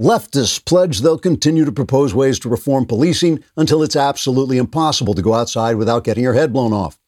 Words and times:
Leftists 0.00 0.64
pledge 0.64 1.00
they'll 1.02 1.18
continue 1.18 1.64
to 1.64 1.70
propose 1.70 2.12
ways 2.12 2.40
to 2.40 2.48
reform 2.48 2.84
policing 2.84 3.44
until 3.56 3.80
it's 3.80 3.94
absolutely 3.94 4.58
impossible 4.58 5.14
to 5.14 5.22
go 5.22 5.34
outside 5.34 5.76
without 5.76 6.02
getting 6.02 6.24
your 6.24 6.34
head 6.34 6.52
blown 6.52 6.72
off. 6.72 6.98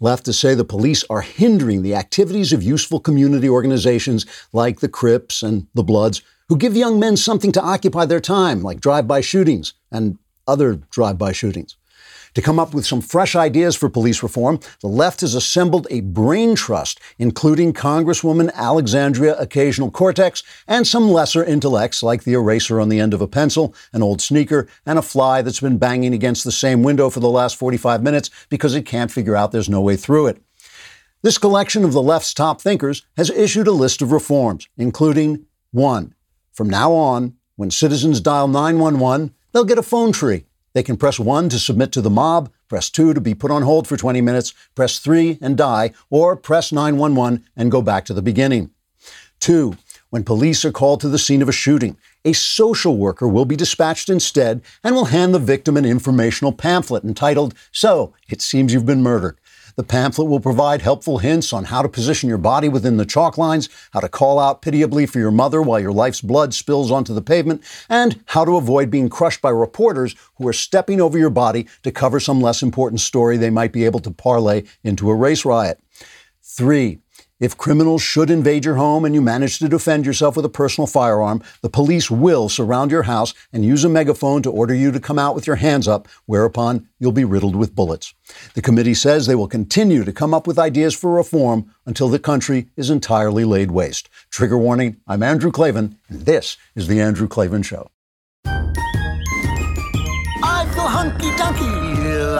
Leftists 0.00 0.40
say 0.40 0.54
the 0.54 0.64
police 0.64 1.04
are 1.10 1.20
hindering 1.20 1.82
the 1.82 1.94
activities 1.94 2.54
of 2.54 2.62
useful 2.62 2.98
community 2.98 3.46
organizations 3.46 4.24
like 4.54 4.80
the 4.80 4.88
Crips 4.88 5.42
and 5.42 5.66
the 5.74 5.82
Bloods, 5.82 6.22
who 6.48 6.56
give 6.56 6.74
young 6.74 6.98
men 6.98 7.18
something 7.18 7.52
to 7.52 7.62
occupy 7.62 8.06
their 8.06 8.20
time, 8.20 8.62
like 8.62 8.80
drive 8.80 9.06
by 9.06 9.20
shootings 9.20 9.74
and 9.92 10.16
other 10.48 10.76
drive 10.90 11.18
by 11.18 11.32
shootings. 11.32 11.76
To 12.34 12.42
come 12.42 12.58
up 12.58 12.72
with 12.72 12.86
some 12.86 13.00
fresh 13.00 13.34
ideas 13.34 13.74
for 13.74 13.88
police 13.88 14.22
reform, 14.22 14.60
the 14.80 14.88
left 14.88 15.20
has 15.22 15.34
assembled 15.34 15.86
a 15.90 16.00
brain 16.00 16.54
trust, 16.54 17.00
including 17.18 17.72
Congresswoman 17.72 18.52
Alexandria 18.54 19.36
Occasional 19.36 19.90
Cortex 19.90 20.42
and 20.68 20.86
some 20.86 21.10
lesser 21.10 21.44
intellects 21.44 22.02
like 22.02 22.22
the 22.22 22.34
eraser 22.34 22.80
on 22.80 22.88
the 22.88 23.00
end 23.00 23.14
of 23.14 23.20
a 23.20 23.26
pencil, 23.26 23.74
an 23.92 24.02
old 24.02 24.20
sneaker, 24.20 24.68
and 24.86 24.98
a 24.98 25.02
fly 25.02 25.42
that's 25.42 25.60
been 25.60 25.78
banging 25.78 26.14
against 26.14 26.44
the 26.44 26.52
same 26.52 26.82
window 26.82 27.10
for 27.10 27.20
the 27.20 27.28
last 27.28 27.56
45 27.56 28.02
minutes 28.02 28.30
because 28.48 28.74
it 28.74 28.86
can't 28.86 29.10
figure 29.10 29.36
out 29.36 29.50
there's 29.50 29.68
no 29.68 29.80
way 29.80 29.96
through 29.96 30.28
it. 30.28 30.40
This 31.22 31.36
collection 31.36 31.84
of 31.84 31.92
the 31.92 32.02
left's 32.02 32.32
top 32.32 32.60
thinkers 32.60 33.04
has 33.16 33.28
issued 33.30 33.66
a 33.66 33.72
list 33.72 34.00
of 34.00 34.12
reforms, 34.12 34.68
including 34.78 35.46
one, 35.70 36.14
from 36.52 36.70
now 36.70 36.92
on, 36.92 37.34
when 37.56 37.70
citizens 37.70 38.20
dial 38.20 38.48
911, 38.48 39.34
they'll 39.52 39.64
get 39.64 39.78
a 39.78 39.82
phone 39.82 40.12
tree. 40.12 40.46
They 40.72 40.82
can 40.82 40.96
press 40.96 41.18
1 41.18 41.48
to 41.48 41.58
submit 41.58 41.92
to 41.92 42.00
the 42.00 42.10
mob, 42.10 42.50
press 42.68 42.90
2 42.90 43.14
to 43.14 43.20
be 43.20 43.34
put 43.34 43.50
on 43.50 43.62
hold 43.62 43.88
for 43.88 43.96
20 43.96 44.20
minutes, 44.20 44.54
press 44.74 44.98
3 44.98 45.38
and 45.40 45.56
die, 45.56 45.92
or 46.10 46.36
press 46.36 46.70
911 46.70 47.44
and 47.56 47.70
go 47.70 47.82
back 47.82 48.04
to 48.04 48.14
the 48.14 48.22
beginning. 48.22 48.70
2. 49.40 49.76
When 50.10 50.24
police 50.24 50.64
are 50.64 50.72
called 50.72 51.00
to 51.00 51.08
the 51.08 51.18
scene 51.18 51.40
of 51.40 51.48
a 51.48 51.52
shooting, 51.52 51.96
a 52.24 52.32
social 52.32 52.96
worker 52.96 53.26
will 53.26 53.44
be 53.44 53.56
dispatched 53.56 54.08
instead 54.08 54.60
and 54.84 54.94
will 54.94 55.06
hand 55.06 55.34
the 55.34 55.38
victim 55.38 55.76
an 55.76 55.84
informational 55.84 56.52
pamphlet 56.52 57.04
entitled, 57.04 57.54
So, 57.72 58.12
it 58.28 58.42
seems 58.42 58.72
you've 58.72 58.86
been 58.86 59.02
murdered. 59.02 59.38
The 59.80 59.86
pamphlet 59.86 60.28
will 60.28 60.40
provide 60.40 60.82
helpful 60.82 61.16
hints 61.16 61.54
on 61.54 61.64
how 61.64 61.80
to 61.80 61.88
position 61.88 62.28
your 62.28 62.36
body 62.36 62.68
within 62.68 62.98
the 62.98 63.06
chalk 63.06 63.38
lines, 63.38 63.70
how 63.92 64.00
to 64.00 64.10
call 64.10 64.38
out 64.38 64.60
pitiably 64.60 65.06
for 65.06 65.18
your 65.18 65.30
mother 65.30 65.62
while 65.62 65.80
your 65.80 65.90
life's 65.90 66.20
blood 66.20 66.52
spills 66.52 66.90
onto 66.90 67.14
the 67.14 67.22
pavement, 67.22 67.64
and 67.88 68.22
how 68.26 68.44
to 68.44 68.58
avoid 68.58 68.90
being 68.90 69.08
crushed 69.08 69.40
by 69.40 69.48
reporters 69.48 70.14
who 70.36 70.46
are 70.46 70.52
stepping 70.52 71.00
over 71.00 71.16
your 71.16 71.30
body 71.30 71.66
to 71.82 71.90
cover 71.90 72.20
some 72.20 72.42
less 72.42 72.62
important 72.62 73.00
story 73.00 73.38
they 73.38 73.48
might 73.48 73.72
be 73.72 73.86
able 73.86 74.00
to 74.00 74.10
parlay 74.10 74.64
into 74.84 75.08
a 75.08 75.14
race 75.14 75.46
riot. 75.46 75.80
Three, 76.42 76.98
if 77.40 77.56
criminals 77.56 78.02
should 78.02 78.30
invade 78.30 78.64
your 78.64 78.76
home 78.76 79.04
and 79.04 79.14
you 79.14 79.22
manage 79.22 79.58
to 79.58 79.68
defend 79.68 80.06
yourself 80.06 80.36
with 80.36 80.44
a 80.44 80.50
personal 80.50 80.86
firearm, 80.86 81.42
the 81.62 81.70
police 81.70 82.10
will 82.10 82.48
surround 82.48 82.90
your 82.90 83.04
house 83.04 83.32
and 83.52 83.64
use 83.64 83.82
a 83.82 83.88
megaphone 83.88 84.42
to 84.42 84.50
order 84.50 84.74
you 84.74 84.92
to 84.92 85.00
come 85.00 85.18
out 85.18 85.34
with 85.34 85.46
your 85.46 85.56
hands 85.56 85.88
up, 85.88 86.06
whereupon 86.26 86.86
you'll 86.98 87.12
be 87.12 87.24
riddled 87.24 87.56
with 87.56 87.74
bullets. 87.74 88.14
The 88.54 88.62
committee 88.62 88.94
says 88.94 89.26
they 89.26 89.34
will 89.34 89.48
continue 89.48 90.04
to 90.04 90.12
come 90.12 90.34
up 90.34 90.46
with 90.46 90.58
ideas 90.58 90.94
for 90.94 91.14
reform 91.14 91.74
until 91.86 92.08
the 92.08 92.18
country 92.18 92.68
is 92.76 92.90
entirely 92.90 93.44
laid 93.44 93.70
waste. 93.70 94.10
Trigger 94.30 94.58
warning 94.58 94.98
I'm 95.08 95.22
Andrew 95.22 95.50
Klavan, 95.50 95.96
and 96.08 96.26
this 96.26 96.58
is 96.74 96.86
The 96.88 97.00
Andrew 97.00 97.26
Klavan 97.26 97.62
Show. 97.62 97.90
I 100.42 100.66
feel 100.74 100.88
hunky 100.88 101.30
dunky, 101.30 101.89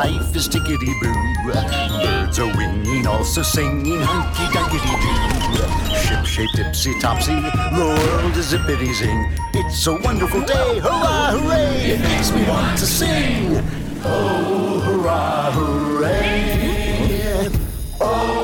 life 0.05 0.35
is 0.35 0.49
tickety 0.49 0.93
boo. 1.01 1.15
Birds 1.45 2.39
are 2.39 2.53
winging, 2.57 3.07
also 3.07 3.43
singing 3.43 4.01
hunky 4.01 4.47
dunky 4.55 4.79
doo. 4.87 5.67
Ship 6.05 6.25
shaped 6.25 6.55
tipsy 6.57 6.93
topsy, 7.01 7.35
the 7.35 7.85
world 8.01 8.35
is 8.37 8.47
zippity 8.53 8.93
zing. 8.95 9.21
It's 9.53 9.87
a 9.87 9.95
wonderful 10.07 10.43
day, 10.55 10.79
hurrah, 10.79 11.33
hooray! 11.37 11.93
It 11.93 12.01
makes 12.01 12.33
me 12.33 12.43
want 12.49 12.79
to 12.79 12.87
sing. 12.87 13.63
Oh, 14.03 14.81
hurrah, 14.87 15.51
hooray! 15.53 17.51
Oh, 18.01 18.40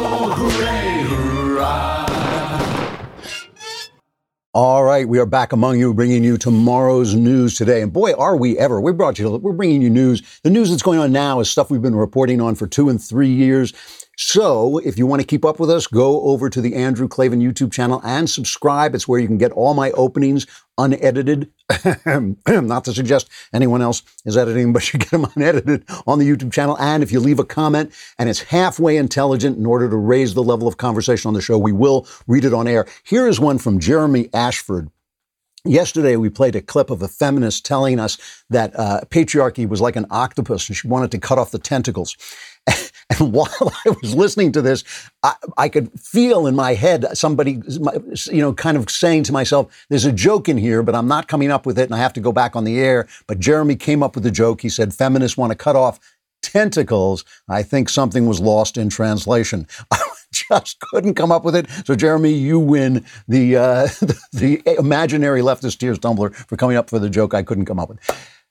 All 4.58 4.84
right, 4.84 5.06
we 5.06 5.18
are 5.18 5.26
back 5.26 5.52
among 5.52 5.78
you, 5.78 5.92
bringing 5.92 6.24
you 6.24 6.38
tomorrow's 6.38 7.14
news 7.14 7.56
today. 7.56 7.82
And 7.82 7.92
boy, 7.92 8.14
are 8.14 8.38
we 8.38 8.56
ever! 8.56 8.80
We 8.80 8.90
brought 8.90 9.18
you, 9.18 9.28
we're 9.36 9.52
bringing 9.52 9.82
you 9.82 9.90
news. 9.90 10.22
The 10.44 10.48
news 10.48 10.70
that's 10.70 10.80
going 10.80 10.98
on 10.98 11.12
now 11.12 11.40
is 11.40 11.50
stuff 11.50 11.70
we've 11.70 11.82
been 11.82 11.94
reporting 11.94 12.40
on 12.40 12.54
for 12.54 12.66
two 12.66 12.88
and 12.88 12.98
three 12.98 13.28
years. 13.28 13.74
So, 14.16 14.78
if 14.78 14.96
you 14.96 15.06
want 15.06 15.20
to 15.20 15.26
keep 15.26 15.44
up 15.44 15.60
with 15.60 15.68
us, 15.68 15.86
go 15.86 16.22
over 16.22 16.48
to 16.48 16.62
the 16.62 16.74
Andrew 16.74 17.06
Klavan 17.06 17.42
YouTube 17.42 17.70
channel 17.70 18.00
and 18.02 18.30
subscribe. 18.30 18.94
It's 18.94 19.06
where 19.06 19.20
you 19.20 19.26
can 19.26 19.36
get 19.36 19.52
all 19.52 19.74
my 19.74 19.90
openings 19.90 20.46
unedited. 20.78 21.50
Not 22.46 22.84
to 22.84 22.92
suggest 22.92 23.28
anyone 23.52 23.82
else 23.82 24.02
is 24.24 24.36
editing, 24.36 24.72
but 24.72 24.92
you 24.92 24.98
get 24.98 25.10
them 25.10 25.26
unedited 25.36 25.84
on 26.06 26.18
the 26.18 26.28
YouTube 26.28 26.52
channel. 26.52 26.76
And 26.78 27.02
if 27.02 27.12
you 27.12 27.20
leave 27.20 27.38
a 27.38 27.44
comment 27.44 27.92
and 28.18 28.28
it's 28.28 28.42
halfway 28.42 28.96
intelligent 28.96 29.58
in 29.58 29.66
order 29.66 29.88
to 29.88 29.96
raise 29.96 30.34
the 30.34 30.42
level 30.42 30.68
of 30.68 30.76
conversation 30.76 31.28
on 31.28 31.34
the 31.34 31.42
show, 31.42 31.58
we 31.58 31.72
will 31.72 32.06
read 32.26 32.44
it 32.44 32.54
on 32.54 32.68
air. 32.68 32.86
Here 33.04 33.26
is 33.26 33.40
one 33.40 33.58
from 33.58 33.80
Jeremy 33.80 34.28
Ashford. 34.32 34.90
Yesterday, 35.64 36.14
we 36.14 36.30
played 36.30 36.54
a 36.54 36.62
clip 36.62 36.90
of 36.90 37.02
a 37.02 37.08
feminist 37.08 37.66
telling 37.66 37.98
us 37.98 38.18
that 38.50 38.78
uh, 38.78 39.00
patriarchy 39.08 39.68
was 39.68 39.80
like 39.80 39.96
an 39.96 40.06
octopus 40.10 40.68
and 40.68 40.76
she 40.76 40.86
wanted 40.86 41.10
to 41.10 41.18
cut 41.18 41.38
off 41.38 41.50
the 41.50 41.58
tentacles. 41.58 42.16
And 43.10 43.32
while 43.32 43.72
I 43.84 43.90
was 44.02 44.14
listening 44.14 44.52
to 44.52 44.62
this, 44.62 44.84
I, 45.22 45.34
I, 45.56 45.68
could 45.68 45.90
feel 46.00 46.46
in 46.46 46.54
my 46.54 46.74
head 46.74 47.06
somebody, 47.16 47.62
you 48.26 48.40
know, 48.40 48.52
kind 48.52 48.76
of 48.76 48.90
saying 48.90 49.24
to 49.24 49.32
myself, 49.32 49.86
there's 49.88 50.04
a 50.04 50.12
joke 50.12 50.48
in 50.48 50.58
here, 50.58 50.82
but 50.82 50.94
I'm 50.94 51.08
not 51.08 51.28
coming 51.28 51.50
up 51.50 51.66
with 51.66 51.78
it 51.78 51.84
and 51.84 51.94
I 51.94 51.98
have 51.98 52.12
to 52.14 52.20
go 52.20 52.32
back 52.32 52.56
on 52.56 52.64
the 52.64 52.78
air. 52.80 53.06
But 53.26 53.38
Jeremy 53.38 53.76
came 53.76 54.02
up 54.02 54.14
with 54.14 54.24
the 54.24 54.30
joke. 54.30 54.60
He 54.60 54.68
said, 54.68 54.92
feminists 54.92 55.36
want 55.36 55.52
to 55.52 55.56
cut 55.56 55.76
off 55.76 56.00
tentacles. 56.42 57.24
I 57.48 57.62
think 57.62 57.88
something 57.88 58.26
was 58.26 58.40
lost 58.40 58.76
in 58.76 58.88
translation. 58.88 59.66
I 59.90 59.98
just 60.32 60.80
couldn't 60.80 61.14
come 61.14 61.32
up 61.32 61.44
with 61.44 61.56
it. 61.56 61.68
So, 61.84 61.94
Jeremy, 61.94 62.32
you 62.32 62.58
win 62.58 63.04
the, 63.28 63.56
uh, 63.56 63.86
the, 64.00 64.20
the 64.32 64.78
imaginary 64.78 65.40
leftist 65.40 65.78
tears 65.78 65.98
tumbler 65.98 66.30
for 66.30 66.56
coming 66.56 66.76
up 66.76 66.92
with 66.92 67.02
the 67.02 67.10
joke 67.10 67.34
I 67.34 67.42
couldn't 67.42 67.66
come 67.66 67.78
up 67.78 67.88
with. 67.88 68.00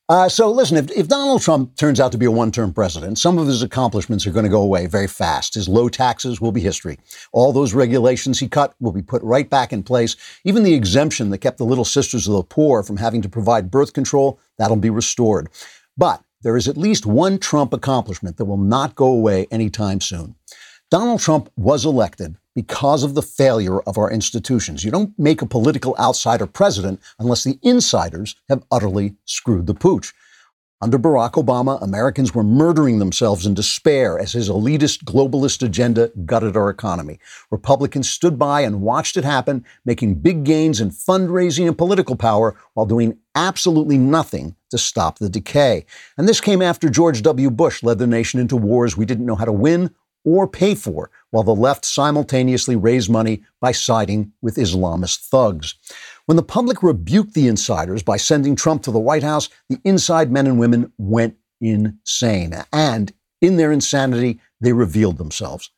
Uh, 0.07 0.29
so 0.29 0.51
listen, 0.51 0.77
if, 0.77 0.91
if, 0.91 1.07
Donald 1.07 1.41
Trump 1.41 1.75
turns 1.77 1.99
out 1.99 2.11
to 2.11 2.17
be 2.19 2.27
a 2.27 2.31
one-term 2.31 2.71
president, 2.71 3.17
some 3.17 3.39
of 3.39 3.47
his 3.47 3.63
accomplishments 3.63 4.27
are 4.27 4.31
going 4.31 4.45
to 4.45 4.49
go 4.49 4.61
away 4.61 4.85
very 4.85 5.07
fast. 5.07 5.55
His 5.55 5.67
low 5.67 5.89
taxes 5.89 6.39
will 6.39 6.51
be 6.51 6.61
history. 6.61 6.99
All 7.31 7.51
those 7.51 7.73
regulations 7.73 8.39
he 8.39 8.47
cut 8.47 8.75
will 8.79 8.91
be 8.91 9.01
put 9.01 9.23
right 9.23 9.49
back 9.49 9.73
in 9.73 9.81
place. 9.81 10.15
Even 10.44 10.61
the 10.61 10.75
exemption 10.75 11.31
that 11.31 11.39
kept 11.39 11.57
the 11.57 11.65
little 11.65 11.85
sisters 11.85 12.27
of 12.27 12.35
the 12.35 12.44
poor 12.44 12.83
from 12.83 12.97
having 12.97 13.23
to 13.23 13.29
provide 13.29 13.71
birth 13.71 13.94
control, 13.94 14.39
that'll 14.59 14.75
be 14.75 14.91
restored. 14.91 15.49
But 15.97 16.21
there 16.44 16.55
is 16.55 16.67
at 16.67 16.77
least 16.77 17.07
one 17.07 17.39
Trump 17.39 17.73
accomplishment 17.73 18.38
that 18.38 18.45
will 18.45 18.57
not 18.57 18.94
go 18.94 19.07
away 19.07 19.47
anytime 19.49 20.01
soon. 20.01 20.35
Donald 20.91 21.19
Trump 21.19 21.49
was 21.55 21.83
elected 21.83 22.38
because 22.55 23.03
of 23.03 23.13
the 23.13 23.21
failure 23.21 23.81
of 23.81 23.97
our 23.97 24.09
institutions. 24.09 24.83
You 24.83 24.91
don't 24.91 25.13
make 25.19 25.41
a 25.41 25.45
political 25.45 25.95
outsider 25.99 26.47
president 26.47 27.01
unless 27.19 27.43
the 27.43 27.59
insiders 27.61 28.35
have 28.49 28.63
utterly 28.71 29.16
screwed 29.25 29.67
the 29.67 29.73
pooch. 29.73 30.13
Under 30.81 30.99
Barack 30.99 31.31
Obama, 31.31 31.81
Americans 31.81 32.35
were 32.35 32.44
murdering 32.44 32.99
themselves 32.99 33.45
in 33.45 33.53
despair 33.53 34.19
as 34.19 34.33
his 34.33 34.49
elitist 34.49 35.03
globalist 35.05 35.63
agenda 35.63 36.11
gutted 36.25 36.57
our 36.57 36.69
economy. 36.69 37.17
Republicans 37.49 38.09
stood 38.09 38.38
by 38.38 38.61
and 38.61 38.81
watched 38.81 39.15
it 39.15 39.23
happen, 39.23 39.65
making 39.85 40.15
big 40.15 40.44
gains 40.44 40.81
in 40.81 40.89
fundraising 40.91 41.65
and 41.65 41.77
political 41.77 42.17
power 42.17 42.57
while 42.73 42.85
doing 42.85 43.17
absolutely 43.35 43.97
nothing 43.97 44.55
to 44.69 44.77
stop 44.77 45.17
the 45.17 45.29
decay. 45.29 45.85
And 46.17 46.27
this 46.27 46.41
came 46.41 46.61
after 46.61 46.89
George 46.89 47.21
W. 47.21 47.49
Bush 47.49 47.81
led 47.81 47.97
the 47.97 48.05
nation 48.05 48.41
into 48.41 48.57
wars 48.57 48.97
we 48.97 49.05
didn't 49.05 49.25
know 49.25 49.35
how 49.35 49.45
to 49.45 49.53
win 49.53 49.95
or 50.25 50.47
pay 50.47 50.75
for, 50.75 51.09
while 51.30 51.44
the 51.44 51.56
left 51.56 51.86
simultaneously 51.86 52.75
raised 52.75 53.09
money 53.09 53.44
by 53.62 53.72
siding 53.72 54.34
with 54.41 54.58
Islamist 54.58 55.28
thugs. 55.30 55.75
When 56.25 56.36
the 56.36 56.44
public 56.44 56.84
rebuked 56.84 57.36
the 57.36 57.47
insiders 57.47 58.03
by 58.03 58.18
sending 58.18 58.56
Trump 58.56 58.84
to 58.84 58.91
the 58.91 59.00
White 59.00 59.24
House, 59.24 59.48
the 59.69 59.80
inside 59.86 60.31
men 60.31 60.48
and 60.48 60.60
women 60.60 60.92
went 60.98 61.38
insane. 61.62 62.56
And 62.74 63.13
in 63.42 63.57
their 63.57 63.72
insanity, 63.72 64.39
they 64.60 64.74
revealed 64.74 65.18
themselves. 65.18 65.69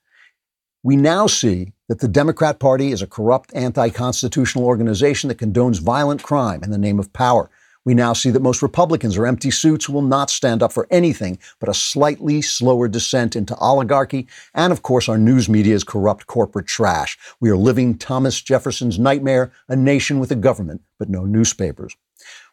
We 0.84 0.96
now 0.96 1.28
see 1.28 1.74
that 1.90 2.00
the 2.00 2.08
Democrat 2.08 2.60
Party 2.60 2.92
is 2.92 3.02
a 3.02 3.08
corrupt, 3.08 3.52
anti 3.54 3.90
constitutional 3.90 4.66
organization 4.66 5.28
that 5.28 5.38
condones 5.38 5.82
violent 5.82 6.24
crime 6.24 6.64
in 6.64 6.72
the 6.72 6.78
name 6.78 7.00
of 7.00 7.12
power. 7.12 7.50
We 7.88 7.94
now 7.94 8.12
see 8.12 8.32
that 8.32 8.42
most 8.42 8.62
Republicans 8.62 9.16
are 9.16 9.26
empty 9.26 9.50
suits 9.50 9.86
who 9.86 9.94
will 9.94 10.02
not 10.02 10.30
stand 10.30 10.62
up 10.62 10.74
for 10.74 10.90
anything 10.92 11.40
but 11.58 11.70
a 11.70 11.74
slightly 11.74 12.42
slower 12.42 12.90
descent 12.90 13.34
into 13.34 13.56
oligarchy. 13.56 14.28
And 14.54 14.74
of 14.74 14.82
course, 14.82 15.08
our 15.08 15.18
news 15.18 15.48
media 15.48 15.74
is 15.74 15.86
corrupt 15.86 16.28
corporate 16.28 16.68
trash. 16.68 17.18
We 17.40 17.50
are 17.50 17.56
living 17.56 17.98
Thomas 17.98 18.42
Jefferson's 18.42 19.00
nightmare, 19.00 19.54
a 19.70 19.78
nation 19.78 20.20
with 20.20 20.32
a 20.32 20.36
government, 20.36 20.82
but 21.00 21.08
no 21.08 21.24
newspapers. 21.24 21.96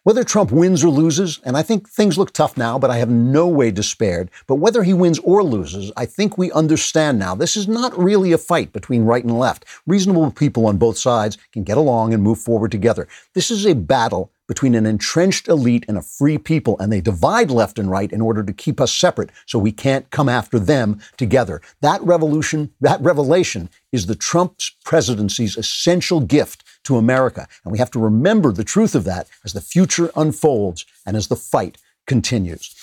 Whether 0.04 0.22
Trump 0.22 0.52
wins 0.52 0.84
or 0.84 0.90
loses, 0.90 1.40
and 1.44 1.56
I 1.56 1.62
think 1.62 1.88
things 1.88 2.16
look 2.16 2.32
tough 2.32 2.56
now, 2.56 2.78
but 2.78 2.90
I 2.90 2.98
have 2.98 3.08
no 3.08 3.48
way 3.48 3.72
despaired, 3.72 4.30
but 4.46 4.56
whether 4.56 4.84
he 4.84 4.92
wins 4.92 5.18
or 5.20 5.42
loses, 5.42 5.90
I 5.96 6.06
think 6.06 6.38
we 6.38 6.52
understand 6.52 7.18
now 7.18 7.34
this 7.34 7.56
is 7.56 7.66
not 7.66 7.98
really 7.98 8.30
a 8.30 8.38
fight 8.38 8.72
between 8.72 9.04
right 9.04 9.24
and 9.24 9.36
left. 9.36 9.64
Reasonable 9.86 10.30
people 10.30 10.66
on 10.66 10.76
both 10.76 10.98
sides 10.98 11.38
can 11.52 11.64
get 11.64 11.78
along 11.78 12.14
and 12.14 12.22
move 12.22 12.38
forward 12.38 12.70
together. 12.70 13.08
This 13.32 13.50
is 13.50 13.66
a 13.66 13.74
battle 13.74 14.30
between 14.46 14.74
an 14.74 14.86
entrenched 14.86 15.48
elite 15.48 15.84
and 15.88 15.96
a 15.96 16.02
free 16.02 16.38
people, 16.38 16.76
and 16.78 16.92
they 16.92 17.00
divide 17.00 17.50
left 17.50 17.78
and 17.78 17.90
right 17.90 18.12
in 18.12 18.20
order 18.20 18.42
to 18.42 18.52
keep 18.52 18.80
us 18.80 18.92
separate 18.92 19.30
so 19.46 19.58
we 19.58 19.72
can't 19.72 20.10
come 20.10 20.28
after 20.28 20.58
them 20.58 21.00
together. 21.16 21.60
That 21.80 22.02
revolution, 22.02 22.72
that 22.80 23.00
revelation 23.00 23.70
is 23.92 24.06
the 24.06 24.14
Trump 24.14 24.58
presidency's 24.84 25.56
essential 25.56 26.20
gift 26.20 26.64
to 26.84 26.96
America. 26.96 27.48
And 27.64 27.72
we 27.72 27.78
have 27.78 27.90
to 27.92 27.98
remember 27.98 28.52
the 28.52 28.64
truth 28.64 28.94
of 28.94 29.04
that 29.04 29.28
as 29.44 29.52
the 29.52 29.60
future 29.60 30.10
unfolds 30.16 30.84
and 31.06 31.16
as 31.16 31.28
the 31.28 31.36
fight 31.36 31.78
continues. 32.06 32.74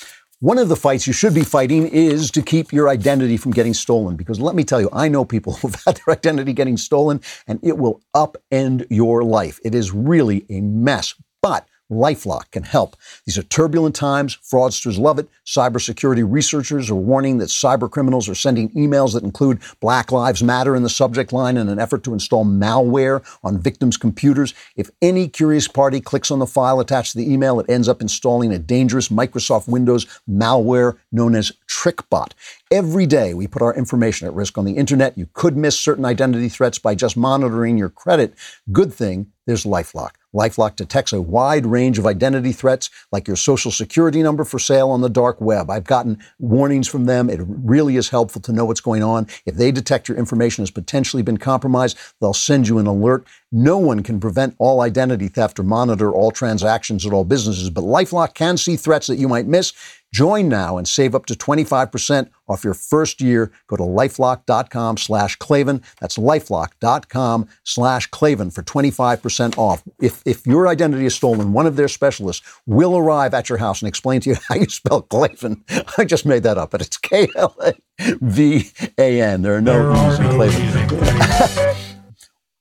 One 0.41 0.57
of 0.57 0.69
the 0.69 0.75
fights 0.75 1.05
you 1.05 1.13
should 1.13 1.35
be 1.35 1.43
fighting 1.43 1.87
is 1.87 2.31
to 2.31 2.41
keep 2.41 2.73
your 2.73 2.89
identity 2.89 3.37
from 3.37 3.51
getting 3.51 3.75
stolen. 3.75 4.15
Because 4.15 4.39
let 4.39 4.55
me 4.55 4.63
tell 4.63 4.81
you, 4.81 4.89
I 4.91 5.07
know 5.07 5.23
people 5.23 5.53
who've 5.57 5.75
had 5.85 5.97
their 5.97 6.15
identity 6.15 6.51
getting 6.51 6.77
stolen, 6.77 7.21
and 7.45 7.59
it 7.61 7.77
will 7.77 8.01
upend 8.15 8.87
your 8.89 9.23
life. 9.23 9.59
It 9.63 9.75
is 9.75 9.91
really 9.91 10.43
a 10.49 10.61
mess. 10.61 11.13
But 11.41 11.67
Lifelock 11.91 12.51
can 12.51 12.63
help. 12.63 12.95
These 13.25 13.37
are 13.37 13.43
turbulent 13.43 13.95
times. 13.95 14.37
Fraudsters 14.37 14.97
love 14.97 15.19
it. 15.19 15.27
Cybersecurity 15.45 16.25
researchers 16.25 16.89
are 16.89 16.95
warning 16.95 17.37
that 17.39 17.49
cyber 17.49 17.91
criminals 17.91 18.29
are 18.29 18.35
sending 18.35 18.69
emails 18.69 19.13
that 19.13 19.23
include 19.23 19.59
Black 19.81 20.11
Lives 20.11 20.41
Matter 20.41 20.75
in 20.75 20.83
the 20.83 20.89
subject 20.89 21.33
line 21.33 21.57
in 21.57 21.67
an 21.67 21.79
effort 21.79 22.03
to 22.05 22.13
install 22.13 22.45
malware 22.45 23.21
on 23.43 23.59
victims' 23.59 23.97
computers. 23.97 24.53
If 24.77 24.89
any 25.01 25.27
curious 25.27 25.67
party 25.67 25.99
clicks 25.99 26.31
on 26.31 26.39
the 26.39 26.47
file 26.47 26.79
attached 26.79 27.11
to 27.11 27.17
the 27.17 27.31
email, 27.31 27.59
it 27.59 27.69
ends 27.69 27.89
up 27.89 28.01
installing 28.01 28.53
a 28.53 28.59
dangerous 28.59 29.09
Microsoft 29.09 29.67
Windows 29.67 30.05
malware 30.29 30.97
known 31.11 31.35
as 31.35 31.51
TrickBot. 31.67 32.31
Every 32.71 33.05
day, 33.05 33.33
we 33.33 33.47
put 33.47 33.61
our 33.61 33.75
information 33.75 34.29
at 34.29 34.33
risk 34.33 34.57
on 34.57 34.63
the 34.63 34.77
internet. 34.77 35.17
You 35.17 35.27
could 35.33 35.57
miss 35.57 35.77
certain 35.77 36.05
identity 36.05 36.47
threats 36.47 36.79
by 36.79 36.95
just 36.95 37.17
monitoring 37.17 37.77
your 37.77 37.89
credit. 37.89 38.33
Good 38.71 38.93
thing 38.93 39.33
there's 39.47 39.65
Lifelock. 39.65 40.11
Lifelock 40.33 40.75
detects 40.75 41.11
a 41.11 41.21
wide 41.21 41.65
range 41.65 41.99
of 41.99 42.05
identity 42.05 42.51
threats, 42.53 42.89
like 43.11 43.27
your 43.27 43.35
social 43.35 43.71
security 43.71 44.23
number 44.23 44.45
for 44.45 44.59
sale 44.59 44.89
on 44.89 45.01
the 45.01 45.09
dark 45.09 45.41
web. 45.41 45.69
I've 45.69 45.83
gotten 45.83 46.19
warnings 46.39 46.87
from 46.87 47.05
them. 47.05 47.29
It 47.29 47.41
really 47.43 47.97
is 47.97 48.09
helpful 48.09 48.41
to 48.43 48.53
know 48.53 48.63
what's 48.63 48.79
going 48.79 49.03
on. 49.03 49.27
If 49.45 49.55
they 49.55 49.71
detect 49.71 50.07
your 50.07 50.17
information 50.17 50.61
has 50.61 50.71
potentially 50.71 51.23
been 51.23 51.37
compromised, 51.37 51.97
they'll 52.21 52.33
send 52.33 52.69
you 52.69 52.77
an 52.77 52.87
alert. 52.87 53.27
No 53.51 53.77
one 53.77 54.03
can 54.03 54.19
prevent 54.19 54.55
all 54.59 54.81
identity 54.81 55.27
theft 55.27 55.59
or 55.59 55.63
monitor 55.63 56.13
all 56.13 56.31
transactions 56.31 57.05
at 57.05 57.11
all 57.11 57.25
businesses, 57.25 57.69
but 57.69 57.83
Lifelock 57.83 58.33
can 58.33 58.55
see 58.55 58.77
threats 58.77 59.07
that 59.07 59.17
you 59.17 59.27
might 59.27 59.47
miss. 59.47 59.73
Join 60.13 60.49
now 60.49 60.77
and 60.77 60.85
save 60.87 61.15
up 61.15 61.25
to 61.27 61.35
25% 61.35 62.29
off 62.49 62.65
your 62.65 62.73
first 62.73 63.21
year. 63.21 63.51
Go 63.67 63.77
to 63.77 63.83
lifelock.com 63.83 64.97
slash 64.97 65.37
Klavan. 65.37 65.81
That's 66.01 66.17
lifelock.com 66.17 67.47
slash 67.63 68.07
Klavan 68.07 68.51
for 68.51 68.61
25% 68.61 69.57
off. 69.57 69.83
If, 70.01 70.21
if 70.25 70.45
your 70.45 70.67
identity 70.67 71.05
is 71.05 71.15
stolen, 71.15 71.53
one 71.53 71.65
of 71.65 71.77
their 71.77 71.87
specialists 71.87 72.45
will 72.65 72.97
arrive 72.97 73.33
at 73.33 73.47
your 73.47 73.59
house 73.59 73.81
and 73.81 73.87
explain 73.87 74.19
to 74.21 74.31
you 74.31 74.35
how 74.49 74.55
you 74.55 74.65
spell 74.65 75.01
Klavan. 75.01 75.63
I 75.97 76.03
just 76.03 76.25
made 76.25 76.43
that 76.43 76.57
up, 76.57 76.71
but 76.71 76.81
it's 76.81 76.97
K 76.97 77.29
L 77.35 77.55
A 77.63 77.73
V 78.19 78.69
A 78.97 79.21
N. 79.21 79.43
There 79.43 79.55
are 79.55 79.61
no 79.61 79.93
E's 79.93 80.19
in 80.19 80.29
Klavan. 80.29 81.67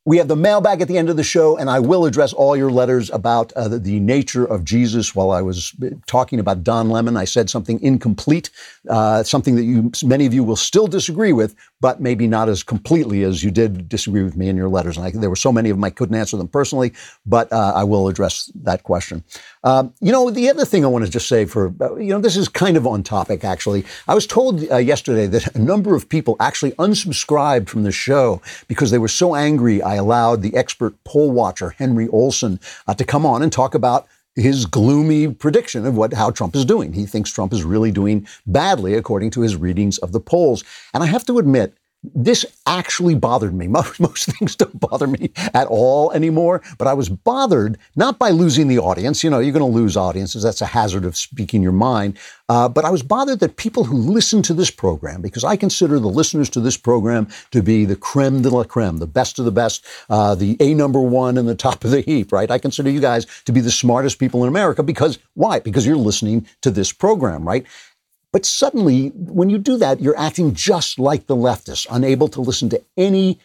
We 0.06 0.16
have 0.16 0.28
the 0.28 0.36
mailbag 0.36 0.80
at 0.80 0.88
the 0.88 0.96
end 0.96 1.10
of 1.10 1.18
the 1.18 1.22
show, 1.22 1.58
and 1.58 1.68
I 1.68 1.78
will 1.78 2.06
address 2.06 2.32
all 2.32 2.56
your 2.56 2.70
letters 2.70 3.10
about 3.10 3.52
uh, 3.52 3.68
the, 3.68 3.78
the, 3.78 4.00
nature 4.00 4.46
of 4.46 4.64
Jesus. 4.64 5.14
While 5.14 5.30
I 5.30 5.42
was 5.42 5.74
uh, 5.82 5.90
talking 6.06 6.40
about 6.40 6.64
Don 6.64 6.88
Lemon, 6.88 7.18
I 7.18 7.26
said 7.26 7.50
something 7.50 7.78
incomplete, 7.82 8.48
uh, 8.88 9.22
something 9.24 9.56
that 9.56 9.64
you, 9.64 9.92
many 10.02 10.24
of 10.24 10.32
you 10.32 10.42
will 10.42 10.56
still 10.56 10.86
disagree 10.86 11.34
with, 11.34 11.54
but 11.80 12.00
maybe 12.00 12.26
not 12.26 12.48
as 12.48 12.62
completely 12.62 13.22
as 13.22 13.42
you 13.42 13.50
did 13.50 13.88
disagree 13.88 14.22
with 14.22 14.36
me 14.36 14.48
in 14.48 14.56
your 14.56 14.68
letters. 14.68 14.96
And 14.96 15.06
I, 15.06 15.10
there 15.10 15.30
were 15.30 15.36
so 15.36 15.52
many 15.52 15.70
of 15.70 15.76
them 15.76 15.84
I 15.84 15.90
couldn't 15.90 16.16
answer 16.16 16.36
them 16.36 16.48
personally, 16.48 16.92
but 17.26 17.52
uh, 17.52 17.72
I 17.74 17.84
will 17.84 18.08
address 18.08 18.50
that 18.62 18.82
question. 18.82 19.24
Um, 19.64 19.92
you 20.00 20.12
know, 20.12 20.30
the 20.30 20.48
other 20.50 20.64
thing 20.64 20.84
I 20.84 20.88
want 20.88 21.04
to 21.04 21.10
just 21.10 21.28
say 21.28 21.44
for, 21.44 21.74
uh, 21.80 21.96
you 21.96 22.08
know, 22.08 22.20
this 22.20 22.36
is 22.36 22.48
kind 22.48 22.76
of 22.76 22.86
on 22.86 23.02
topic, 23.02 23.44
actually. 23.44 23.84
I 24.08 24.14
was 24.14 24.26
told 24.26 24.70
uh, 24.70 24.76
yesterday 24.76 25.26
that 25.26 25.54
a 25.54 25.58
number 25.58 25.94
of 25.94 26.08
people 26.08 26.36
actually 26.40 26.72
unsubscribed 26.72 27.68
from 27.68 27.82
the 27.82 27.92
show 27.92 28.42
because 28.68 28.90
they 28.90 28.98
were 28.98 29.08
so 29.08 29.34
angry 29.34 29.82
I 29.82 29.94
allowed 29.94 30.42
the 30.42 30.56
expert 30.56 30.94
poll 31.04 31.30
watcher, 31.30 31.70
Henry 31.70 32.08
Olsen, 32.08 32.60
uh, 32.86 32.94
to 32.94 33.04
come 33.04 33.24
on 33.26 33.42
and 33.42 33.52
talk 33.52 33.74
about 33.74 34.06
his 34.34 34.66
gloomy 34.66 35.28
prediction 35.28 35.84
of 35.86 35.96
what 35.96 36.12
how 36.12 36.30
Trump 36.30 36.54
is 36.54 36.64
doing. 36.64 36.92
He 36.92 37.06
thinks 37.06 37.30
Trump 37.30 37.52
is 37.52 37.64
really 37.64 37.90
doing 37.90 38.26
badly 38.46 38.94
according 38.94 39.30
to 39.32 39.40
his 39.40 39.56
readings 39.56 39.98
of 39.98 40.12
the 40.12 40.20
polls. 40.20 40.64
And 40.94 41.02
I 41.02 41.06
have 41.06 41.24
to 41.26 41.38
admit, 41.38 41.74
this 42.02 42.46
actually 42.66 43.14
bothered 43.14 43.54
me. 43.54 43.68
Most, 43.80 44.00
most, 44.00 44.26
things 44.26 44.56
don't 44.56 44.78
bother 44.80 45.06
me 45.06 45.30
at 45.54 45.66
all 45.66 46.12
anymore, 46.12 46.62
but 46.78 46.86
I 46.86 46.94
was 46.94 47.08
bothered 47.08 47.78
not 47.96 48.18
by 48.18 48.30
losing 48.30 48.68
the 48.68 48.78
audience. 48.78 49.22
You 49.22 49.30
know, 49.30 49.38
you're 49.38 49.52
going 49.52 49.70
to 49.70 49.78
lose 49.78 49.96
audiences. 49.96 50.42
That's 50.42 50.60
a 50.60 50.66
hazard 50.66 51.04
of 51.04 51.16
speaking 51.16 51.62
your 51.62 51.72
mind. 51.72 52.18
Uh, 52.48 52.68
but 52.68 52.84
I 52.84 52.90
was 52.90 53.02
bothered 53.02 53.40
that 53.40 53.56
people 53.56 53.84
who 53.84 53.96
listen 53.96 54.42
to 54.42 54.54
this 54.54 54.70
program, 54.70 55.22
because 55.22 55.44
I 55.44 55.56
consider 55.56 55.98
the 55.98 56.08
listeners 56.08 56.50
to 56.50 56.60
this 56.60 56.76
program 56.76 57.28
to 57.52 57.62
be 57.62 57.84
the 57.84 57.96
creme 57.96 58.42
de 58.42 58.50
la 58.50 58.64
creme, 58.64 58.98
the 58.98 59.06
best 59.06 59.38
of 59.38 59.44
the 59.44 59.52
best, 59.52 59.84
uh, 60.08 60.34
the 60.34 60.56
A 60.60 60.74
number 60.74 61.00
one 61.00 61.38
and 61.38 61.48
the 61.48 61.54
top 61.54 61.84
of 61.84 61.90
the 61.90 62.00
heap, 62.00 62.32
right? 62.32 62.50
I 62.50 62.58
consider 62.58 62.90
you 62.90 63.00
guys 63.00 63.26
to 63.44 63.52
be 63.52 63.60
the 63.60 63.70
smartest 63.70 64.18
people 64.18 64.42
in 64.42 64.48
America 64.48 64.82
because 64.82 65.18
why? 65.34 65.60
Because 65.60 65.86
you're 65.86 65.96
listening 65.96 66.46
to 66.62 66.70
this 66.70 66.92
program, 66.92 67.46
right? 67.46 67.64
But 68.32 68.46
suddenly, 68.46 69.08
when 69.08 69.50
you 69.50 69.58
do 69.58 69.76
that, 69.78 70.00
you're 70.00 70.18
acting 70.18 70.54
just 70.54 70.98
like 70.98 71.26
the 71.26 71.36
leftists, 71.36 71.86
unable 71.90 72.28
to 72.28 72.40
listen 72.40 72.68
to 72.70 72.82
any 72.96 73.38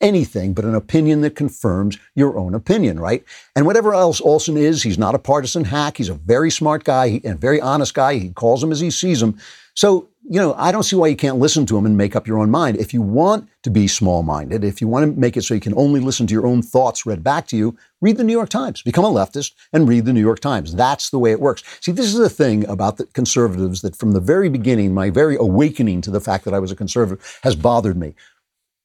anything 0.00 0.52
but 0.52 0.64
an 0.66 0.74
opinion 0.74 1.22
that 1.22 1.34
confirms 1.34 1.96
your 2.14 2.36
own 2.38 2.54
opinion, 2.54 3.00
right? 3.00 3.24
And 3.54 3.64
whatever 3.64 3.94
else 3.94 4.20
Olsen 4.20 4.56
is, 4.56 4.82
he's 4.82 4.98
not 4.98 5.14
a 5.14 5.18
partisan 5.18 5.64
hack. 5.64 5.96
He's 5.96 6.10
a 6.10 6.14
very 6.14 6.50
smart 6.50 6.84
guy 6.84 7.20
and 7.24 7.40
very 7.40 7.60
honest 7.60 7.94
guy. 7.94 8.16
He 8.16 8.28
calls 8.30 8.60
them 8.60 8.72
as 8.72 8.80
he 8.80 8.90
sees 8.90 9.20
them. 9.20 9.38
So, 9.74 10.08
you 10.28 10.40
know, 10.40 10.54
I 10.54 10.72
don't 10.72 10.82
see 10.82 10.96
why 10.96 11.06
you 11.06 11.16
can't 11.16 11.38
listen 11.38 11.66
to 11.66 11.78
him 11.78 11.86
and 11.86 11.96
make 11.96 12.16
up 12.16 12.26
your 12.26 12.38
own 12.38 12.50
mind. 12.50 12.78
If 12.78 12.92
you 12.92 13.00
want 13.00 13.48
to 13.62 13.70
be 13.70 13.86
small 13.86 14.22
minded, 14.24 14.64
if 14.64 14.80
you 14.80 14.88
want 14.88 15.14
to 15.14 15.20
make 15.20 15.36
it 15.36 15.42
so 15.42 15.54
you 15.54 15.60
can 15.60 15.74
only 15.76 16.00
listen 16.00 16.26
to 16.26 16.34
your 16.34 16.46
own 16.46 16.62
thoughts 16.62 17.06
read 17.06 17.22
back 17.22 17.46
to 17.48 17.56
you, 17.56 17.76
read 18.00 18.16
the 18.16 18.24
New 18.24 18.32
York 18.32 18.48
Times. 18.48 18.82
Become 18.82 19.04
a 19.04 19.10
leftist 19.10 19.52
and 19.72 19.88
read 19.88 20.04
the 20.04 20.12
New 20.12 20.20
York 20.20 20.40
Times. 20.40 20.74
That's 20.74 21.10
the 21.10 21.18
way 21.18 21.30
it 21.30 21.40
works. 21.40 21.62
See, 21.80 21.92
this 21.92 22.06
is 22.06 22.18
the 22.18 22.28
thing 22.28 22.66
about 22.68 22.96
the 22.96 23.06
conservatives 23.06 23.82
that 23.82 23.94
from 23.94 24.12
the 24.12 24.20
very 24.20 24.48
beginning, 24.48 24.92
my 24.92 25.10
very 25.10 25.36
awakening 25.36 26.00
to 26.02 26.10
the 26.10 26.20
fact 26.20 26.44
that 26.44 26.54
I 26.54 26.58
was 26.58 26.72
a 26.72 26.76
conservative 26.76 27.38
has 27.42 27.54
bothered 27.54 27.96
me. 27.96 28.14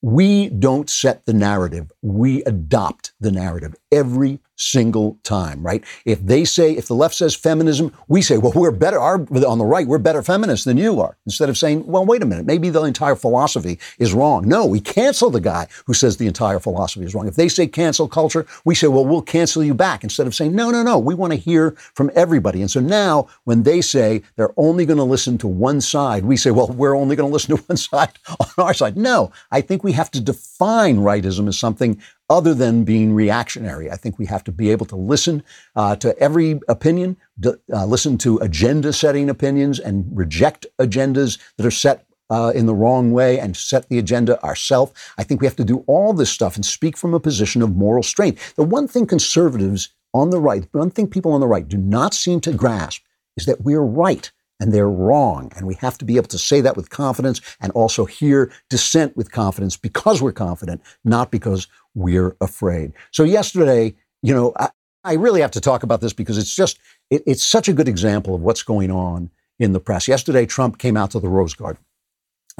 We 0.03 0.49
don't 0.49 0.89
set 0.89 1.25
the 1.25 1.33
narrative. 1.33 1.91
We 2.01 2.43
adopt 2.43 3.13
the 3.19 3.31
narrative 3.31 3.75
every 3.91 4.39
single 4.61 5.17
time, 5.23 5.65
right? 5.65 5.83
If 6.05 6.25
they 6.25 6.45
say, 6.45 6.73
if 6.73 6.87
the 6.87 6.95
left 6.95 7.15
says 7.15 7.35
feminism, 7.35 7.91
we 8.07 8.21
say, 8.21 8.37
well, 8.37 8.53
we're 8.55 8.71
better, 8.71 8.99
our, 8.99 9.15
on 9.45 9.57
the 9.57 9.65
right, 9.65 9.87
we're 9.87 9.97
better 9.97 10.21
feminists 10.21 10.65
than 10.65 10.77
you 10.77 11.01
are. 11.01 11.17
Instead 11.25 11.49
of 11.49 11.57
saying, 11.57 11.85
well, 11.87 12.05
wait 12.05 12.21
a 12.21 12.25
minute, 12.25 12.45
maybe 12.45 12.69
the 12.69 12.83
entire 12.83 13.15
philosophy 13.15 13.79
is 13.97 14.13
wrong. 14.13 14.47
No, 14.47 14.65
we 14.65 14.79
cancel 14.79 15.29
the 15.29 15.41
guy 15.41 15.67
who 15.85 15.93
says 15.93 16.17
the 16.17 16.27
entire 16.27 16.59
philosophy 16.59 17.05
is 17.05 17.15
wrong. 17.15 17.27
If 17.27 17.35
they 17.35 17.47
say 17.47 17.67
cancel 17.67 18.07
culture, 18.07 18.45
we 18.65 18.75
say, 18.75 18.87
well, 18.87 19.05
we'll 19.05 19.21
cancel 19.21 19.63
you 19.63 19.73
back. 19.73 20.03
Instead 20.03 20.27
of 20.27 20.35
saying, 20.35 20.55
no, 20.55 20.69
no, 20.69 20.83
no, 20.83 20.99
we 20.99 21.15
want 21.15 21.33
to 21.33 21.37
hear 21.37 21.71
from 21.95 22.11
everybody. 22.15 22.61
And 22.61 22.69
so 22.69 22.79
now 22.79 23.27
when 23.45 23.63
they 23.63 23.81
say 23.81 24.21
they're 24.35 24.53
only 24.57 24.85
going 24.85 24.97
to 24.97 25.03
listen 25.03 25.37
to 25.39 25.47
one 25.47 25.81
side, 25.81 26.23
we 26.23 26.37
say, 26.37 26.51
well, 26.51 26.67
we're 26.67 26.95
only 26.95 27.15
going 27.15 27.29
to 27.29 27.33
listen 27.33 27.57
to 27.57 27.63
one 27.67 27.77
side 27.77 28.11
on 28.39 28.47
our 28.57 28.73
side. 28.73 28.97
No, 28.97 29.31
I 29.51 29.61
think 29.61 29.83
we 29.83 29.93
have 29.93 30.11
to 30.11 30.21
define 30.21 30.97
rightism 30.97 31.47
as 31.47 31.57
something 31.57 31.99
other 32.31 32.53
than 32.53 32.85
being 32.85 33.13
reactionary. 33.13 33.91
I 33.91 33.97
think 33.97 34.17
we 34.17 34.25
have 34.27 34.43
to 34.45 34.53
be 34.53 34.71
able 34.71 34.85
to 34.87 34.95
listen 34.95 35.43
uh, 35.75 35.97
to 35.97 36.17
every 36.17 36.61
opinion, 36.69 37.17
uh, 37.45 37.85
listen 37.85 38.17
to 38.19 38.37
agenda 38.37 38.93
setting 38.93 39.29
opinions, 39.29 39.79
and 39.79 40.05
reject 40.13 40.65
agendas 40.79 41.37
that 41.57 41.65
are 41.65 41.71
set 41.71 42.05
uh, 42.29 42.53
in 42.55 42.65
the 42.65 42.73
wrong 42.73 43.11
way 43.11 43.37
and 43.37 43.57
set 43.57 43.89
the 43.89 43.99
agenda 43.99 44.41
ourselves. 44.43 44.93
I 45.17 45.23
think 45.23 45.41
we 45.41 45.47
have 45.47 45.57
to 45.57 45.65
do 45.65 45.83
all 45.87 46.13
this 46.13 46.31
stuff 46.31 46.55
and 46.55 46.65
speak 46.65 46.95
from 46.95 47.13
a 47.13 47.19
position 47.19 47.61
of 47.61 47.75
moral 47.75 48.03
strength. 48.03 48.55
The 48.55 48.63
one 48.63 48.87
thing 48.87 49.05
conservatives 49.05 49.89
on 50.13 50.29
the 50.29 50.39
right, 50.39 50.65
the 50.71 50.77
one 50.77 50.91
thing 50.91 51.07
people 51.07 51.33
on 51.33 51.41
the 51.41 51.47
right 51.47 51.67
do 51.67 51.77
not 51.77 52.13
seem 52.13 52.39
to 52.41 52.53
grasp 52.53 53.01
is 53.35 53.45
that 53.45 53.61
we're 53.61 53.81
right 53.81 54.31
and 54.61 54.71
they're 54.71 54.89
wrong. 54.89 55.51
And 55.57 55.65
we 55.65 55.73
have 55.75 55.97
to 55.97 56.05
be 56.05 56.15
able 56.15 56.27
to 56.27 56.37
say 56.37 56.61
that 56.61 56.77
with 56.77 56.91
confidence 56.91 57.41
and 57.59 57.71
also 57.73 58.05
hear 58.05 58.51
dissent 58.69 59.17
with 59.17 59.31
confidence 59.31 59.75
because 59.75 60.21
we're 60.21 60.31
confident, 60.31 60.81
not 61.03 61.31
because 61.31 61.67
we're 61.95 62.37
afraid. 62.39 62.93
So 63.09 63.23
yesterday, 63.23 63.95
you 64.21 64.33
know, 64.33 64.53
I, 64.57 64.69
I 65.03 65.13
really 65.13 65.41
have 65.41 65.51
to 65.51 65.61
talk 65.61 65.81
about 65.81 65.99
this 65.99 66.13
because 66.13 66.37
it's 66.37 66.55
just, 66.55 66.79
it, 67.09 67.23
it's 67.25 67.43
such 67.43 67.67
a 67.67 67.73
good 67.73 67.87
example 67.87 68.35
of 68.35 68.41
what's 68.41 68.61
going 68.61 68.91
on 68.91 69.31
in 69.59 69.73
the 69.73 69.79
press. 69.79 70.07
Yesterday, 70.07 70.45
Trump 70.45 70.77
came 70.77 70.95
out 70.95 71.11
to 71.11 71.19
the 71.19 71.27
Rose 71.27 71.55
Garden 71.55 71.83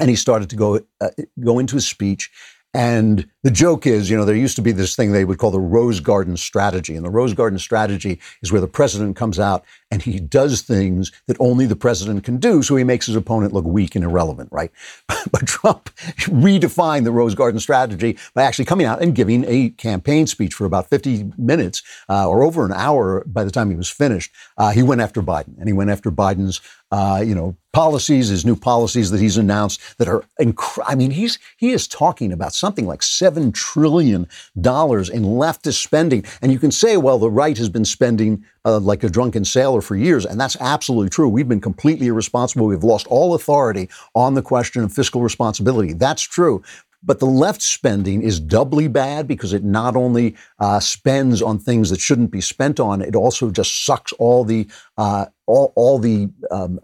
and 0.00 0.10
he 0.10 0.16
started 0.16 0.50
to 0.50 0.56
go, 0.56 0.80
uh, 1.00 1.10
go 1.40 1.60
into 1.60 1.76
his 1.76 1.86
speech 1.86 2.30
and 2.74 3.28
the 3.42 3.50
joke 3.50 3.86
is, 3.86 4.08
you 4.08 4.16
know, 4.16 4.24
there 4.24 4.34
used 4.34 4.56
to 4.56 4.62
be 4.62 4.72
this 4.72 4.96
thing 4.96 5.12
they 5.12 5.26
would 5.26 5.38
call 5.38 5.50
the 5.50 5.60
Rose 5.60 6.00
Garden 6.00 6.38
strategy. 6.38 6.96
And 6.96 7.04
the 7.04 7.10
Rose 7.10 7.34
Garden 7.34 7.58
strategy 7.58 8.18
is 8.42 8.50
where 8.50 8.62
the 8.62 8.68
president 8.68 9.16
comes 9.16 9.38
out 9.38 9.64
and 9.92 10.00
he 10.00 10.18
does 10.18 10.62
things 10.62 11.12
that 11.26 11.36
only 11.38 11.66
the 11.66 11.76
president 11.76 12.24
can 12.24 12.38
do. 12.38 12.62
So 12.62 12.76
he 12.76 12.82
makes 12.82 13.04
his 13.04 13.14
opponent 13.14 13.52
look 13.52 13.66
weak 13.66 13.94
and 13.94 14.02
irrelevant, 14.02 14.48
right? 14.50 14.70
but 15.30 15.46
Trump 15.46 15.94
redefined 16.20 17.04
the 17.04 17.12
Rose 17.12 17.34
Garden 17.34 17.60
strategy 17.60 18.16
by 18.34 18.42
actually 18.42 18.64
coming 18.64 18.86
out 18.86 19.02
and 19.02 19.14
giving 19.14 19.44
a 19.46 19.68
campaign 19.70 20.26
speech 20.26 20.54
for 20.54 20.64
about 20.64 20.88
50 20.88 21.32
minutes 21.36 21.82
uh, 22.08 22.26
or 22.26 22.42
over 22.42 22.64
an 22.64 22.72
hour 22.72 23.22
by 23.26 23.44
the 23.44 23.50
time 23.50 23.68
he 23.68 23.76
was 23.76 23.90
finished. 23.90 24.32
Uh, 24.56 24.70
he 24.70 24.82
went 24.82 25.02
after 25.02 25.22
Biden 25.22 25.58
and 25.58 25.68
he 25.68 25.74
went 25.74 25.90
after 25.90 26.10
Biden's 26.10 26.62
uh, 26.92 27.22
you 27.24 27.34
know, 27.34 27.56
policies, 27.72 28.28
his 28.28 28.44
new 28.44 28.54
policies 28.54 29.10
that 29.10 29.20
he's 29.20 29.38
announced 29.38 29.80
that 29.96 30.08
are 30.08 30.24
incredible. 30.38 30.92
I 30.92 30.94
mean, 30.94 31.10
he's 31.10 31.38
he 31.56 31.70
is 31.70 31.88
talking 31.88 32.32
about 32.32 32.52
something 32.52 32.86
like 32.86 33.02
seven 33.02 33.50
trillion 33.50 34.28
dollars 34.60 35.08
in 35.08 35.22
leftist 35.22 35.82
spending, 35.82 36.22
and 36.42 36.52
you 36.52 36.58
can 36.58 36.70
say, 36.70 36.98
well, 36.98 37.18
the 37.18 37.30
right 37.30 37.56
has 37.56 37.70
been 37.70 37.86
spending 37.86 38.44
uh, 38.64 38.78
like 38.78 39.02
a 39.04 39.10
drunken 39.10 39.44
sailor 39.44 39.80
for 39.80 39.96
years, 39.96 40.24
and 40.24 40.40
that's 40.40 40.56
absolutely 40.60 41.10
true. 41.10 41.28
We've 41.28 41.48
been 41.48 41.60
completely 41.60 42.06
irresponsible. 42.06 42.66
We've 42.66 42.84
lost 42.84 43.06
all 43.08 43.34
authority 43.34 43.88
on 44.14 44.34
the 44.34 44.42
question 44.42 44.84
of 44.84 44.92
fiscal 44.92 45.22
responsibility. 45.22 45.92
That's 45.92 46.22
true. 46.22 46.62
But 47.04 47.18
the 47.18 47.26
left 47.26 47.62
spending 47.62 48.22
is 48.22 48.38
doubly 48.38 48.86
bad 48.86 49.26
because 49.26 49.52
it 49.52 49.64
not 49.64 49.96
only 49.96 50.36
uh, 50.60 50.78
spends 50.78 51.42
on 51.42 51.58
things 51.58 51.90
that 51.90 52.00
shouldn't 52.00 52.30
be 52.30 52.40
spent 52.40 52.78
on, 52.78 53.02
it 53.02 53.16
also 53.16 53.50
just 53.50 53.84
sucks 53.84 54.12
all 54.14 54.44
the 54.44 54.68
uh, 54.96 55.26
all, 55.46 55.72
all 55.74 55.98
the 55.98 56.30
um, 56.52 56.78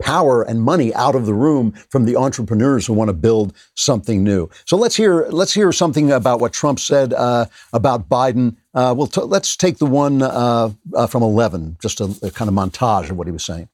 power 0.00 0.42
and 0.42 0.62
money 0.62 0.94
out 0.94 1.14
of 1.14 1.26
the 1.26 1.34
room 1.34 1.72
from 1.90 2.04
the 2.04 2.16
entrepreneurs 2.16 2.86
who 2.86 2.92
want 2.92 3.08
to 3.08 3.14
build 3.14 3.54
something 3.74 4.22
new. 4.22 4.48
So 4.64 4.76
let's 4.76 4.96
hear 4.96 5.26
let's 5.30 5.54
hear 5.54 5.72
something 5.72 6.12
about 6.12 6.40
what 6.40 6.52
Trump 6.52 6.78
said 6.78 7.12
uh, 7.12 7.46
about 7.72 8.08
Biden. 8.08 8.56
Uh, 8.78 8.94
we'll 8.94 9.08
t- 9.08 9.20
let's 9.22 9.56
take 9.56 9.78
the 9.78 9.86
one 9.86 10.22
uh, 10.22 10.70
uh 10.94 11.06
from 11.08 11.20
11, 11.20 11.78
just 11.82 12.00
a, 12.00 12.04
a 12.22 12.30
kind 12.30 12.48
of 12.48 12.54
montage 12.54 13.10
of 13.10 13.16
what 13.16 13.26
he 13.26 13.32
was 13.32 13.44
saying. 13.44 13.68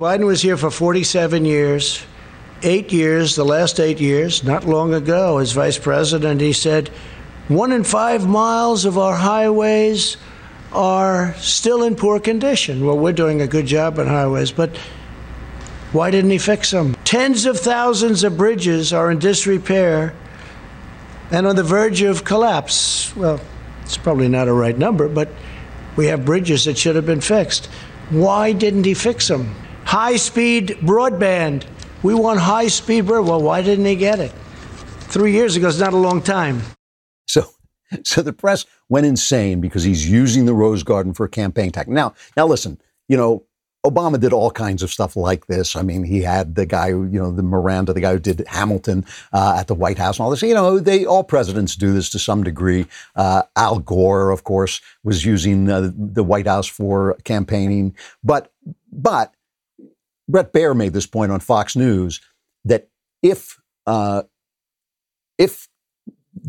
Biden 0.00 0.26
was 0.26 0.42
here 0.42 0.56
for 0.56 0.70
47 0.70 1.44
years. 1.44 2.04
Eight 2.62 2.92
years, 2.92 3.34
the 3.34 3.44
last 3.44 3.80
eight 3.80 4.00
years, 4.00 4.44
not 4.44 4.64
long 4.64 4.94
ago, 4.94 5.38
as 5.38 5.50
vice 5.50 5.76
president, 5.76 6.40
he 6.40 6.52
said, 6.52 6.88
one 7.48 7.72
in 7.72 7.82
five 7.82 8.28
miles 8.28 8.84
of 8.84 8.96
our 8.96 9.16
highways 9.16 10.18
are 10.72 11.34
still 11.34 11.82
in 11.82 11.96
poor 11.96 12.20
condition. 12.20 12.86
Well, 12.86 12.96
we're 12.96 13.12
doing 13.12 13.42
a 13.42 13.48
good 13.48 13.66
job 13.66 13.98
on 13.98 14.06
highways, 14.06 14.52
but 14.52 14.76
why 15.90 16.12
didn't 16.12 16.30
he 16.30 16.38
fix 16.38 16.70
them? 16.70 16.94
Tens 17.02 17.44
of 17.44 17.58
thousands 17.58 18.22
of 18.22 18.36
bridges 18.36 18.92
are 18.92 19.10
in 19.10 19.18
disrepair 19.18 20.14
and 21.32 21.44
on 21.44 21.56
the 21.56 21.64
verge 21.64 22.02
of 22.02 22.22
collapse. 22.22 23.14
Well, 23.16 23.40
it's 23.84 23.96
probably 23.96 24.28
not 24.28 24.48
a 24.48 24.52
right 24.52 24.76
number, 24.76 25.08
but 25.08 25.28
we 25.96 26.06
have 26.06 26.24
bridges 26.24 26.64
that 26.64 26.76
should 26.76 26.96
have 26.96 27.06
been 27.06 27.20
fixed. 27.20 27.66
Why 28.10 28.52
didn't 28.52 28.84
he 28.84 28.94
fix 28.94 29.28
them? 29.28 29.54
High 29.84 30.16
speed 30.16 30.78
broadband. 30.82 31.64
We 32.02 32.14
want 32.14 32.40
high 32.40 32.68
speed 32.68 33.04
broadband. 33.04 33.28
Well, 33.28 33.42
why 33.42 33.62
didn't 33.62 33.84
he 33.84 33.96
get 33.96 34.18
it? 34.18 34.32
Three 35.08 35.32
years 35.32 35.56
ago 35.56 35.68
is 35.68 35.78
not 35.78 35.92
a 35.92 35.98
long 35.98 36.22
time. 36.22 36.62
So, 37.26 37.48
so 38.02 38.22
the 38.22 38.32
press 38.32 38.66
went 38.88 39.06
insane 39.06 39.60
because 39.60 39.84
he's 39.84 40.10
using 40.10 40.46
the 40.46 40.54
Rose 40.54 40.82
Garden 40.82 41.14
for 41.14 41.24
a 41.24 41.28
campaign 41.28 41.70
tactic. 41.70 41.92
Now, 41.92 42.14
now 42.36 42.46
listen, 42.46 42.80
you 43.08 43.16
know, 43.16 43.44
Obama 43.84 44.18
did 44.18 44.32
all 44.32 44.50
kinds 44.50 44.82
of 44.82 44.90
stuff 44.90 45.14
like 45.14 45.46
this. 45.46 45.76
I 45.76 45.82
mean, 45.82 46.04
he 46.04 46.22
had 46.22 46.54
the 46.54 46.64
guy 46.64 46.88
you 46.88 47.06
know, 47.06 47.30
the 47.30 47.42
Miranda, 47.42 47.92
the 47.92 48.00
guy 48.00 48.12
who 48.12 48.18
did 48.18 48.44
Hamilton 48.48 49.04
uh, 49.32 49.56
at 49.58 49.66
the 49.66 49.74
White 49.74 49.98
House 49.98 50.18
and 50.18 50.24
all 50.24 50.30
this. 50.30 50.42
You 50.42 50.54
know, 50.54 50.78
they 50.78 51.04
all 51.04 51.22
presidents 51.22 51.76
do 51.76 51.92
this 51.92 52.08
to 52.10 52.18
some 52.18 52.42
degree. 52.42 52.86
Uh, 53.14 53.42
Al 53.56 53.78
Gore, 53.80 54.30
of 54.30 54.44
course, 54.44 54.80
was 55.02 55.24
using 55.24 55.70
uh, 55.70 55.90
the 55.94 56.24
White 56.24 56.46
House 56.46 56.66
for 56.66 57.16
campaigning. 57.24 57.94
But, 58.22 58.52
but 58.90 59.34
Brett 60.28 60.52
Baier 60.52 60.74
made 60.74 60.94
this 60.94 61.06
point 61.06 61.30
on 61.30 61.40
Fox 61.40 61.76
News 61.76 62.20
that 62.64 62.88
if 63.22 63.60
uh, 63.86 64.22
if 65.36 65.68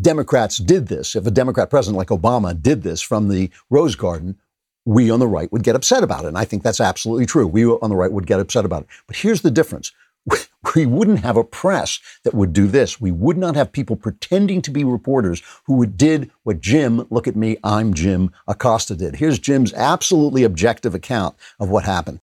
Democrats 0.01 0.57
did 0.57 0.87
this, 0.87 1.15
if 1.15 1.25
a 1.25 1.31
Democrat 1.31 1.69
president 1.69 1.97
like 1.97 2.07
Obama 2.07 2.59
did 2.59 2.83
this 2.83 3.01
from 3.01 3.29
the 3.29 3.49
Rose 3.69 3.95
Garden, 3.95 4.37
we 4.85 5.09
on 5.09 5.19
the 5.19 5.27
right 5.27 5.51
would 5.51 5.63
get 5.63 5.75
upset 5.75 6.03
about 6.03 6.25
it. 6.25 6.29
And 6.29 6.37
I 6.37 6.45
think 6.45 6.63
that's 6.63 6.79
absolutely 6.79 7.25
true. 7.25 7.47
We 7.47 7.65
on 7.65 7.89
the 7.89 7.95
right 7.95 8.11
would 8.11 8.27
get 8.27 8.39
upset 8.39 8.65
about 8.65 8.83
it. 8.83 8.89
But 9.07 9.17
here's 9.17 9.41
the 9.41 9.51
difference. 9.51 9.91
We 10.75 10.87
wouldn't 10.87 11.19
have 11.19 11.37
a 11.37 11.43
press 11.43 11.99
that 12.23 12.33
would 12.33 12.51
do 12.51 12.65
this. 12.65 12.99
We 12.99 13.11
would 13.11 13.37
not 13.37 13.55
have 13.55 13.71
people 13.71 13.95
pretending 13.95 14.63
to 14.63 14.71
be 14.71 14.83
reporters 14.83 15.43
who 15.67 15.85
did 15.85 16.31
what 16.41 16.59
Jim, 16.59 17.05
look 17.11 17.27
at 17.27 17.35
me, 17.35 17.57
I'm 17.63 17.93
Jim 17.93 18.31
Acosta 18.47 18.95
did. 18.95 19.17
Here's 19.17 19.37
Jim's 19.37 19.73
absolutely 19.73 20.43
objective 20.43 20.95
account 20.95 21.35
of 21.59 21.69
what 21.69 21.83
happened. 21.83 22.19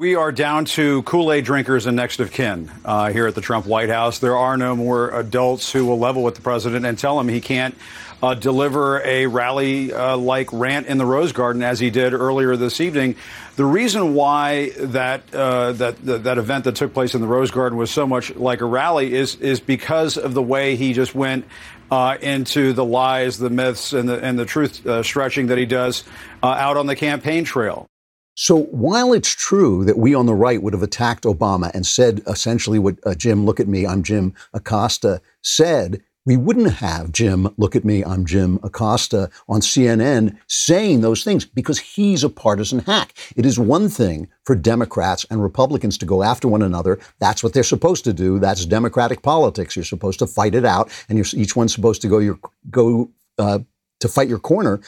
We 0.00 0.14
are 0.14 0.30
down 0.30 0.66
to 0.66 1.02
Kool 1.02 1.32
Aid 1.32 1.44
drinkers 1.44 1.86
and 1.86 1.96
next 1.96 2.20
of 2.20 2.30
kin 2.30 2.70
uh, 2.84 3.10
here 3.10 3.26
at 3.26 3.34
the 3.34 3.40
Trump 3.40 3.66
White 3.66 3.88
House. 3.88 4.20
There 4.20 4.36
are 4.36 4.56
no 4.56 4.76
more 4.76 5.10
adults 5.10 5.72
who 5.72 5.86
will 5.86 5.98
level 5.98 6.22
with 6.22 6.36
the 6.36 6.40
president 6.40 6.86
and 6.86 6.96
tell 6.96 7.18
him 7.18 7.26
he 7.26 7.40
can't 7.40 7.74
uh, 8.22 8.34
deliver 8.34 9.04
a 9.04 9.26
rally 9.26 9.92
uh, 9.92 10.16
like 10.16 10.52
rant 10.52 10.86
in 10.86 10.98
the 10.98 11.04
Rose 11.04 11.32
Garden 11.32 11.64
as 11.64 11.80
he 11.80 11.90
did 11.90 12.12
earlier 12.12 12.54
this 12.54 12.80
evening. 12.80 13.16
The 13.56 13.64
reason 13.64 14.14
why 14.14 14.70
that, 14.78 15.34
uh, 15.34 15.72
that, 15.72 16.00
that, 16.06 16.22
that 16.22 16.38
event 16.38 16.62
that 16.66 16.76
took 16.76 16.94
place 16.94 17.16
in 17.16 17.20
the 17.20 17.26
Rose 17.26 17.50
Garden 17.50 17.76
was 17.76 17.90
so 17.90 18.06
much 18.06 18.32
like 18.36 18.60
a 18.60 18.66
rally 18.66 19.12
is, 19.12 19.34
is 19.34 19.58
because 19.58 20.16
of 20.16 20.32
the 20.32 20.42
way 20.44 20.76
he 20.76 20.92
just 20.92 21.12
went 21.12 21.44
uh, 21.90 22.16
into 22.20 22.72
the 22.72 22.84
lies, 22.84 23.36
the 23.36 23.50
myths, 23.50 23.92
and 23.92 24.08
the, 24.08 24.24
and 24.24 24.38
the 24.38 24.46
truth 24.46 24.86
uh, 24.86 25.02
stretching 25.02 25.48
that 25.48 25.58
he 25.58 25.66
does 25.66 26.04
uh, 26.40 26.46
out 26.46 26.76
on 26.76 26.86
the 26.86 26.94
campaign 26.94 27.42
trail. 27.42 27.88
So 28.40 28.66
while 28.66 29.12
it's 29.12 29.34
true 29.34 29.84
that 29.84 29.98
we 29.98 30.14
on 30.14 30.26
the 30.26 30.34
right 30.34 30.62
would 30.62 30.72
have 30.72 30.84
attacked 30.84 31.24
Obama 31.24 31.72
and 31.74 31.84
said 31.84 32.22
essentially 32.28 32.78
what 32.78 32.96
uh, 33.04 33.16
Jim, 33.16 33.44
look 33.44 33.58
at 33.58 33.66
me, 33.66 33.84
I'm 33.84 34.04
Jim 34.04 34.32
Acosta 34.54 35.20
said, 35.42 36.04
we 36.24 36.36
wouldn't 36.36 36.74
have 36.74 37.10
Jim, 37.10 37.52
look 37.56 37.74
at 37.74 37.84
me, 37.84 38.04
I'm 38.04 38.24
Jim 38.24 38.60
Acosta 38.62 39.28
on 39.48 39.60
CNN 39.60 40.38
saying 40.46 41.00
those 41.00 41.24
things 41.24 41.44
because 41.44 41.80
he's 41.80 42.22
a 42.22 42.30
partisan 42.30 42.78
hack. 42.78 43.12
It 43.34 43.44
is 43.44 43.58
one 43.58 43.88
thing 43.88 44.28
for 44.44 44.54
Democrats 44.54 45.26
and 45.30 45.42
Republicans 45.42 45.98
to 45.98 46.06
go 46.06 46.22
after 46.22 46.46
one 46.46 46.62
another. 46.62 47.00
That's 47.18 47.42
what 47.42 47.54
they're 47.54 47.64
supposed 47.64 48.04
to 48.04 48.12
do. 48.12 48.38
That's 48.38 48.64
democratic 48.66 49.22
politics. 49.22 49.74
You're 49.74 49.84
supposed 49.84 50.20
to 50.20 50.28
fight 50.28 50.54
it 50.54 50.64
out, 50.64 50.92
and 51.08 51.18
each 51.34 51.56
one's 51.56 51.74
supposed 51.74 52.02
to 52.02 52.08
go 52.08 52.18
your 52.18 52.38
go 52.70 53.10
uh, 53.36 53.58
to 53.98 54.08
fight 54.08 54.28
your 54.28 54.38
corner. 54.38 54.80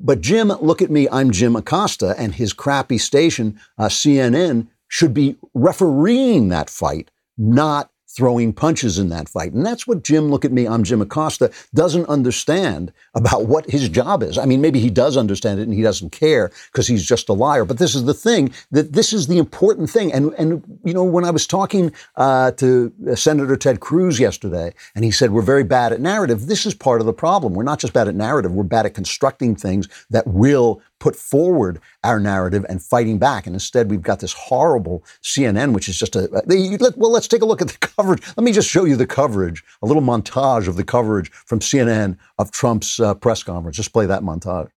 But 0.00 0.20
Jim, 0.20 0.48
look 0.48 0.82
at 0.82 0.90
me, 0.90 1.08
I'm 1.10 1.30
Jim 1.30 1.56
Acosta, 1.56 2.14
and 2.18 2.34
his 2.34 2.52
crappy 2.52 2.98
station, 2.98 3.58
uh, 3.78 3.86
CNN, 3.86 4.68
should 4.88 5.14
be 5.14 5.36
refereeing 5.54 6.48
that 6.48 6.70
fight, 6.70 7.10
not 7.36 7.90
throwing 8.16 8.52
punches 8.52 8.98
in 8.98 9.10
that 9.10 9.28
fight. 9.28 9.52
And 9.52 9.64
that's 9.64 9.86
what 9.86 10.02
Jim, 10.02 10.30
look 10.30 10.44
at 10.44 10.52
me, 10.52 10.66
I'm 10.66 10.84
Jim 10.84 11.02
Acosta, 11.02 11.52
doesn't 11.74 12.06
understand 12.08 12.92
about 13.14 13.46
what 13.46 13.70
his 13.70 13.88
job 13.90 14.22
is. 14.22 14.38
I 14.38 14.46
mean, 14.46 14.62
maybe 14.62 14.80
he 14.80 14.88
does 14.88 15.16
understand 15.16 15.60
it 15.60 15.64
and 15.64 15.74
he 15.74 15.82
doesn't 15.82 16.10
care 16.10 16.50
because 16.72 16.86
he's 16.86 17.06
just 17.06 17.28
a 17.28 17.34
liar. 17.34 17.66
But 17.66 17.78
this 17.78 17.94
is 17.94 18.04
the 18.04 18.14
thing 18.14 18.52
that 18.70 18.94
this 18.94 19.12
is 19.12 19.26
the 19.26 19.36
important 19.36 19.90
thing. 19.90 20.12
And, 20.12 20.32
and 20.38 20.62
you 20.82 20.94
know, 20.94 21.04
when 21.04 21.24
I 21.24 21.30
was 21.30 21.46
talking 21.46 21.92
uh, 22.16 22.52
to 22.52 22.92
Senator 23.14 23.56
Ted 23.56 23.80
Cruz 23.80 24.18
yesterday, 24.18 24.72
and 24.94 25.04
he 25.04 25.10
said, 25.10 25.30
we're 25.30 25.42
very 25.42 25.64
bad 25.64 25.92
at 25.92 26.00
narrative, 26.00 26.46
this 26.46 26.64
is 26.64 26.74
part 26.74 27.00
of 27.00 27.06
the 27.06 27.12
problem. 27.12 27.52
We're 27.52 27.64
not 27.64 27.80
just 27.80 27.92
bad 27.92 28.08
at 28.08 28.14
narrative, 28.14 28.52
we're 28.52 28.64
bad 28.64 28.86
at 28.86 28.94
constructing 28.94 29.54
things 29.54 29.88
that 30.08 30.26
will 30.26 30.80
put 30.98 31.16
forward 31.16 31.80
our 32.04 32.18
narrative 32.18 32.64
and 32.68 32.82
fighting 32.82 33.18
back. 33.18 33.46
And 33.46 33.54
instead, 33.54 33.90
we've 33.90 34.02
got 34.02 34.20
this 34.20 34.32
horrible 34.32 35.04
CNN, 35.22 35.72
which 35.74 35.88
is 35.88 35.98
just 35.98 36.16
a. 36.16 36.28
They, 36.46 36.76
let, 36.78 36.96
well, 36.96 37.12
let's 37.12 37.28
take 37.28 37.42
a 37.42 37.46
look 37.46 37.62
at 37.62 37.68
the 37.68 37.78
coverage. 37.80 38.22
Let 38.36 38.44
me 38.44 38.52
just 38.52 38.68
show 38.68 38.84
you 38.84 38.96
the 38.96 39.06
coverage, 39.06 39.62
a 39.82 39.86
little 39.86 40.02
montage 40.02 40.68
of 40.68 40.76
the 40.76 40.84
coverage 40.84 41.30
from 41.30 41.60
CNN 41.60 42.16
of 42.38 42.50
Trump's 42.50 43.00
uh, 43.00 43.14
press 43.14 43.42
conference. 43.42 43.76
Just 43.76 43.92
play 43.92 44.06
that 44.06 44.22
montage. 44.22 44.70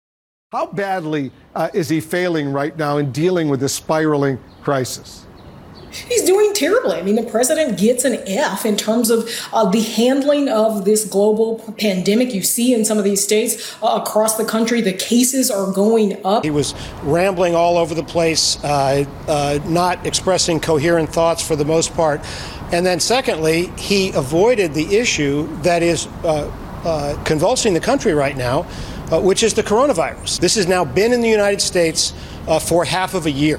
How 0.51 0.67
badly 0.67 1.31
uh, 1.55 1.69
is 1.75 1.91
he 1.91 2.01
failing 2.01 2.51
right 2.51 2.75
now 2.77 2.97
in 2.97 3.13
dealing 3.13 3.49
with 3.51 3.61
this 3.61 3.75
spiraling 3.75 4.39
crisis? 4.63 5.27
He's 5.91 6.23
doing 6.25 6.53
terribly. 6.55 6.97
I 6.97 7.03
mean, 7.03 7.15
the 7.15 7.23
president 7.23 7.79
gets 7.79 8.05
an 8.05 8.15
F 8.27 8.67
in 8.67 8.77
terms 8.77 9.11
of 9.11 9.29
uh, 9.53 9.71
the 9.71 9.81
handling 9.81 10.49
of 10.49 10.85
this 10.85 11.05
global 11.05 11.59
pandemic. 11.79 12.35
You 12.35 12.43
see 12.43 12.75
in 12.75 12.85
some 12.85 12.99
of 12.99 13.05
these 13.05 13.23
states 13.23 13.77
uh, 13.83 14.01
across 14.03 14.37
the 14.37 14.45
country, 14.45 14.81
the 14.81 14.93
cases 14.93 15.51
are 15.51 15.73
going 15.73 16.25
up. 16.25 16.45
He 16.45 16.51
was 16.51 16.75
rambling 17.03 17.55
all 17.55 17.79
over 17.79 17.95
the 17.95 18.03
place, 18.03 18.63
uh, 18.65 19.05
uh 19.27 19.59
not 19.67 20.07
expressing 20.07 20.61
coherent 20.61 21.11
thoughts 21.11 21.47
for 21.47 21.57
the 21.57 21.65
most 21.65 21.95
part. 21.95 22.21
And 22.71 22.85
then, 22.85 23.01
secondly, 23.01 23.73
he 23.79 24.11
avoided 24.11 24.75
the 24.75 24.97
issue 24.97 25.47
that 25.63 25.83
is 25.83 26.07
uh, 26.23 26.53
uh, 26.85 27.23
convulsing 27.25 27.73
the 27.73 27.81
country 27.81 28.13
right 28.13 28.37
now, 28.37 28.65
which 29.11 29.43
is 29.43 29.55
the 29.55 29.63
coronavirus. 29.63 30.39
This 30.41 30.57
has 30.57 30.67
now 30.67 30.85
been 30.85 31.15
in 31.15 31.23
the 31.23 31.31
United 31.31 31.63
States 31.63 32.13
for 32.61 32.85
half 32.85 33.15
of 33.15 33.25
a 33.25 33.31
year 33.31 33.59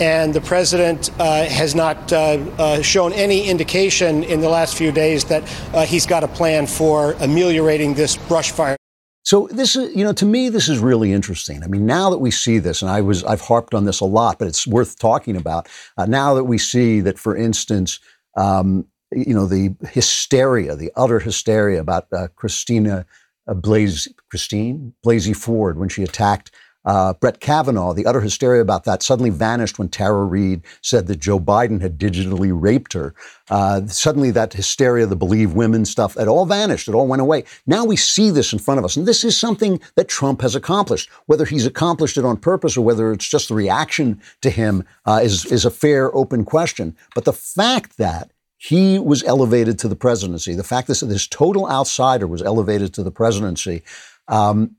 and 0.00 0.34
the 0.34 0.40
president 0.40 1.10
uh, 1.18 1.44
has 1.44 1.74
not 1.74 2.12
uh, 2.12 2.38
uh, 2.58 2.82
shown 2.82 3.12
any 3.12 3.48
indication 3.48 4.24
in 4.24 4.40
the 4.40 4.48
last 4.48 4.76
few 4.76 4.92
days 4.92 5.24
that 5.24 5.42
uh, 5.74 5.84
he's 5.86 6.06
got 6.06 6.24
a 6.24 6.28
plan 6.28 6.66
for 6.66 7.12
ameliorating 7.20 7.94
this 7.94 8.16
brush 8.16 8.50
fire. 8.50 8.76
So 9.22 9.48
this 9.50 9.74
is, 9.74 9.94
you 9.96 10.04
know, 10.04 10.12
to 10.12 10.24
me, 10.24 10.50
this 10.50 10.68
is 10.68 10.78
really 10.78 11.12
interesting. 11.12 11.64
I 11.64 11.66
mean, 11.66 11.84
now 11.84 12.10
that 12.10 12.18
we 12.18 12.30
see 12.30 12.58
this, 12.58 12.80
and 12.80 12.90
I 12.90 13.00
was, 13.00 13.24
I've 13.24 13.40
harped 13.40 13.74
on 13.74 13.84
this 13.84 14.00
a 14.00 14.04
lot, 14.04 14.38
but 14.38 14.46
it's 14.46 14.66
worth 14.66 14.98
talking 14.98 15.36
about. 15.36 15.68
Uh, 15.96 16.06
now 16.06 16.34
that 16.34 16.44
we 16.44 16.58
see 16.58 17.00
that, 17.00 17.18
for 17.18 17.36
instance, 17.36 17.98
um, 18.36 18.86
you 19.10 19.34
know, 19.34 19.46
the 19.46 19.74
hysteria, 19.88 20.76
the 20.76 20.92
utter 20.94 21.18
hysteria 21.18 21.80
about 21.80 22.08
Christina 22.36 23.06
Blaze, 23.46 24.08
Christine 24.30 24.92
Blasey 25.04 25.34
Ford 25.34 25.78
when 25.78 25.88
she 25.88 26.02
attacked 26.02 26.50
uh, 26.86 27.12
Brett 27.14 27.40
Kavanaugh, 27.40 27.92
the 27.92 28.06
utter 28.06 28.20
hysteria 28.20 28.62
about 28.62 28.84
that 28.84 29.02
suddenly 29.02 29.30
vanished 29.30 29.78
when 29.78 29.88
Tara 29.88 30.24
Reade 30.24 30.62
said 30.80 31.08
that 31.08 31.18
Joe 31.18 31.40
Biden 31.40 31.80
had 31.80 31.98
digitally 31.98 32.52
raped 32.54 32.92
her. 32.92 33.12
Uh, 33.50 33.86
suddenly, 33.86 34.30
that 34.30 34.52
hysteria, 34.52 35.04
the 35.06 35.16
believe 35.16 35.52
women 35.52 35.84
stuff, 35.84 36.16
it 36.16 36.28
all 36.28 36.46
vanished. 36.46 36.88
It 36.88 36.94
all 36.94 37.06
went 37.06 37.22
away. 37.22 37.44
Now 37.66 37.84
we 37.84 37.96
see 37.96 38.30
this 38.30 38.52
in 38.52 38.60
front 38.60 38.78
of 38.78 38.84
us. 38.84 38.96
And 38.96 39.06
this 39.06 39.24
is 39.24 39.36
something 39.36 39.80
that 39.96 40.08
Trump 40.08 40.40
has 40.42 40.54
accomplished. 40.54 41.10
Whether 41.26 41.44
he's 41.44 41.66
accomplished 41.66 42.16
it 42.16 42.24
on 42.24 42.36
purpose 42.36 42.76
or 42.76 42.84
whether 42.84 43.12
it's 43.12 43.28
just 43.28 43.48
the 43.48 43.54
reaction 43.54 44.20
to 44.42 44.50
him 44.50 44.84
uh, 45.04 45.20
is, 45.22 45.44
is 45.46 45.64
a 45.64 45.70
fair, 45.70 46.14
open 46.14 46.44
question. 46.44 46.96
But 47.14 47.24
the 47.24 47.32
fact 47.32 47.98
that 47.98 48.30
he 48.58 48.98
was 48.98 49.22
elevated 49.24 49.78
to 49.80 49.88
the 49.88 49.96
presidency, 49.96 50.54
the 50.54 50.64
fact 50.64 50.88
that 50.88 51.00
this 51.00 51.26
total 51.26 51.68
outsider 51.68 52.26
was 52.26 52.42
elevated 52.42 52.94
to 52.94 53.02
the 53.02 53.10
presidency, 53.10 53.82
um, 54.28 54.76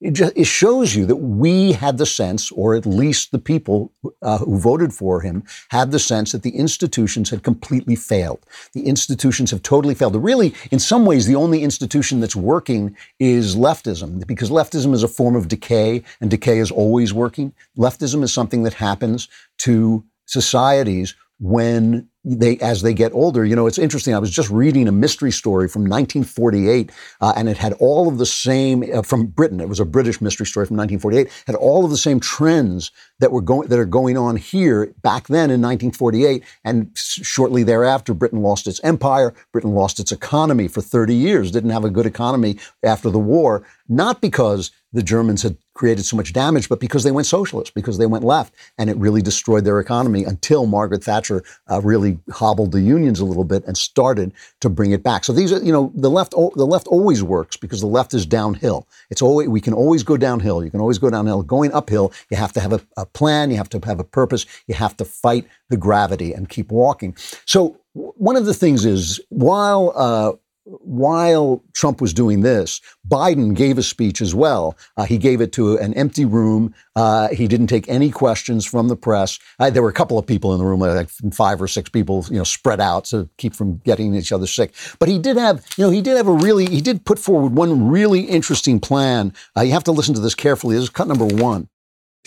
it, 0.00 0.12
just, 0.12 0.32
it 0.36 0.44
shows 0.44 0.94
you 0.94 1.06
that 1.06 1.16
we 1.16 1.72
had 1.72 1.98
the 1.98 2.06
sense, 2.06 2.52
or 2.52 2.74
at 2.76 2.86
least 2.86 3.32
the 3.32 3.38
people 3.38 3.92
uh, 4.22 4.38
who 4.38 4.58
voted 4.58 4.92
for 4.92 5.20
him 5.20 5.42
had 5.70 5.90
the 5.90 5.98
sense 5.98 6.32
that 6.32 6.42
the 6.42 6.56
institutions 6.56 7.30
had 7.30 7.42
completely 7.42 7.96
failed. 7.96 8.44
The 8.72 8.86
institutions 8.86 9.50
have 9.50 9.62
totally 9.62 9.94
failed. 9.94 10.14
Really, 10.16 10.54
in 10.70 10.78
some 10.78 11.04
ways, 11.04 11.26
the 11.26 11.34
only 11.34 11.62
institution 11.62 12.20
that's 12.20 12.36
working 12.36 12.96
is 13.18 13.56
leftism, 13.56 14.26
because 14.26 14.50
leftism 14.50 14.94
is 14.94 15.02
a 15.02 15.08
form 15.08 15.34
of 15.34 15.48
decay, 15.48 16.02
and 16.20 16.30
decay 16.30 16.58
is 16.58 16.70
always 16.70 17.12
working. 17.12 17.52
Leftism 17.76 18.22
is 18.22 18.32
something 18.32 18.62
that 18.62 18.74
happens 18.74 19.28
to 19.58 20.04
societies 20.26 21.14
when 21.40 22.08
they 22.24 22.58
as 22.58 22.82
they 22.82 22.92
get 22.92 23.12
older 23.12 23.44
you 23.44 23.54
know 23.54 23.66
it's 23.66 23.78
interesting 23.78 24.12
i 24.12 24.18
was 24.18 24.30
just 24.30 24.50
reading 24.50 24.88
a 24.88 24.92
mystery 24.92 25.30
story 25.30 25.68
from 25.68 25.82
1948 25.82 26.90
uh, 27.20 27.32
and 27.36 27.48
it 27.48 27.56
had 27.56 27.72
all 27.74 28.08
of 28.08 28.18
the 28.18 28.26
same 28.26 28.84
uh, 28.92 29.02
from 29.02 29.26
britain 29.26 29.60
it 29.60 29.68
was 29.68 29.78
a 29.78 29.84
british 29.84 30.20
mystery 30.20 30.44
story 30.44 30.66
from 30.66 30.76
1948 30.76 31.44
had 31.46 31.54
all 31.54 31.84
of 31.84 31.90
the 31.90 31.96
same 31.96 32.18
trends 32.18 32.90
that 33.20 33.30
were 33.30 33.40
going 33.40 33.68
that 33.68 33.78
are 33.78 33.86
going 33.86 34.18
on 34.18 34.36
here 34.36 34.92
back 35.02 35.28
then 35.28 35.50
in 35.50 35.62
1948 35.62 36.42
and 36.64 36.90
shortly 36.94 37.62
thereafter 37.62 38.12
britain 38.12 38.42
lost 38.42 38.66
its 38.66 38.80
empire 38.82 39.32
britain 39.52 39.72
lost 39.72 40.00
its 40.00 40.10
economy 40.10 40.66
for 40.66 40.82
30 40.82 41.14
years 41.14 41.52
didn't 41.52 41.70
have 41.70 41.84
a 41.84 41.90
good 41.90 42.06
economy 42.06 42.58
after 42.82 43.10
the 43.10 43.18
war 43.18 43.64
not 43.88 44.20
because 44.20 44.72
the 44.92 45.02
Germans 45.02 45.42
had 45.42 45.56
created 45.74 46.04
so 46.04 46.16
much 46.16 46.32
damage, 46.32 46.68
but 46.68 46.80
because 46.80 47.04
they 47.04 47.10
went 47.12 47.26
socialist, 47.26 47.74
because 47.74 47.98
they 47.98 48.06
went 48.06 48.24
left, 48.24 48.54
and 48.78 48.90
it 48.90 48.96
really 48.96 49.22
destroyed 49.22 49.64
their 49.64 49.78
economy 49.78 50.24
until 50.24 50.66
Margaret 50.66 51.04
Thatcher 51.04 51.42
uh, 51.70 51.80
really 51.82 52.18
hobbled 52.32 52.72
the 52.72 52.80
unions 52.80 53.20
a 53.20 53.24
little 53.24 53.44
bit 53.44 53.64
and 53.66 53.76
started 53.76 54.32
to 54.60 54.68
bring 54.68 54.90
it 54.90 55.02
back. 55.02 55.24
So 55.24 55.32
these 55.32 55.52
are, 55.52 55.62
you 55.62 55.72
know, 55.72 55.92
the 55.94 56.10
left, 56.10 56.32
the 56.32 56.66
left 56.66 56.88
always 56.88 57.22
works 57.22 57.56
because 57.56 57.80
the 57.80 57.86
left 57.86 58.14
is 58.14 58.26
downhill. 58.26 58.88
It's 59.10 59.22
always 59.22 59.48
we 59.48 59.60
can 59.60 59.74
always 59.74 60.02
go 60.02 60.16
downhill. 60.16 60.64
You 60.64 60.70
can 60.70 60.80
always 60.80 60.98
go 60.98 61.10
downhill. 61.10 61.42
Going 61.42 61.72
uphill, 61.72 62.12
you 62.30 62.36
have 62.36 62.52
to 62.54 62.60
have 62.60 62.72
a, 62.72 62.80
a 62.96 63.06
plan. 63.06 63.50
You 63.50 63.56
have 63.56 63.68
to 63.70 63.80
have 63.84 64.00
a 64.00 64.04
purpose. 64.04 64.46
You 64.66 64.74
have 64.74 64.96
to 64.96 65.04
fight 65.04 65.46
the 65.68 65.76
gravity 65.76 66.32
and 66.32 66.48
keep 66.48 66.72
walking. 66.72 67.14
So 67.44 67.78
one 67.92 68.36
of 68.36 68.46
the 68.46 68.54
things 68.54 68.84
is 68.84 69.20
while 69.28 69.92
uh, 69.94 70.32
while 70.80 71.64
Trump 71.74 72.00
was 72.00 72.12
doing 72.12 72.40
this, 72.40 72.80
Biden 73.08 73.54
gave 73.54 73.78
a 73.78 73.82
speech 73.82 74.20
as 74.20 74.34
well. 74.34 74.76
Uh, 74.96 75.04
he 75.04 75.16
gave 75.16 75.40
it 75.40 75.52
to 75.52 75.76
an 75.78 75.94
empty 75.94 76.24
room. 76.24 76.74
Uh, 76.94 77.28
he 77.28 77.48
didn't 77.48 77.68
take 77.68 77.88
any 77.88 78.10
questions 78.10 78.66
from 78.66 78.88
the 78.88 78.96
press. 78.96 79.38
Uh, 79.58 79.70
there 79.70 79.82
were 79.82 79.88
a 79.88 79.94
couple 79.94 80.18
of 80.18 80.26
people 80.26 80.52
in 80.52 80.58
the 80.58 80.64
room, 80.64 80.80
like 80.80 81.08
five 81.32 81.60
or 81.62 81.68
six 81.68 81.88
people, 81.88 82.24
you 82.30 82.36
know, 82.36 82.44
spread 82.44 82.80
out 82.80 83.04
to 83.06 83.28
keep 83.38 83.54
from 83.54 83.78
getting 83.78 84.14
each 84.14 84.32
other 84.32 84.46
sick. 84.46 84.74
But 84.98 85.08
he 85.08 85.18
did 85.18 85.36
have, 85.36 85.64
you 85.76 85.84
know, 85.84 85.90
he 85.90 86.02
did 86.02 86.16
have 86.16 86.28
a 86.28 86.32
really, 86.32 86.66
he 86.66 86.80
did 86.80 87.04
put 87.04 87.18
forward 87.18 87.54
one 87.54 87.88
really 87.88 88.20
interesting 88.20 88.80
plan. 88.80 89.32
Uh, 89.56 89.62
you 89.62 89.72
have 89.72 89.84
to 89.84 89.92
listen 89.92 90.14
to 90.14 90.20
this 90.20 90.34
carefully. 90.34 90.74
This 90.74 90.84
is 90.84 90.90
cut 90.90 91.08
number 91.08 91.24
one. 91.24 91.68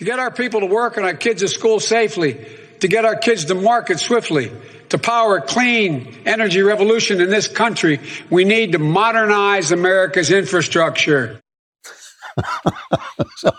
To 0.01 0.05
get 0.05 0.17
our 0.17 0.31
people 0.31 0.61
to 0.61 0.65
work 0.65 0.97
and 0.97 1.05
our 1.05 1.13
kids 1.13 1.43
to 1.43 1.47
school 1.47 1.79
safely, 1.79 2.43
to 2.79 2.87
get 2.87 3.05
our 3.05 3.15
kids 3.15 3.45
to 3.45 3.53
market 3.53 3.99
swiftly 3.99 4.51
to 4.89 4.97
power 4.97 5.37
a 5.37 5.41
clean 5.43 6.23
energy 6.25 6.63
revolution 6.63 7.21
in 7.21 7.29
this 7.29 7.47
country, 7.47 7.99
we 8.31 8.43
need 8.43 8.71
to 8.71 8.79
modernize 8.79 9.71
America's 9.71 10.31
infrastructure. 10.31 11.40
so, 13.35 13.51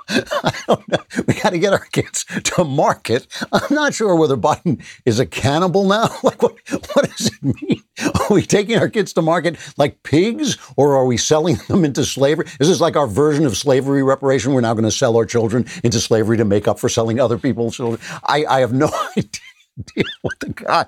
we 1.26 1.34
got 1.34 1.50
to 1.50 1.58
get 1.58 1.72
our 1.72 1.86
kids 1.92 2.24
to 2.44 2.64
market. 2.64 3.26
I'm 3.52 3.74
not 3.74 3.94
sure 3.94 4.14
whether 4.16 4.36
Biden 4.36 4.82
is 5.04 5.20
a 5.20 5.26
cannibal 5.26 5.86
now. 5.86 6.08
Like, 6.22 6.40
what, 6.42 6.56
what 6.70 7.10
does 7.10 7.26
it 7.28 7.42
mean? 7.42 7.82
Are 8.00 8.34
we 8.34 8.42
taking 8.42 8.78
our 8.78 8.88
kids 8.88 9.12
to 9.14 9.22
market 9.22 9.56
like 9.76 10.02
pigs, 10.02 10.56
or 10.76 10.96
are 10.96 11.04
we 11.04 11.16
selling 11.16 11.56
them 11.68 11.84
into 11.84 12.04
slavery? 12.04 12.46
Is 12.60 12.68
this 12.68 12.80
like 12.80 12.96
our 12.96 13.06
version 13.06 13.44
of 13.44 13.56
slavery 13.56 14.02
reparation? 14.02 14.52
We're 14.52 14.60
now 14.60 14.74
going 14.74 14.84
to 14.84 14.90
sell 14.90 15.16
our 15.16 15.26
children 15.26 15.66
into 15.82 16.00
slavery 16.00 16.36
to 16.36 16.44
make 16.44 16.68
up 16.68 16.78
for 16.78 16.88
selling 16.88 17.18
other 17.20 17.38
people's 17.38 17.76
children. 17.76 18.00
I, 18.24 18.44
I 18.48 18.60
have 18.60 18.72
no 18.72 18.90
idea 19.16 20.04
what 20.22 20.38
the 20.40 20.52
guy 20.52 20.86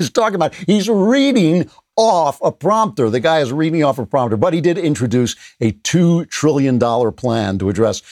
is 0.00 0.10
talking 0.10 0.36
about. 0.36 0.54
He's 0.54 0.88
reading 0.88 1.70
off 1.96 2.40
a 2.42 2.52
prompter. 2.52 3.10
The 3.10 3.20
guy 3.20 3.40
is 3.40 3.52
reading 3.52 3.84
off 3.84 3.98
a 3.98 4.06
prompter, 4.06 4.36
but 4.36 4.54
he 4.54 4.60
did 4.60 4.78
introduce 4.78 5.36
a 5.60 5.72
$2 5.72 6.28
trillion 6.28 6.78
plan 7.12 7.58
to 7.58 7.68
address 7.68 8.02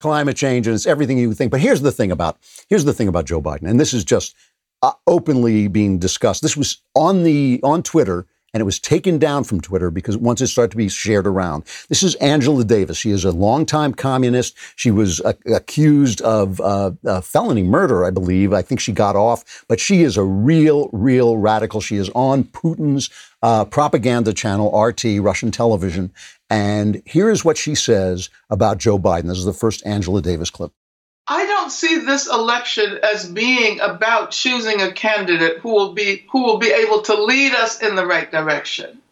climate 0.00 0.36
change, 0.36 0.66
and 0.66 0.74
it's 0.74 0.86
everything 0.86 1.18
you 1.18 1.34
think. 1.34 1.50
But 1.50 1.60
here's 1.60 1.82
the 1.82 1.92
thing 1.92 2.10
about 2.10 2.38
here's 2.68 2.84
the 2.84 2.92
thing 2.92 3.08
about 3.08 3.26
Joe 3.26 3.42
Biden, 3.42 3.68
and 3.68 3.80
this 3.80 3.92
is 3.92 4.04
just 4.04 4.34
uh, 4.82 4.92
openly 5.06 5.68
being 5.68 5.98
discussed. 5.98 6.42
This 6.42 6.56
was 6.56 6.82
on 6.94 7.24
the 7.24 7.60
on 7.62 7.82
Twitter 7.82 8.26
and 8.58 8.62
it 8.62 8.64
was 8.64 8.80
taken 8.80 9.18
down 9.18 9.44
from 9.44 9.60
Twitter 9.60 9.88
because 9.88 10.16
once 10.16 10.40
it 10.40 10.48
started 10.48 10.72
to 10.72 10.76
be 10.76 10.88
shared 10.88 11.28
around. 11.28 11.62
This 11.88 12.02
is 12.02 12.16
Angela 12.16 12.64
Davis. 12.64 12.96
She 12.96 13.10
is 13.10 13.24
a 13.24 13.30
longtime 13.30 13.94
communist. 13.94 14.56
She 14.74 14.90
was 14.90 15.20
uh, 15.20 15.34
accused 15.46 16.20
of 16.22 16.60
uh, 16.60 17.20
felony 17.20 17.62
murder, 17.62 18.04
I 18.04 18.10
believe. 18.10 18.52
I 18.52 18.62
think 18.62 18.80
she 18.80 18.90
got 18.90 19.14
off, 19.14 19.64
but 19.68 19.78
she 19.78 20.02
is 20.02 20.16
a 20.16 20.24
real, 20.24 20.90
real 20.92 21.36
radical. 21.36 21.80
She 21.80 21.98
is 21.98 22.10
on 22.16 22.42
Putin's 22.42 23.10
uh, 23.44 23.64
propaganda 23.64 24.32
channel, 24.32 24.76
RT, 24.76 25.04
Russian 25.20 25.52
television. 25.52 26.10
And 26.50 27.00
here 27.06 27.30
is 27.30 27.44
what 27.44 27.56
she 27.56 27.76
says 27.76 28.28
about 28.50 28.78
Joe 28.78 28.98
Biden. 28.98 29.28
This 29.28 29.38
is 29.38 29.44
the 29.44 29.52
first 29.52 29.86
Angela 29.86 30.20
Davis 30.20 30.50
clip. 30.50 30.72
Don't 31.68 31.74
see 31.74 31.98
this 31.98 32.26
election 32.26 32.98
as 33.02 33.28
being 33.28 33.78
about 33.80 34.30
choosing 34.30 34.80
a 34.80 34.90
candidate 34.90 35.58
who 35.58 35.68
will 35.68 35.92
be 35.92 36.24
who 36.30 36.42
will 36.42 36.56
be 36.56 36.70
able 36.70 37.02
to 37.02 37.22
lead 37.22 37.52
us 37.52 37.82
in 37.82 37.94
the 37.94 38.06
right 38.06 38.30
direction. 38.30 39.02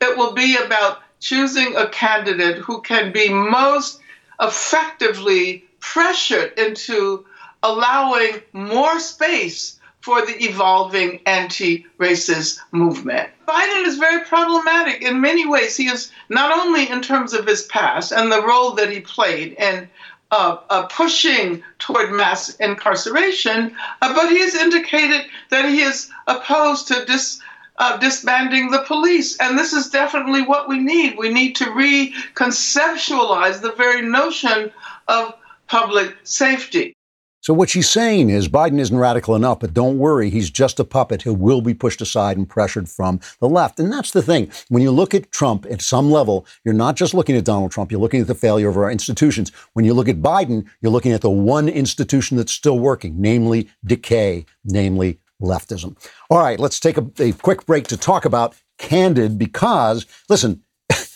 It 0.00 0.18
will 0.18 0.32
be 0.32 0.56
about 0.56 1.00
choosing 1.20 1.76
a 1.76 1.88
candidate 1.88 2.58
who 2.58 2.80
can 2.80 3.12
be 3.12 3.28
most 3.28 4.00
effectively 4.40 5.64
pressured 5.78 6.58
into 6.58 7.24
allowing 7.62 8.42
more 8.52 8.98
space 8.98 9.78
for 10.00 10.26
the 10.26 10.44
evolving 10.44 11.20
anti-racist 11.26 12.58
movement. 12.72 13.30
Biden 13.46 13.86
is 13.86 13.98
very 13.98 14.24
problematic 14.24 15.02
in 15.02 15.20
many 15.20 15.46
ways. 15.46 15.76
He 15.76 15.86
is 15.86 16.10
not 16.28 16.50
only 16.50 16.90
in 16.90 17.00
terms 17.00 17.32
of 17.32 17.46
his 17.46 17.62
past 17.62 18.10
and 18.10 18.32
the 18.32 18.44
role 18.44 18.72
that 18.72 18.90
he 18.90 19.00
played 19.00 19.52
in 19.52 19.88
uh, 20.32 20.56
uh, 20.70 20.86
pushing 20.86 21.62
toward 21.78 22.10
mass 22.10 22.56
incarceration, 22.56 23.76
uh, 24.00 24.14
but 24.14 24.30
he 24.30 24.40
has 24.40 24.54
indicated 24.54 25.26
that 25.50 25.68
he 25.68 25.82
is 25.82 26.10
opposed 26.26 26.88
to 26.88 27.04
dis, 27.04 27.38
uh, 27.76 27.98
disbanding 27.98 28.70
the 28.70 28.82
police. 28.86 29.36
And 29.36 29.58
this 29.58 29.74
is 29.74 29.90
definitely 29.90 30.42
what 30.42 30.68
we 30.68 30.78
need. 30.78 31.18
We 31.18 31.28
need 31.28 31.54
to 31.56 31.66
reconceptualize 31.66 33.60
the 33.60 33.72
very 33.72 34.00
notion 34.00 34.72
of 35.06 35.34
public 35.68 36.16
safety. 36.24 36.94
So 37.42 37.52
what 37.52 37.70
she's 37.70 37.90
saying 37.90 38.30
is 38.30 38.48
Biden 38.48 38.78
isn't 38.78 38.96
radical 38.96 39.34
enough, 39.34 39.58
but 39.58 39.74
don't 39.74 39.98
worry, 39.98 40.30
he's 40.30 40.48
just 40.48 40.78
a 40.78 40.84
puppet 40.84 41.22
who 41.22 41.34
will 41.34 41.60
be 41.60 41.74
pushed 41.74 42.00
aside 42.00 42.36
and 42.36 42.48
pressured 42.48 42.88
from 42.88 43.18
the 43.40 43.48
left. 43.48 43.80
And 43.80 43.92
that's 43.92 44.12
the 44.12 44.22
thing. 44.22 44.48
When 44.68 44.80
you 44.80 44.92
look 44.92 45.12
at 45.12 45.32
Trump 45.32 45.66
at 45.68 45.82
some 45.82 46.08
level, 46.08 46.46
you're 46.64 46.72
not 46.72 46.94
just 46.94 47.14
looking 47.14 47.36
at 47.36 47.44
Donald 47.44 47.72
Trump, 47.72 47.90
you're 47.90 48.00
looking 48.00 48.20
at 48.20 48.28
the 48.28 48.36
failure 48.36 48.68
of 48.68 48.76
our 48.76 48.92
institutions. 48.92 49.50
When 49.72 49.84
you 49.84 49.92
look 49.92 50.08
at 50.08 50.22
Biden, 50.22 50.68
you're 50.80 50.92
looking 50.92 51.10
at 51.10 51.20
the 51.20 51.30
one 51.30 51.68
institution 51.68 52.36
that's 52.36 52.52
still 52.52 52.78
working, 52.78 53.20
namely 53.20 53.68
decay, 53.84 54.46
namely 54.64 55.18
leftism. 55.42 55.96
All 56.30 56.38
right, 56.38 56.60
let's 56.60 56.78
take 56.78 56.96
a, 56.96 57.10
a 57.18 57.32
quick 57.32 57.66
break 57.66 57.88
to 57.88 57.96
talk 57.96 58.24
about 58.24 58.54
Candid 58.78 59.36
because, 59.36 60.06
listen, 60.28 60.62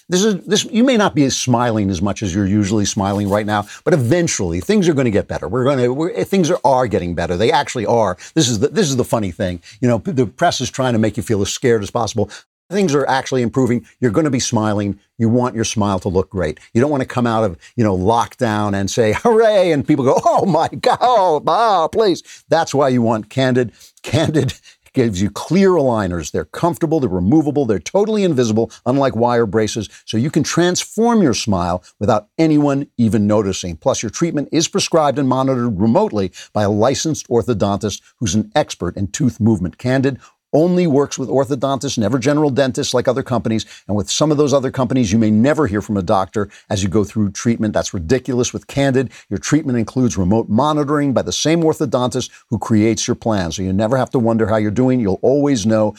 this 0.08 0.24
is 0.24 0.44
this. 0.46 0.64
You 0.64 0.84
may 0.84 0.96
not 0.96 1.14
be 1.14 1.28
smiling 1.30 1.90
as 1.90 2.00
much 2.00 2.22
as 2.22 2.34
you're 2.34 2.46
usually 2.46 2.84
smiling 2.84 3.28
right 3.28 3.46
now, 3.46 3.66
but 3.84 3.92
eventually 3.92 4.60
things 4.60 4.88
are 4.88 4.94
going 4.94 5.06
to 5.06 5.10
get 5.10 5.26
better. 5.26 5.48
We're 5.48 5.64
going 5.64 5.78
to 5.78 6.24
things 6.24 6.50
are, 6.50 6.60
are 6.64 6.86
getting 6.86 7.14
better. 7.14 7.36
They 7.36 7.50
actually 7.50 7.86
are. 7.86 8.16
This 8.34 8.48
is 8.48 8.60
the 8.60 8.68
this 8.68 8.88
is 8.88 8.96
the 8.96 9.04
funny 9.04 9.32
thing. 9.32 9.60
You 9.80 9.88
know, 9.88 9.98
the 9.98 10.26
press 10.26 10.60
is 10.60 10.70
trying 10.70 10.92
to 10.92 10.98
make 10.98 11.16
you 11.16 11.22
feel 11.22 11.42
as 11.42 11.52
scared 11.52 11.82
as 11.82 11.90
possible. 11.90 12.30
things 12.70 12.94
are 12.94 13.08
actually 13.08 13.42
improving, 13.42 13.86
you're 14.00 14.10
going 14.10 14.24
to 14.24 14.30
be 14.30 14.40
smiling. 14.40 14.98
You 15.18 15.28
want 15.28 15.54
your 15.54 15.64
smile 15.64 15.98
to 16.00 16.08
look 16.08 16.30
great. 16.30 16.58
You 16.74 16.80
don't 16.80 16.90
want 16.90 17.02
to 17.02 17.08
come 17.08 17.26
out 17.26 17.44
of, 17.44 17.58
you 17.76 17.84
know, 17.84 17.96
lockdown 17.96 18.74
and 18.74 18.90
say, 18.90 19.12
hooray, 19.12 19.72
and 19.72 19.86
people 19.86 20.04
go, 20.04 20.20
oh 20.24 20.46
my 20.46 20.68
God, 20.68 20.98
oh, 21.00 21.42
ah, 21.46 21.88
please. 21.88 22.44
That's 22.48 22.74
why 22.74 22.88
you 22.88 23.02
want 23.02 23.30
candid. 23.30 23.72
Candid 24.02 24.54
gives 24.96 25.20
you 25.20 25.30
clear 25.30 25.72
aligners. 25.72 26.32
They're 26.32 26.46
comfortable, 26.46 27.00
they're 27.00 27.10
removable, 27.10 27.66
they're 27.66 27.78
totally 27.78 28.24
invisible, 28.24 28.72
unlike 28.86 29.14
wire 29.14 29.44
braces, 29.44 29.90
so 30.06 30.16
you 30.16 30.30
can 30.30 30.42
transform 30.42 31.22
your 31.22 31.34
smile 31.34 31.84
without 32.00 32.28
anyone 32.38 32.88
even 32.96 33.26
noticing. 33.26 33.76
Plus, 33.76 34.02
your 34.02 34.08
treatment 34.08 34.48
is 34.52 34.68
prescribed 34.68 35.18
and 35.18 35.28
monitored 35.28 35.78
remotely 35.78 36.32
by 36.54 36.62
a 36.62 36.70
licensed 36.70 37.28
orthodontist 37.28 38.00
who's 38.16 38.34
an 38.34 38.50
expert 38.54 38.96
in 38.96 39.08
tooth 39.08 39.38
movement. 39.38 39.76
Candid 39.76 40.18
only 40.56 40.86
works 40.86 41.18
with 41.18 41.28
orthodontists, 41.28 41.98
never 41.98 42.18
general 42.18 42.48
dentists 42.48 42.94
like 42.94 43.06
other 43.06 43.22
companies. 43.22 43.66
And 43.86 43.96
with 43.96 44.10
some 44.10 44.30
of 44.30 44.38
those 44.38 44.54
other 44.54 44.70
companies, 44.70 45.12
you 45.12 45.18
may 45.18 45.30
never 45.30 45.66
hear 45.66 45.82
from 45.82 45.98
a 45.98 46.02
doctor 46.02 46.48
as 46.70 46.82
you 46.82 46.88
go 46.88 47.04
through 47.04 47.32
treatment. 47.32 47.74
That's 47.74 47.92
ridiculous. 47.92 48.54
With 48.54 48.66
Candid, 48.66 49.12
your 49.28 49.38
treatment 49.38 49.78
includes 49.78 50.16
remote 50.16 50.48
monitoring 50.48 51.12
by 51.12 51.20
the 51.20 51.32
same 51.32 51.60
orthodontist 51.60 52.30
who 52.48 52.58
creates 52.58 53.06
your 53.06 53.14
plan. 53.14 53.52
So 53.52 53.60
you 53.60 53.72
never 53.72 53.98
have 53.98 54.08
to 54.10 54.18
wonder 54.18 54.46
how 54.46 54.56
you're 54.56 54.70
doing. 54.70 54.98
You'll 54.98 55.20
always 55.20 55.66
know 55.66 55.94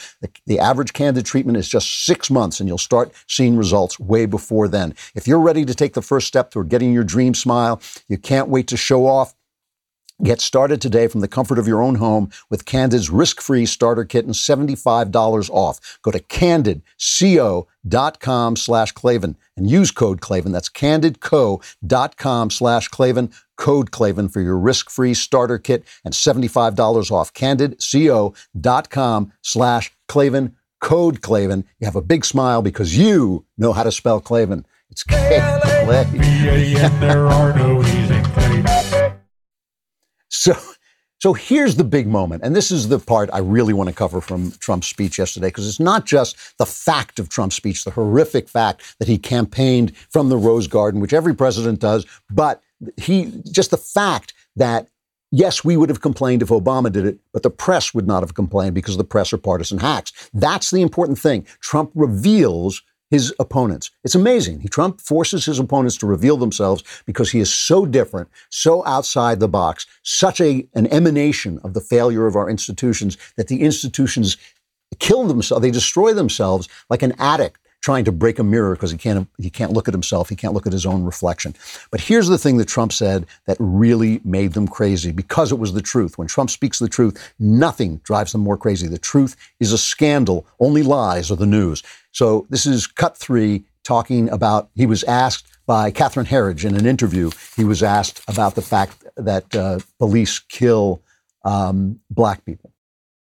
the 0.47 0.59
average 0.59 0.93
Candid 0.93 1.25
treatment 1.25 1.57
is 1.59 1.69
just 1.69 2.05
six 2.05 2.31
months 2.31 2.59
and 2.59 2.67
you'll 2.67 2.79
start 2.79 3.13
seeing 3.27 3.55
results 3.55 3.99
way 3.99 4.25
before 4.25 4.67
then. 4.67 4.95
If 5.13 5.27
you're 5.27 5.39
ready 5.39 5.65
to 5.65 5.75
take 5.75 5.93
the 5.93 6.01
first 6.01 6.25
step 6.25 6.49
toward 6.49 6.69
getting 6.69 6.91
your 6.91 7.03
dream 7.03 7.35
smile, 7.35 7.79
you 8.07 8.17
can't 8.17 8.49
wait 8.49 8.67
to 8.69 8.77
show 8.77 9.05
off 9.05 9.35
Get 10.23 10.41
started 10.41 10.81
today 10.81 11.07
from 11.07 11.21
the 11.21 11.27
comfort 11.27 11.59
of 11.59 11.67
your 11.67 11.83
own 11.83 11.93
home 11.95 12.31
with 12.49 12.65
Candid's 12.65 13.11
risk-free 13.11 13.67
starter 13.67 14.03
kit 14.03 14.25
and 14.25 14.33
$75 14.33 15.49
off. 15.51 15.99
Go 16.01 16.09
to 16.09 16.19
candidco.com 16.19 18.55
slash 18.55 18.91
Klavan 18.93 19.37
and 19.55 19.69
use 19.69 19.91
code 19.91 20.19
Klavan. 20.19 20.51
That's 20.51 20.69
candidco.com 20.69 22.49
slash 22.49 22.87
Klavan, 22.87 23.29
code 23.57 23.91
Klavan 23.91 24.27
for 24.27 24.41
your 24.41 24.57
risk-free 24.57 25.13
starter 25.13 25.59
kit 25.59 25.83
and 26.03 26.15
$75 26.15 27.11
off. 27.11 27.31
candidco.com 27.33 29.33
slash 29.43 29.95
Klavan, 30.07 30.55
code 30.81 31.21
Klavan. 31.21 31.63
You 31.79 31.85
have 31.85 31.95
a 31.95 32.01
big 32.01 32.25
smile 32.25 32.63
because 32.63 32.97
you 32.97 33.45
know 33.55 33.71
how 33.71 33.83
to 33.83 33.91
spell 33.91 34.19
Klavan. 34.19 34.65
It's 34.89 35.03
K-L-A-V-A-N, 35.03 36.99
there 36.99 37.27
are 37.27 37.53
no 37.53 37.83
so, 40.53 40.57
so 41.19 41.33
here's 41.33 41.75
the 41.75 41.83
big 41.83 42.07
moment. 42.07 42.43
And 42.43 42.55
this 42.55 42.71
is 42.71 42.87
the 42.87 42.99
part 42.99 43.29
I 43.33 43.39
really 43.39 43.73
want 43.73 43.89
to 43.89 43.95
cover 43.95 44.21
from 44.21 44.51
Trump's 44.59 44.87
speech 44.87 45.17
yesterday, 45.19 45.47
because 45.47 45.67
it's 45.67 45.79
not 45.79 46.05
just 46.05 46.37
the 46.57 46.65
fact 46.65 47.19
of 47.19 47.29
Trump's 47.29 47.55
speech, 47.55 47.83
the 47.83 47.91
horrific 47.91 48.49
fact 48.49 48.95
that 48.99 49.07
he 49.07 49.17
campaigned 49.17 49.95
from 50.09 50.29
the 50.29 50.37
Rose 50.37 50.67
Garden, 50.67 51.01
which 51.01 51.13
every 51.13 51.35
president 51.35 51.79
does, 51.79 52.05
but 52.29 52.61
he 52.97 53.31
just 53.51 53.71
the 53.71 53.77
fact 53.77 54.33
that 54.55 54.87
Yes, 55.31 55.61
we 55.61 55.75
would 55.75 55.89
have 55.89 55.99
complained 55.99 56.41
if 56.41 56.49
Obama 56.49 56.89
did 56.89 57.05
it, 57.05 57.19
but 57.33 57.43
the 57.43 57.49
press 57.49 57.93
would 57.93 58.07
not 58.07 58.23
have 58.23 58.33
complained 58.33 58.73
because 58.75 58.95
the 58.95 59.03
press 59.03 59.33
are 59.33 59.37
partisan 59.37 59.79
hacks. 59.79 60.29
That's 60.33 60.71
the 60.71 60.81
important 60.81 61.19
thing. 61.19 61.45
Trump 61.59 61.91
reveals 61.95 62.81
his 63.09 63.33
opponents. 63.39 63.91
It's 64.03 64.15
amazing. 64.15 64.59
He, 64.61 64.67
Trump 64.67 65.01
forces 65.01 65.45
his 65.45 65.59
opponents 65.59 65.97
to 65.97 66.05
reveal 66.05 66.37
themselves 66.37 66.83
because 67.05 67.31
he 67.31 67.39
is 67.39 67.53
so 67.53 67.85
different, 67.85 68.29
so 68.49 68.85
outside 68.85 69.39
the 69.39 69.47
box, 69.47 69.85
such 70.03 70.41
a, 70.41 70.67
an 70.75 70.87
emanation 70.87 71.59
of 71.63 71.73
the 71.73 71.81
failure 71.81 72.27
of 72.27 72.35
our 72.35 72.49
institutions 72.49 73.17
that 73.35 73.47
the 73.47 73.61
institutions 73.61 74.37
kill 74.99 75.25
themselves, 75.27 75.61
they 75.61 75.71
destroy 75.71 76.13
themselves 76.13 76.67
like 76.89 77.01
an 77.01 77.13
addict 77.19 77.59
trying 77.81 78.03
to 78.03 78.11
break 78.11 78.39
a 78.39 78.43
mirror 78.43 78.73
because 78.73 78.91
he 78.91 78.97
can't 78.97 79.29
he 79.37 79.49
can't 79.49 79.71
look 79.71 79.87
at 79.87 79.93
himself, 79.93 80.29
he 80.29 80.35
can't 80.35 80.53
look 80.53 80.67
at 80.67 80.73
his 80.73 80.85
own 80.85 81.03
reflection. 81.03 81.53
But 81.91 82.01
here's 82.01 82.27
the 82.27 82.37
thing 82.37 82.57
that 82.57 82.67
Trump 82.67 82.91
said 82.91 83.25
that 83.45 83.55
really 83.59 84.19
made 84.23 84.53
them 84.53 84.67
crazy 84.67 85.11
because 85.11 85.51
it 85.51 85.59
was 85.59 85.73
the 85.73 85.81
truth. 85.81 86.17
When 86.17 86.27
Trump 86.27 86.49
speaks 86.49 86.79
the 86.79 86.89
truth, 86.89 87.33
nothing 87.39 88.01
drives 88.03 88.31
them 88.31 88.41
more 88.41 88.57
crazy. 88.57 88.87
The 88.87 88.97
truth 88.97 89.35
is 89.59 89.71
a 89.71 89.77
scandal. 89.77 90.45
Only 90.59 90.83
lies 90.83 91.31
are 91.31 91.35
the 91.35 91.45
news. 91.45 91.83
So 92.17 92.47
this 92.49 92.65
is 92.65 92.87
cut 92.87 93.15
3 93.15 93.63
talking 93.83 94.27
about 94.31 94.71
he 94.73 94.87
was 94.87 95.03
asked 95.03 95.45
by 95.67 95.91
Catherine 95.91 96.25
Herridge 96.25 96.65
in 96.65 96.75
an 96.75 96.87
interview. 96.87 97.29
He 97.55 97.63
was 97.63 97.83
asked 97.83 98.23
about 98.27 98.55
the 98.55 98.63
fact 98.63 99.05
that 99.17 99.55
uh, 99.55 99.81
police 99.99 100.39
kill 100.39 101.03
um, 101.45 101.99
black 102.09 102.43
people. 102.43 102.71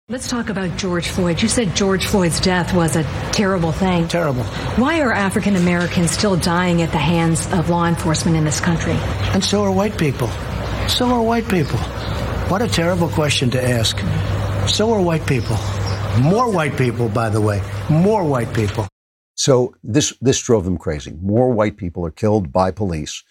Let's 0.08 0.30
talk 0.30 0.48
about 0.48 0.78
George 0.78 1.08
Floyd. 1.08 1.42
You 1.42 1.48
said 1.48 1.76
George 1.76 2.06
Floyd's 2.06 2.40
death 2.40 2.72
was 2.72 2.96
a 2.96 3.02
terrible 3.32 3.70
thing. 3.70 4.08
Terrible. 4.08 4.44
Why 4.80 5.02
are 5.02 5.12
African 5.12 5.56
Americans 5.56 6.10
still 6.10 6.36
dying 6.36 6.80
at 6.80 6.90
the 6.90 6.96
hands 6.96 7.52
of 7.52 7.68
law 7.68 7.84
enforcement 7.86 8.34
in 8.34 8.44
this 8.44 8.60
country? 8.60 8.96
And 9.34 9.44
so 9.44 9.62
are 9.62 9.72
white 9.72 9.98
people. 9.98 10.28
So 10.88 11.10
are 11.10 11.22
white 11.22 11.46
people. 11.50 11.78
What 12.48 12.62
a 12.62 12.68
terrible 12.68 13.10
question 13.10 13.50
to 13.50 13.62
ask. 13.62 13.98
So 14.66 14.90
are 14.94 15.02
white 15.02 15.26
people. 15.26 15.56
More 16.20 16.50
white 16.50 16.76
people, 16.76 17.08
by 17.08 17.28
the 17.28 17.40
way. 17.40 17.60
More 17.90 18.24
white 18.24 18.52
people. 18.54 18.88
So 19.34 19.74
this 19.82 20.14
this 20.20 20.40
drove 20.40 20.64
them 20.64 20.78
crazy. 20.78 21.12
More 21.20 21.50
white 21.50 21.76
people 21.76 22.06
are 22.06 22.10
killed 22.10 22.52
by 22.52 22.70
police 22.70 23.22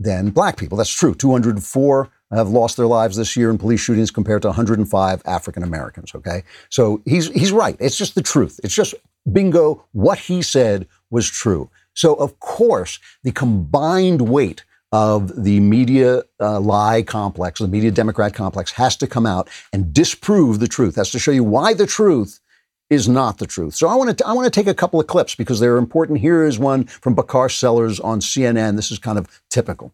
than 0.00 0.30
black 0.30 0.56
people. 0.56 0.76
That's 0.76 0.90
true. 0.90 1.14
204 1.14 2.10
have 2.32 2.48
lost 2.48 2.76
their 2.76 2.86
lives 2.86 3.16
this 3.16 3.36
year 3.36 3.50
in 3.50 3.58
police 3.58 3.80
shootings 3.80 4.10
compared 4.10 4.42
to 4.42 4.48
105 4.48 5.22
African 5.24 5.62
Americans. 5.62 6.12
Okay, 6.14 6.42
so 6.68 7.02
he's 7.04 7.28
he's 7.28 7.52
right. 7.52 7.76
It's 7.78 7.96
just 7.96 8.16
the 8.16 8.22
truth. 8.22 8.58
It's 8.64 8.74
just 8.74 8.94
bingo. 9.30 9.84
What 9.92 10.18
he 10.18 10.42
said 10.42 10.88
was 11.10 11.30
true. 11.30 11.70
So 11.94 12.14
of 12.14 12.40
course, 12.40 12.98
the 13.22 13.30
combined 13.30 14.22
weight 14.28 14.64
of 14.94 15.42
the 15.42 15.58
media 15.58 16.22
uh, 16.38 16.60
lie 16.60 17.02
complex, 17.02 17.58
the 17.58 17.66
media 17.66 17.90
Democrat 17.90 18.32
complex, 18.32 18.70
has 18.70 18.96
to 18.96 19.08
come 19.08 19.26
out 19.26 19.50
and 19.72 19.92
disprove 19.92 20.60
the 20.60 20.68
truth. 20.68 20.94
Has 20.94 21.10
to 21.10 21.18
show 21.18 21.32
you 21.32 21.42
why 21.42 21.74
the 21.74 21.84
truth 21.84 22.38
is 22.90 23.08
not 23.08 23.38
the 23.38 23.46
truth. 23.48 23.74
So 23.74 23.88
I 23.88 23.96
want 23.96 24.16
to 24.16 24.24
I 24.24 24.32
want 24.34 24.44
to 24.44 24.56
take 24.56 24.68
a 24.68 24.74
couple 24.74 25.00
of 25.00 25.08
clips 25.08 25.34
because 25.34 25.58
they're 25.58 25.78
important. 25.78 26.20
Here 26.20 26.44
is 26.44 26.60
one 26.60 26.84
from 26.84 27.16
Bakari 27.16 27.50
Sellers 27.50 27.98
on 27.98 28.20
CNN. 28.20 28.76
This 28.76 28.92
is 28.92 29.00
kind 29.00 29.18
of 29.18 29.42
typical. 29.50 29.92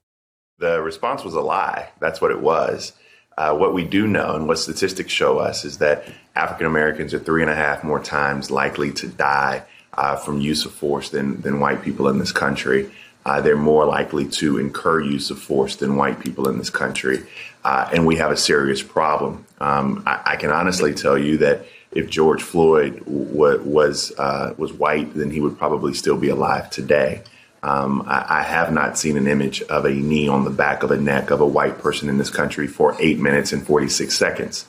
The 0.59 0.83
response 0.83 1.25
was 1.25 1.33
a 1.33 1.41
lie. 1.41 1.89
That's 1.99 2.21
what 2.21 2.31
it 2.31 2.41
was. 2.41 2.93
Uh, 3.39 3.57
what 3.57 3.73
we 3.73 3.85
do 3.85 4.07
know 4.07 4.37
and 4.37 4.47
what 4.47 4.59
statistics 4.59 5.11
show 5.11 5.39
us 5.39 5.65
is 5.65 5.79
that 5.79 6.05
African 6.37 6.67
Americans 6.67 7.15
are 7.15 7.19
three 7.19 7.41
and 7.41 7.51
a 7.51 7.55
half 7.55 7.83
more 7.83 8.01
times 8.01 8.51
likely 8.51 8.93
to 8.93 9.09
die 9.09 9.65
uh, 9.95 10.17
from 10.17 10.43
use 10.43 10.67
of 10.67 10.73
force 10.73 11.09
than, 11.09 11.41
than 11.41 11.59
white 11.59 11.81
people 11.81 12.07
in 12.09 12.19
this 12.19 12.33
country. 12.33 12.91
Uh, 13.25 13.41
they're 13.41 13.57
more 13.57 13.85
likely 13.85 14.27
to 14.27 14.59
incur 14.59 15.01
use 15.01 15.31
of 15.31 15.39
force 15.39 15.77
than 15.77 15.97
white 15.97 16.21
people 16.21 16.49
in 16.49 16.59
this 16.59 16.71
country. 16.71 17.27
Uh, 17.65 17.89
and 17.93 18.07
we 18.07 18.17
have 18.17 18.31
a 18.31 18.37
serious 18.37 18.83
problem. 18.83 19.45
Um, 19.61 20.03
I, 20.07 20.21
I, 20.25 20.37
can 20.37 20.51
honestly 20.51 20.95
tell 20.95 21.19
you 21.19 21.37
that 21.39 21.67
if 21.93 22.09
George 22.09 22.43
Floyd 22.43 23.05
w- 23.05 23.61
was, 23.63 24.13
uh, 24.19 24.55
was 24.57 24.73
white, 24.73 25.15
then 25.15 25.31
he 25.31 25.41
would 25.41 25.59
probably 25.59 25.93
still 25.93 26.17
be 26.17 26.31
alive 26.31 26.71
today. 26.71 27.23
Um, 27.63 28.03
I, 28.07 28.41
I, 28.41 28.43
have 28.43 28.73
not 28.73 28.99
seen 28.99 29.19
an 29.19 29.27
image 29.27 29.61
of 29.63 29.85
a 29.85 29.91
knee 29.91 30.27
on 30.29 30.45
the 30.45 30.51
back 30.51 30.83
of 30.83 30.91
a 30.91 30.97
neck 30.97 31.31
of 31.31 31.43
a 31.43 31.47
white 31.47 31.79
person 31.79 32.09
in 32.09 32.17
this 32.17 32.31
country 32.31 32.67
for 32.67 32.97
eight 32.99 33.19
minutes 33.19 33.53
and 33.53 33.67
46 33.67 34.17
seconds. 34.17 34.65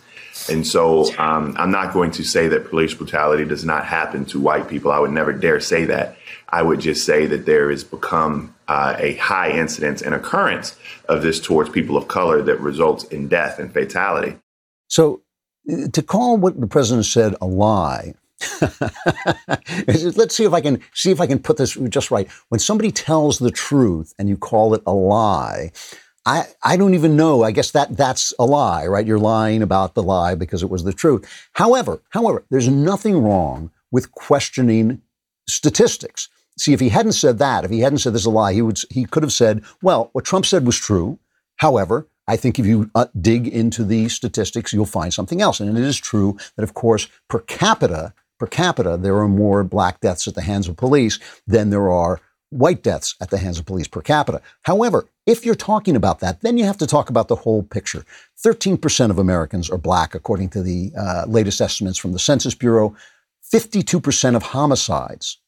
And 0.49 0.67
so 0.67 1.05
um, 1.17 1.55
I'm 1.57 1.71
not 1.71 1.93
going 1.93 2.11
to 2.11 2.23
say 2.23 2.49
that 2.49 2.69
police 2.69 2.93
brutality 2.93 3.45
does 3.45 3.63
not 3.63 3.85
happen 3.85 4.25
to 4.25 4.39
white 4.41 4.67
people. 4.67 4.91
I 4.91 4.99
would 4.99 5.11
never 5.11 5.31
dare 5.31 5.61
say 5.61 5.85
that. 5.85 6.17
I 6.51 6.61
would 6.61 6.81
just 6.81 7.05
say 7.05 7.25
that 7.27 7.45
there 7.45 7.69
has 7.69 7.83
become 7.83 8.53
uh, 8.67 8.95
a 8.97 9.15
high 9.15 9.51
incidence 9.51 10.01
and 10.01 10.13
occurrence 10.13 10.77
of 11.07 11.21
this 11.21 11.39
towards 11.39 11.69
people 11.69 11.97
of 11.97 12.07
color 12.07 12.41
that 12.41 12.59
results 12.59 13.03
in 13.05 13.27
death 13.27 13.59
and 13.59 13.73
fatality. 13.73 14.37
So 14.87 15.21
to 15.93 16.01
call 16.01 16.37
what 16.37 16.59
the 16.59 16.67
president 16.67 17.05
said 17.05 17.35
a 17.39 17.45
lie 17.45 18.15
Let's 19.87 20.35
see 20.35 20.45
if 20.45 20.53
I 20.53 20.61
can 20.61 20.81
see 20.93 21.11
if 21.11 21.21
I 21.21 21.27
can 21.27 21.39
put 21.39 21.57
this 21.57 21.75
just 21.75 22.11
right. 22.11 22.29
When 22.49 22.59
somebody 22.59 22.91
tells 22.91 23.39
the 23.39 23.51
truth 23.51 24.13
and 24.17 24.27
you 24.29 24.37
call 24.37 24.73
it 24.73 24.81
a 24.85 24.93
lie, 24.93 25.71
I, 26.25 26.45
I 26.63 26.77
don't 26.77 26.93
even 26.93 27.15
know. 27.15 27.43
I 27.43 27.51
guess 27.51 27.71
that 27.71 27.97
that's 27.97 28.33
a 28.39 28.45
lie, 28.45 28.85
right? 28.87 29.05
You're 29.05 29.19
lying 29.19 29.61
about 29.61 29.95
the 29.95 30.03
lie 30.03 30.35
because 30.35 30.63
it 30.63 30.69
was 30.69 30.83
the 30.83 30.93
truth. 30.93 31.49
However, 31.53 32.01
however, 32.09 32.43
there's 32.49 32.67
nothing 32.67 33.21
wrong 33.21 33.71
with 33.91 34.11
questioning 34.11 35.01
statistics. 35.47 36.29
See, 36.62 36.74
if 36.74 36.80
he 36.80 36.89
hadn't 36.89 37.13
said 37.13 37.39
that, 37.39 37.65
if 37.65 37.71
he 37.71 37.80
hadn't 37.80 37.97
said 37.97 38.13
this 38.13 38.21
is 38.21 38.28
a 38.28 38.30
lie, 38.30 38.54
he 38.54 38.62
would 38.62 38.80
he 38.91 39.06
could 39.06 39.24
have 39.24 39.34
said, 39.34 39.63
well, 39.82 40.12
what 40.13 40.26
Trump 40.26 40.45
said 40.45 40.63
was 40.63 40.78
true. 40.78 41.17
However, 41.56 42.08
I 42.28 42.38
think 42.38 42.60
if 42.60 42.67
you 42.67 42.91
uh, 42.93 43.08
dig 43.19 43.47
into 43.47 43.84
the 43.84 44.10
statistics, 44.10 44.71
you'll 44.71 44.86
find 44.86 45.12
something 45.12 45.41
else. 45.41 45.60
And 45.60 45.76
it 45.76 45.84
is 45.84 45.97
true 45.97 46.38
that, 46.56 46.62
of 46.62 46.76
course, 46.76 47.08
per 47.30 47.39
capita, 47.39 48.13
per 48.38 48.45
capita, 48.45 48.95
there 48.95 49.17
are 49.17 49.28
more 49.28 49.63
black 49.63 50.02
deaths 50.02 50.28
at 50.28 50.36
the 50.36 50.43
hands 50.43 50.67
of 50.67 50.78
police 50.78 51.17
than 51.47 51.71
there 51.71 51.89
are 51.89 52.21
white 52.52 52.84
deaths 52.84 53.15
at 53.19 53.32
the 53.32 53.39
hands 53.39 53.58
of 53.58 53.65
police 53.65 53.88
per 53.88 54.02
capita. 54.02 54.39
However, 54.62 55.08
if 55.26 55.43
you're 55.43 55.56
talking 55.56 55.95
about 55.95 56.19
that, 56.19 56.41
then 56.41 56.60
you 56.60 56.65
have 56.65 56.78
to 56.78 56.86
talk 56.86 57.10
about 57.10 57.28
the 57.28 57.38
whole 57.38 57.63
picture. 57.63 58.06
13% 58.45 59.10
of 59.10 59.17
Americans 59.17 59.67
are 59.67 59.80
black, 59.80 60.13
according 60.13 60.50
to 60.50 60.62
the 60.62 60.91
uh, 60.95 61.26
latest 61.28 61.60
estimates 61.60 61.97
from 61.97 62.12
the 62.12 62.19
Census 62.19 62.54
Bureau. 62.54 62.95
52% 63.52 64.36
of 64.36 64.43
homicides 64.43 65.40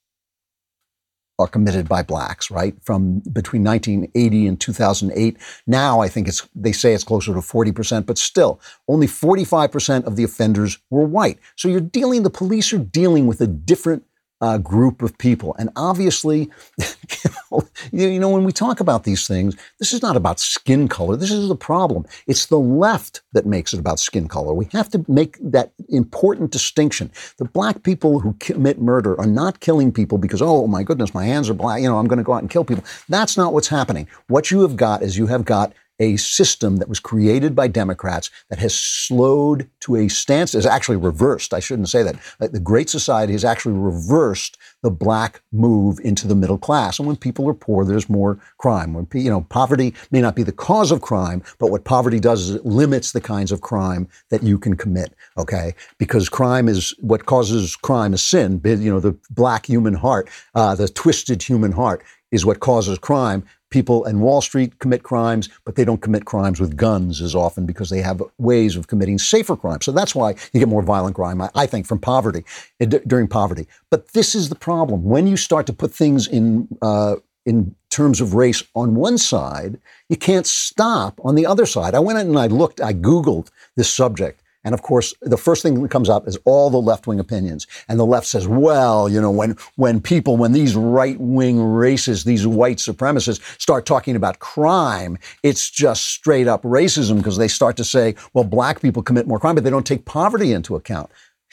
are 1.39 1.47
committed 1.47 1.89
by 1.89 2.03
blacks, 2.03 2.51
right? 2.51 2.75
From 2.83 3.19
between 3.31 3.63
1980 3.63 4.47
and 4.47 4.59
2008. 4.59 5.37
Now 5.65 5.99
I 5.99 6.07
think 6.07 6.27
it's, 6.27 6.47
they 6.55 6.71
say 6.71 6.93
it's 6.93 7.03
closer 7.03 7.33
to 7.33 7.39
40%, 7.39 8.05
but 8.05 8.17
still 8.17 8.59
only 8.87 9.07
45% 9.07 10.05
of 10.05 10.15
the 10.15 10.23
offenders 10.23 10.77
were 10.89 11.05
white. 11.05 11.39
So 11.55 11.67
you're 11.67 11.81
dealing, 11.81 12.23
the 12.23 12.29
police 12.29 12.71
are 12.71 12.77
dealing 12.77 13.25
with 13.27 13.41
a 13.41 13.47
different 13.47 14.03
uh, 14.43 14.57
group 14.57 15.01
of 15.01 15.17
people. 15.17 15.55
And 15.57 15.69
obviously, 15.77 16.51
you 17.93 18.19
know, 18.19 18.29
when 18.29 18.43
we 18.43 18.51
talk 18.51 18.81
about 18.81 19.05
these 19.05 19.25
things, 19.25 19.55
this 19.79 19.93
is 19.93 20.01
not 20.01 20.17
about 20.17 20.37
skin 20.37 20.89
color. 20.89 21.15
This 21.15 21.31
is 21.31 21.47
the 21.47 21.55
problem. 21.55 22.05
It's 22.27 22.47
the 22.47 22.59
left 22.59 23.21
that 23.31 23.45
makes 23.45 23.73
it 23.73 23.79
about 23.79 23.99
skin 23.99 24.27
color. 24.27 24.53
We 24.53 24.67
have 24.73 24.89
to 24.89 25.05
make 25.07 25.37
that 25.39 25.71
important 25.87 26.51
distinction. 26.51 27.09
The 27.37 27.45
black 27.45 27.83
people 27.83 28.19
who 28.19 28.33
commit 28.41 28.81
murder 28.81 29.17
are 29.17 29.25
not 29.25 29.61
killing 29.61 29.93
people 29.93 30.17
because, 30.17 30.41
oh 30.41 30.67
my 30.67 30.83
goodness, 30.83 31.13
my 31.13 31.23
hands 31.23 31.49
are 31.49 31.53
black, 31.53 31.81
you 31.81 31.87
know, 31.87 31.97
I'm 31.97 32.07
going 32.07 32.17
to 32.17 32.23
go 32.23 32.33
out 32.33 32.41
and 32.41 32.49
kill 32.49 32.65
people. 32.65 32.83
That's 33.07 33.37
not 33.37 33.53
what's 33.53 33.69
happening. 33.69 34.09
What 34.27 34.51
you 34.51 34.59
have 34.63 34.75
got 34.75 35.03
is 35.03 35.17
you 35.17 35.27
have 35.27 35.45
got 35.45 35.71
a 36.03 36.17
system 36.17 36.77
that 36.77 36.89
was 36.89 36.99
created 36.99 37.55
by 37.55 37.67
Democrats 37.67 38.29
that 38.49 38.59
has 38.59 38.75
slowed 38.75 39.69
to 39.79 39.95
a 39.95 40.07
stance, 40.09 40.53
is 40.53 40.65
actually 40.65 40.97
reversed. 40.97 41.53
I 41.53 41.59
shouldn't 41.59 41.89
say 41.89 42.03
that. 42.03 42.15
Uh, 42.39 42.47
the 42.47 42.59
Great 42.59 42.89
Society 42.89 43.33
has 43.33 43.45
actually 43.45 43.75
reversed 43.75 44.57
the 44.81 44.91
black 44.91 45.41
move 45.51 45.99
into 46.03 46.27
the 46.27 46.35
middle 46.35 46.57
class. 46.57 46.99
And 46.99 47.07
when 47.07 47.15
people 47.15 47.47
are 47.49 47.53
poor, 47.53 47.85
there's 47.85 48.09
more 48.09 48.39
crime. 48.57 48.93
When 48.93 49.07
you 49.13 49.29
know 49.29 49.41
poverty 49.41 49.93
may 50.11 50.21
not 50.21 50.35
be 50.35 50.43
the 50.43 50.51
cause 50.51 50.91
of 50.91 51.01
crime, 51.01 51.41
but 51.57 51.71
what 51.71 51.85
poverty 51.85 52.19
does 52.19 52.49
is 52.49 52.55
it 52.55 52.65
limits 52.65 53.11
the 53.11 53.21
kinds 53.21 53.51
of 53.51 53.61
crime 53.61 54.07
that 54.29 54.43
you 54.43 54.57
can 54.59 54.75
commit. 54.75 55.13
Okay, 55.37 55.73
because 55.97 56.27
crime 56.29 56.67
is 56.67 56.93
what 56.99 57.25
causes 57.25 57.75
crime 57.75 58.13
is 58.13 58.21
sin. 58.21 58.61
You 58.63 58.91
know, 58.91 58.99
the 58.99 59.17
black 59.29 59.65
human 59.65 59.93
heart, 59.93 60.29
uh, 60.53 60.75
the 60.75 60.89
twisted 60.89 61.41
human 61.41 61.71
heart 61.71 62.03
is 62.31 62.45
what 62.45 62.59
causes 62.59 62.97
crime 62.97 63.45
people 63.73 64.05
in 64.05 64.19
Wall 64.19 64.39
Street 64.39 64.77
commit 64.77 65.01
crimes, 65.01 65.49
but 65.65 65.75
they 65.75 65.83
don't 65.83 66.01
commit 66.01 66.25
crimes 66.25 66.61
with 66.61 66.77
guns 66.77 67.21
as 67.21 67.33
often 67.33 67.65
because 67.65 67.89
they 67.89 68.01
have 68.01 68.21
ways 68.37 68.75
of 68.77 68.85
committing 68.87 69.17
safer 69.17 69.57
crimes. 69.57 69.83
So 69.83 69.91
that's 69.91 70.13
why 70.13 70.35
you 70.53 70.59
get 70.59 70.69
more 70.69 70.83
violent 70.83 71.15
crime, 71.15 71.41
I 71.55 71.65
think, 71.65 71.87
from 71.87 71.97
poverty 71.97 72.45
eh, 72.79 72.85
during 72.85 73.27
poverty. 73.27 73.67
But 73.89 74.13
this 74.13 74.35
is 74.35 74.49
the 74.49 74.55
problem 74.55 75.03
when 75.03 75.25
you 75.25 75.35
start 75.35 75.65
to 75.67 75.73
put 75.73 75.91
things 75.91 76.27
in. 76.27 76.69
Uh, 76.81 77.15
in 77.45 77.75
terms 77.89 78.21
of 78.21 78.35
race 78.35 78.63
on 78.73 78.95
one 78.95 79.17
side, 79.17 79.77
you 80.07 80.15
can't 80.15 80.47
stop 80.47 81.19
on 81.25 81.35
the 81.35 81.45
other 81.45 81.65
side. 81.65 81.93
I 81.93 81.99
went 81.99 82.17
in 82.17 82.27
and 82.27 82.39
I 82.39 82.47
looked, 82.47 82.79
I 82.79 82.93
Googled 82.93 83.49
this 83.75 83.91
subject 83.91 84.42
and 84.63 84.73
of 84.73 84.81
course, 84.81 85.13
the 85.21 85.37
first 85.37 85.61
thing 85.61 85.81
that 85.81 85.91
comes 85.91 86.09
up 86.09 86.27
is 86.27 86.37
all 86.45 86.69
the 86.69 86.81
left 86.81 87.05
wing 87.05 87.19
opinions. 87.19 87.67
And 87.87 87.99
the 87.99 88.05
left 88.05 88.27
says, 88.27 88.47
well, 88.47 89.09
you 89.09 89.19
know, 89.19 89.31
when, 89.31 89.57
when 89.75 89.99
people, 89.99 90.37
when 90.37 90.53
these 90.53 90.75
right 90.75 91.19
wing 91.19 91.57
racists, 91.57 92.23
these 92.23 92.47
white 92.47 92.77
supremacists 92.77 93.41
start 93.61 93.85
talking 93.85 94.15
about 94.15 94.39
crime, 94.39 95.17
it's 95.43 95.69
just 95.69 96.05
straight 96.05 96.47
up 96.47 96.63
racism 96.63 97.17
because 97.17 97.37
they 97.37 97.47
start 97.47 97.75
to 97.77 97.83
say, 97.83 98.15
well, 98.33 98.45
black 98.45 98.81
people 98.81 99.03
commit 99.03 99.27
more 99.27 99.39
crime, 99.39 99.55
but 99.55 99.63
they 99.63 99.69
don't 99.69 99.87
take 99.87 100.05
poverty 100.05 100.53
into 100.53 100.75
account. 100.75 101.11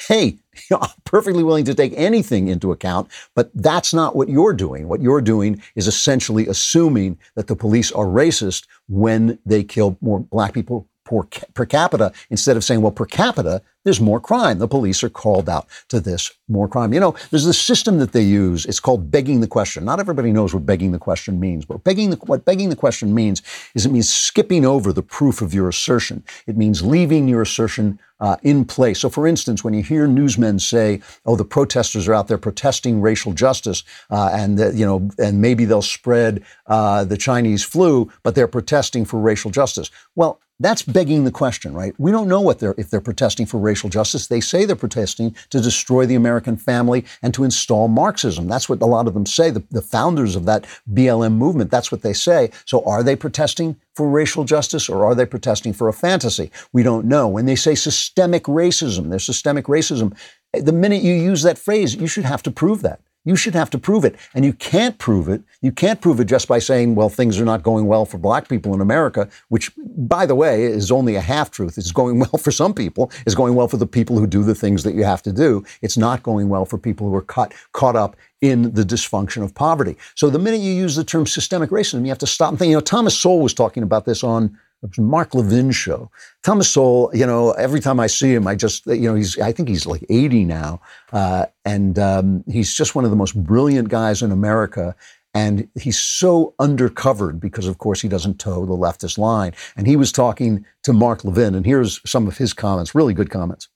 Hey, 0.08 0.38
I'm 0.72 0.88
perfectly 1.04 1.42
willing 1.42 1.64
to 1.64 1.74
take 1.74 1.92
anything 1.96 2.48
into 2.48 2.72
account, 2.72 3.10
but 3.34 3.50
that's 3.54 3.92
not 3.92 4.14
what 4.14 4.28
you're 4.28 4.54
doing. 4.54 4.88
What 4.88 5.02
you're 5.02 5.20
doing 5.20 5.60
is 5.74 5.86
essentially 5.86 6.46
assuming 6.46 7.18
that 7.34 7.48
the 7.48 7.56
police 7.56 7.90
are 7.92 8.06
racist 8.06 8.66
when 8.88 9.38
they 9.44 9.64
kill 9.64 9.98
more 10.00 10.20
black 10.20 10.54
people 10.54 10.88
per, 11.10 11.66
capita 11.66 12.12
instead 12.30 12.56
of 12.56 12.64
saying, 12.64 12.80
well, 12.80 12.92
per 12.92 13.06
capita, 13.06 13.62
there's 13.84 14.00
more 14.00 14.20
crime. 14.20 14.58
The 14.58 14.68
police 14.68 15.02
are 15.02 15.08
called 15.08 15.48
out 15.48 15.66
to 15.88 16.00
this 16.00 16.32
more 16.48 16.68
crime. 16.68 16.92
You 16.92 17.00
know, 17.00 17.14
there's 17.30 17.46
this 17.46 17.60
system 17.60 17.98
that 17.98 18.12
they 18.12 18.22
use. 18.22 18.66
It's 18.66 18.80
called 18.80 19.10
begging 19.10 19.40
the 19.40 19.46
question. 19.46 19.84
Not 19.84 20.00
everybody 20.00 20.32
knows 20.32 20.52
what 20.52 20.66
begging 20.66 20.92
the 20.92 20.98
question 20.98 21.40
means, 21.40 21.64
but 21.64 21.84
begging 21.84 22.10
the, 22.10 22.16
what 22.16 22.44
begging 22.44 22.68
the 22.68 22.76
question 22.76 23.14
means 23.14 23.42
is 23.74 23.86
it 23.86 23.92
means 23.92 24.12
skipping 24.12 24.64
over 24.64 24.92
the 24.92 25.02
proof 25.02 25.40
of 25.40 25.54
your 25.54 25.68
assertion. 25.68 26.24
It 26.46 26.56
means 26.56 26.82
leaving 26.82 27.28
your 27.28 27.42
assertion 27.42 27.98
uh, 28.20 28.36
in 28.42 28.64
place. 28.64 29.00
So, 29.00 29.08
for 29.08 29.26
instance, 29.26 29.64
when 29.64 29.72
you 29.72 29.82
hear 29.82 30.06
newsmen 30.06 30.58
say, 30.58 31.00
"Oh, 31.24 31.36
the 31.36 31.44
protesters 31.44 32.06
are 32.06 32.14
out 32.14 32.28
there 32.28 32.38
protesting 32.38 33.00
racial 33.00 33.32
justice," 33.32 33.82
uh, 34.10 34.30
and 34.32 34.58
that, 34.58 34.74
you 34.74 34.84
know, 34.84 35.08
and 35.18 35.40
maybe 35.40 35.64
they'll 35.64 35.82
spread 35.82 36.44
uh, 36.66 37.04
the 37.04 37.16
Chinese 37.16 37.64
flu, 37.64 38.10
but 38.22 38.34
they're 38.34 38.46
protesting 38.48 39.04
for 39.06 39.18
racial 39.18 39.50
justice. 39.50 39.90
Well, 40.14 40.40
that's 40.60 40.82
begging 40.82 41.24
the 41.24 41.30
question, 41.30 41.72
right? 41.72 41.94
We 41.98 42.10
don't 42.10 42.28
know 42.28 42.42
what 42.42 42.58
they're 42.58 42.74
if 42.76 42.90
they're 42.90 43.00
protesting 43.00 43.46
for 43.46 43.58
racial 43.70 43.88
justice. 43.88 44.26
They 44.26 44.40
say 44.40 44.64
they're 44.64 44.76
protesting 44.76 45.36
to 45.50 45.60
destroy 45.60 46.04
the 46.06 46.16
American 46.16 46.56
family 46.56 47.04
and 47.22 47.32
to 47.34 47.44
install 47.44 47.86
Marxism. 47.88 48.48
That's 48.48 48.68
what 48.68 48.82
a 48.82 48.86
lot 48.86 49.06
of 49.06 49.14
them 49.14 49.26
say. 49.26 49.50
The, 49.50 49.62
the 49.70 49.82
founders 49.96 50.34
of 50.36 50.44
that 50.46 50.66
BLM 50.92 51.34
movement, 51.34 51.70
that's 51.70 51.92
what 51.92 52.02
they 52.02 52.12
say. 52.12 52.50
So 52.64 52.84
are 52.84 53.02
they 53.02 53.16
protesting 53.16 53.76
for 53.94 54.08
racial 54.08 54.44
justice 54.44 54.88
or 54.88 55.04
are 55.04 55.14
they 55.14 55.26
protesting 55.26 55.72
for 55.72 55.88
a 55.88 55.92
fantasy? 55.92 56.50
We 56.72 56.82
don't 56.82 57.06
know. 57.06 57.28
When 57.28 57.46
they 57.46 57.56
say 57.56 57.74
systemic 57.74 58.44
racism, 58.44 59.10
there's 59.10 59.24
systemic 59.24 59.66
racism. 59.66 60.16
The 60.52 60.72
minute 60.72 61.02
you 61.02 61.14
use 61.14 61.42
that 61.42 61.58
phrase, 61.58 61.94
you 61.94 62.08
should 62.08 62.24
have 62.24 62.42
to 62.42 62.50
prove 62.50 62.82
that. 62.82 63.00
You 63.24 63.36
should 63.36 63.54
have 63.54 63.68
to 63.70 63.78
prove 63.78 64.04
it. 64.04 64.16
And 64.34 64.44
you 64.44 64.52
can't 64.54 64.96
prove 64.98 65.28
it. 65.28 65.42
You 65.60 65.72
can't 65.72 66.00
prove 66.00 66.20
it 66.20 66.24
just 66.24 66.48
by 66.48 66.58
saying, 66.58 66.94
well, 66.94 67.10
things 67.10 67.38
are 67.38 67.44
not 67.44 67.62
going 67.62 67.86
well 67.86 68.06
for 68.06 68.16
black 68.16 68.48
people 68.48 68.72
in 68.74 68.80
America, 68.80 69.28
which, 69.48 69.70
by 69.76 70.24
the 70.24 70.34
way, 70.34 70.64
is 70.64 70.90
only 70.90 71.16
a 71.16 71.20
half 71.20 71.50
truth. 71.50 71.76
It's 71.76 71.92
going 71.92 72.18
well 72.18 72.38
for 72.38 72.50
some 72.50 72.72
people. 72.72 73.10
It's 73.26 73.34
going 73.34 73.54
well 73.54 73.68
for 73.68 73.76
the 73.76 73.86
people 73.86 74.18
who 74.18 74.26
do 74.26 74.42
the 74.42 74.54
things 74.54 74.84
that 74.84 74.94
you 74.94 75.04
have 75.04 75.22
to 75.22 75.32
do. 75.32 75.64
It's 75.82 75.98
not 75.98 76.22
going 76.22 76.48
well 76.48 76.64
for 76.64 76.78
people 76.78 77.08
who 77.08 77.14
are 77.14 77.22
caught, 77.22 77.52
caught 77.72 77.96
up 77.96 78.16
in 78.40 78.72
the 78.72 78.84
dysfunction 78.84 79.44
of 79.44 79.54
poverty. 79.54 79.96
So 80.14 80.30
the 80.30 80.38
minute 80.38 80.60
you 80.60 80.72
use 80.72 80.96
the 80.96 81.04
term 81.04 81.26
systemic 81.26 81.70
racism, 81.70 82.02
you 82.02 82.08
have 82.08 82.18
to 82.18 82.26
stop 82.26 82.50
and 82.50 82.58
think. 82.58 82.70
You 82.70 82.76
know, 82.76 82.80
Thomas 82.80 83.18
Sowell 83.18 83.40
was 83.40 83.52
talking 83.52 83.82
about 83.82 84.06
this 84.06 84.24
on 84.24 84.58
Mark 84.98 85.34
Levin 85.34 85.70
show. 85.70 86.10
Thomas 86.42 86.68
Sowell, 86.70 87.10
you 87.12 87.26
know, 87.26 87.52
every 87.52 87.80
time 87.80 88.00
I 88.00 88.06
see 88.06 88.32
him, 88.34 88.46
I 88.46 88.54
just, 88.54 88.86
you 88.86 89.08
know, 89.08 89.14
he's, 89.14 89.38
I 89.38 89.52
think 89.52 89.68
he's 89.68 89.86
like 89.86 90.04
80 90.08 90.44
now. 90.44 90.80
Uh, 91.12 91.46
and 91.64 91.98
um, 91.98 92.44
he's 92.50 92.74
just 92.74 92.94
one 92.94 93.04
of 93.04 93.10
the 93.10 93.16
most 93.16 93.42
brilliant 93.42 93.88
guys 93.88 94.22
in 94.22 94.32
America. 94.32 94.94
And 95.34 95.68
he's 95.78 95.98
so 95.98 96.54
undercovered 96.58 97.38
because, 97.38 97.66
of 97.66 97.78
course, 97.78 98.00
he 98.00 98.08
doesn't 98.08 98.40
toe 98.40 98.66
the 98.66 98.72
leftist 98.72 99.16
line. 99.16 99.52
And 99.76 99.86
he 99.86 99.96
was 99.96 100.10
talking 100.10 100.64
to 100.82 100.92
Mark 100.92 101.24
Levin, 101.24 101.54
and 101.54 101.64
here's 101.64 102.00
some 102.08 102.26
of 102.26 102.36
his 102.36 102.52
comments, 102.52 102.94
really 102.94 103.14
good 103.14 103.30
comments. 103.30 103.68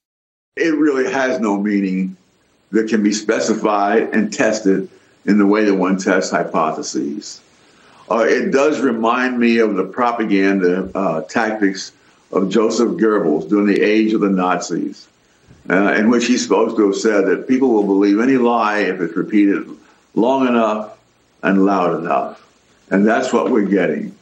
It 0.57 0.75
really 0.75 1.11
has 1.13 1.39
no 1.39 1.59
meaning 1.59 2.17
that 2.73 2.89
can 2.89 3.03
be 3.03 3.13
specified 3.13 4.03
and 4.13 4.33
tested 4.33 4.89
in 5.27 5.39
the 5.39 5.47
way 5.47 5.65
that 5.65 5.75
one 5.75 5.97
tests 5.97 6.33
hypotheses. 6.33 7.41
Uh, 8.11 8.25
it 8.29 8.51
does 8.51 8.81
remind 8.81 9.39
me 9.39 9.59
of 9.59 9.77
the 9.77 9.85
propaganda 9.85 10.91
uh, 10.95 11.23
tactics 11.23 11.93
of 12.33 12.51
Joseph 12.51 12.91
Goebbels 12.91 13.49
during 13.49 13.67
the 13.67 13.81
age 13.81 14.13
of 14.13 14.21
the 14.21 14.29
Nazis, 14.29 15.09
uh, 15.71 15.95
in 15.95 16.11
which 16.11 16.27
he's 16.27 16.43
supposed 16.43 16.77
to 16.77 16.87
have 16.87 16.97
said 16.97 17.27
that 17.27 17.49
people 17.49 17.71
will 17.71 17.87
believe 17.87 18.21
any 18.21 18.37
lie 18.37 18.81
if 18.81 19.01
it's 19.01 19.17
repeated 19.17 19.67
long 20.15 20.47
enough 20.47 20.99
and 21.43 21.65
loud 21.65 21.99
enough. 21.99 22.47
And 22.91 23.07
that's 23.07 23.33
what 23.33 23.51
we're 23.51 23.67
getting. 23.67 24.15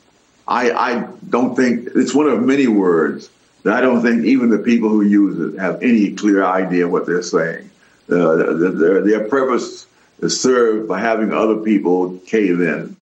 I, 0.46 0.70
I 0.70 1.08
don't 1.30 1.56
think 1.56 1.88
it's 1.94 2.14
one 2.14 2.28
of 2.28 2.42
many 2.42 2.68
words 2.68 3.30
that 3.64 3.74
I 3.74 3.80
don't 3.80 4.02
think 4.02 4.24
even 4.24 4.50
the 4.50 4.58
people 4.58 4.88
who 4.88 5.02
use 5.02 5.54
it 5.54 5.58
have 5.58 5.82
any 5.82 6.12
clear 6.12 6.44
idea 6.44 6.88
what 6.88 7.06
they're 7.06 7.22
saying. 7.22 7.70
Uh, 8.10 8.34
their, 8.36 9.00
their 9.00 9.28
purpose 9.28 9.86
is 10.20 10.40
served 10.40 10.88
by 10.88 11.00
having 11.00 11.32
other 11.32 11.56
people 11.56 12.18
cave 12.26 12.60
in. 12.60 12.96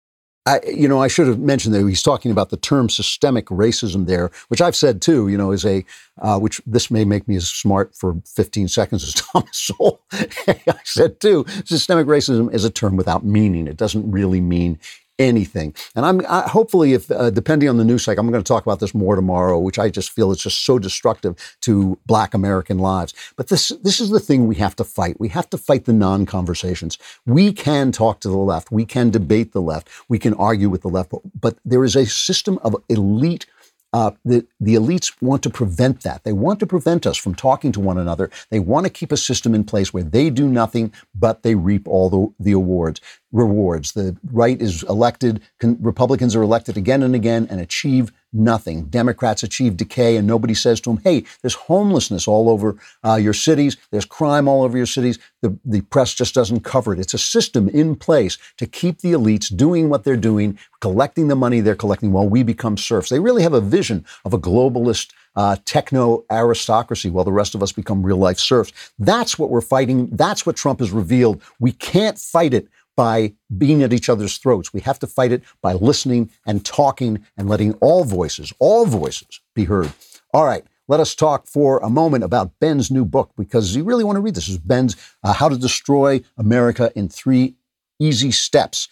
I, 0.46 0.60
you 0.66 0.88
know, 0.88 1.02
I 1.02 1.08
should 1.08 1.26
have 1.26 1.38
mentioned 1.38 1.74
that 1.74 1.86
he's 1.86 2.02
talking 2.02 2.30
about 2.30 2.48
the 2.48 2.56
term 2.56 2.88
systemic 2.88 3.46
racism 3.46 4.06
there, 4.06 4.30
which 4.48 4.62
I've 4.62 4.74
said 4.74 5.02
too, 5.02 5.28
you 5.28 5.36
know, 5.36 5.50
is 5.52 5.66
a, 5.66 5.84
uh, 6.20 6.38
which 6.38 6.62
this 6.66 6.90
may 6.90 7.04
make 7.04 7.28
me 7.28 7.36
as 7.36 7.48
smart 7.48 7.94
for 7.94 8.16
15 8.24 8.68
seconds 8.68 9.04
as 9.04 9.14
Thomas 9.32 9.56
Sowell. 9.56 10.00
I 10.12 10.80
said 10.84 11.20
too, 11.20 11.44
systemic 11.64 12.06
racism 12.06 12.52
is 12.54 12.64
a 12.64 12.70
term 12.70 12.96
without 12.96 13.24
meaning. 13.24 13.66
It 13.66 13.76
doesn't 13.76 14.10
really 14.10 14.40
mean 14.40 14.78
anything. 15.20 15.74
And 15.94 16.04
I'm 16.04 16.22
I, 16.28 16.48
hopefully, 16.48 16.94
if 16.94 17.10
uh, 17.10 17.30
depending 17.30 17.68
on 17.68 17.76
the 17.76 17.84
news 17.84 18.02
cycle, 18.02 18.20
I'm 18.20 18.30
going 18.30 18.42
to 18.42 18.48
talk 18.48 18.64
about 18.66 18.80
this 18.80 18.94
more 18.94 19.14
tomorrow, 19.14 19.58
which 19.58 19.78
I 19.78 19.90
just 19.90 20.10
feel 20.10 20.32
is 20.32 20.38
just 20.38 20.64
so 20.64 20.78
destructive 20.78 21.36
to 21.60 21.98
Black 22.06 22.34
American 22.34 22.78
lives. 22.78 23.14
But 23.36 23.48
this 23.48 23.68
this 23.82 24.00
is 24.00 24.10
the 24.10 24.18
thing 24.18 24.48
we 24.48 24.56
have 24.56 24.74
to 24.76 24.84
fight. 24.84 25.20
We 25.20 25.28
have 25.28 25.48
to 25.50 25.58
fight 25.58 25.84
the 25.84 25.92
non-conversations. 25.92 26.98
We 27.26 27.52
can 27.52 27.92
talk 27.92 28.20
to 28.20 28.28
the 28.28 28.36
left. 28.36 28.72
We 28.72 28.86
can 28.86 29.10
debate 29.10 29.52
the 29.52 29.62
left. 29.62 29.88
We 30.08 30.18
can 30.18 30.34
argue 30.34 30.70
with 30.70 30.82
the 30.82 30.88
left. 30.88 31.10
But, 31.10 31.20
but 31.38 31.58
there 31.64 31.84
is 31.84 31.94
a 31.94 32.06
system 32.06 32.58
of 32.62 32.74
elite 32.88 33.46
uh, 33.92 34.12
the, 34.24 34.46
the 34.60 34.74
elites 34.74 35.12
want 35.20 35.42
to 35.42 35.50
prevent 35.50 36.02
that. 36.02 36.22
They 36.24 36.32
want 36.32 36.60
to 36.60 36.66
prevent 36.66 37.06
us 37.06 37.16
from 37.16 37.34
talking 37.34 37.72
to 37.72 37.80
one 37.80 37.98
another. 37.98 38.30
They 38.50 38.60
want 38.60 38.86
to 38.86 38.90
keep 38.90 39.10
a 39.10 39.16
system 39.16 39.54
in 39.54 39.64
place 39.64 39.92
where 39.92 40.04
they 40.04 40.30
do 40.30 40.48
nothing, 40.48 40.92
but 41.14 41.42
they 41.42 41.54
reap 41.54 41.88
all 41.88 42.08
the, 42.08 42.44
the 42.44 42.52
awards. 42.52 43.00
Rewards. 43.32 43.92
The 43.92 44.16
right 44.32 44.60
is 44.60 44.82
elected, 44.84 45.40
con- 45.58 45.78
Republicans 45.80 46.34
are 46.34 46.42
elected 46.42 46.76
again 46.76 47.02
and 47.02 47.14
again 47.14 47.46
and 47.50 47.60
achieve 47.60 48.12
nothing. 48.32 48.84
Democrats 48.86 49.42
achieve 49.42 49.76
decay, 49.76 50.16
and 50.16 50.26
nobody 50.26 50.54
says 50.54 50.80
to 50.80 50.90
them, 50.90 51.00
hey, 51.02 51.24
there's 51.42 51.54
homelessness 51.54 52.28
all 52.28 52.48
over 52.48 52.76
uh, 53.04 53.16
your 53.16 53.32
cities, 53.32 53.76
there's 53.90 54.04
crime 54.04 54.46
all 54.46 54.62
over 54.62 54.76
your 54.76 54.86
cities. 54.86 55.18
The, 55.42 55.58
the 55.64 55.80
press 55.82 56.14
just 56.14 56.34
doesn't 56.34 56.60
cover 56.60 56.92
it. 56.92 57.00
It's 57.00 57.14
a 57.14 57.18
system 57.18 57.68
in 57.68 57.96
place 57.96 58.38
to 58.58 58.66
keep 58.66 59.00
the 59.00 59.12
elites 59.12 59.54
doing 59.54 59.88
what 59.88 60.04
they're 60.04 60.16
doing, 60.16 60.58
collecting 60.80 61.28
the 61.28 61.36
money 61.36 61.60
they're 61.60 61.74
collecting 61.74 62.12
while 62.12 62.28
we 62.28 62.42
become 62.42 62.76
serfs. 62.76 63.10
They 63.10 63.20
really 63.20 63.42
have 63.42 63.54
a 63.54 63.60
vision 63.60 64.04
of 64.24 64.32
a 64.32 64.38
globalist 64.38 65.12
uh, 65.36 65.56
techno 65.64 66.24
aristocracy 66.30 67.08
while 67.10 67.24
the 67.24 67.32
rest 67.32 67.54
of 67.54 67.62
us 67.62 67.72
become 67.72 68.04
real 68.04 68.16
life 68.16 68.38
serfs. 68.38 68.72
That's 68.98 69.38
what 69.38 69.50
we're 69.50 69.60
fighting. 69.60 70.08
That's 70.10 70.44
what 70.44 70.56
Trump 70.56 70.80
has 70.80 70.90
revealed. 70.90 71.42
We 71.60 71.72
can't 71.72 72.18
fight 72.18 72.52
it 72.54 72.68
by 72.96 73.34
being 73.56 73.82
at 73.82 73.92
each 73.92 74.08
other's 74.08 74.36
throats. 74.38 74.72
We 74.72 74.80
have 74.80 74.98
to 75.00 75.06
fight 75.06 75.32
it 75.32 75.42
by 75.62 75.72
listening 75.74 76.30
and 76.46 76.64
talking 76.64 77.24
and 77.36 77.48
letting 77.48 77.74
all 77.74 78.04
voices, 78.04 78.52
all 78.58 78.86
voices 78.86 79.40
be 79.54 79.64
heard. 79.64 79.92
All 80.32 80.44
right. 80.44 80.64
Let 80.88 80.98
us 80.98 81.14
talk 81.14 81.46
for 81.46 81.78
a 81.78 81.88
moment 81.88 82.24
about 82.24 82.58
Ben's 82.58 82.90
new 82.90 83.04
book 83.04 83.30
because 83.36 83.76
you 83.76 83.84
really 83.84 84.02
want 84.02 84.16
to 84.16 84.20
read 84.20 84.34
this. 84.34 84.46
This 84.46 84.54
is 84.54 84.58
Ben's 84.58 84.96
uh, 85.22 85.32
How 85.32 85.48
to 85.48 85.56
Destroy 85.56 86.20
America 86.36 86.90
in 86.96 87.08
Three 87.08 87.54
Easy 88.00 88.32
Steps 88.32 88.88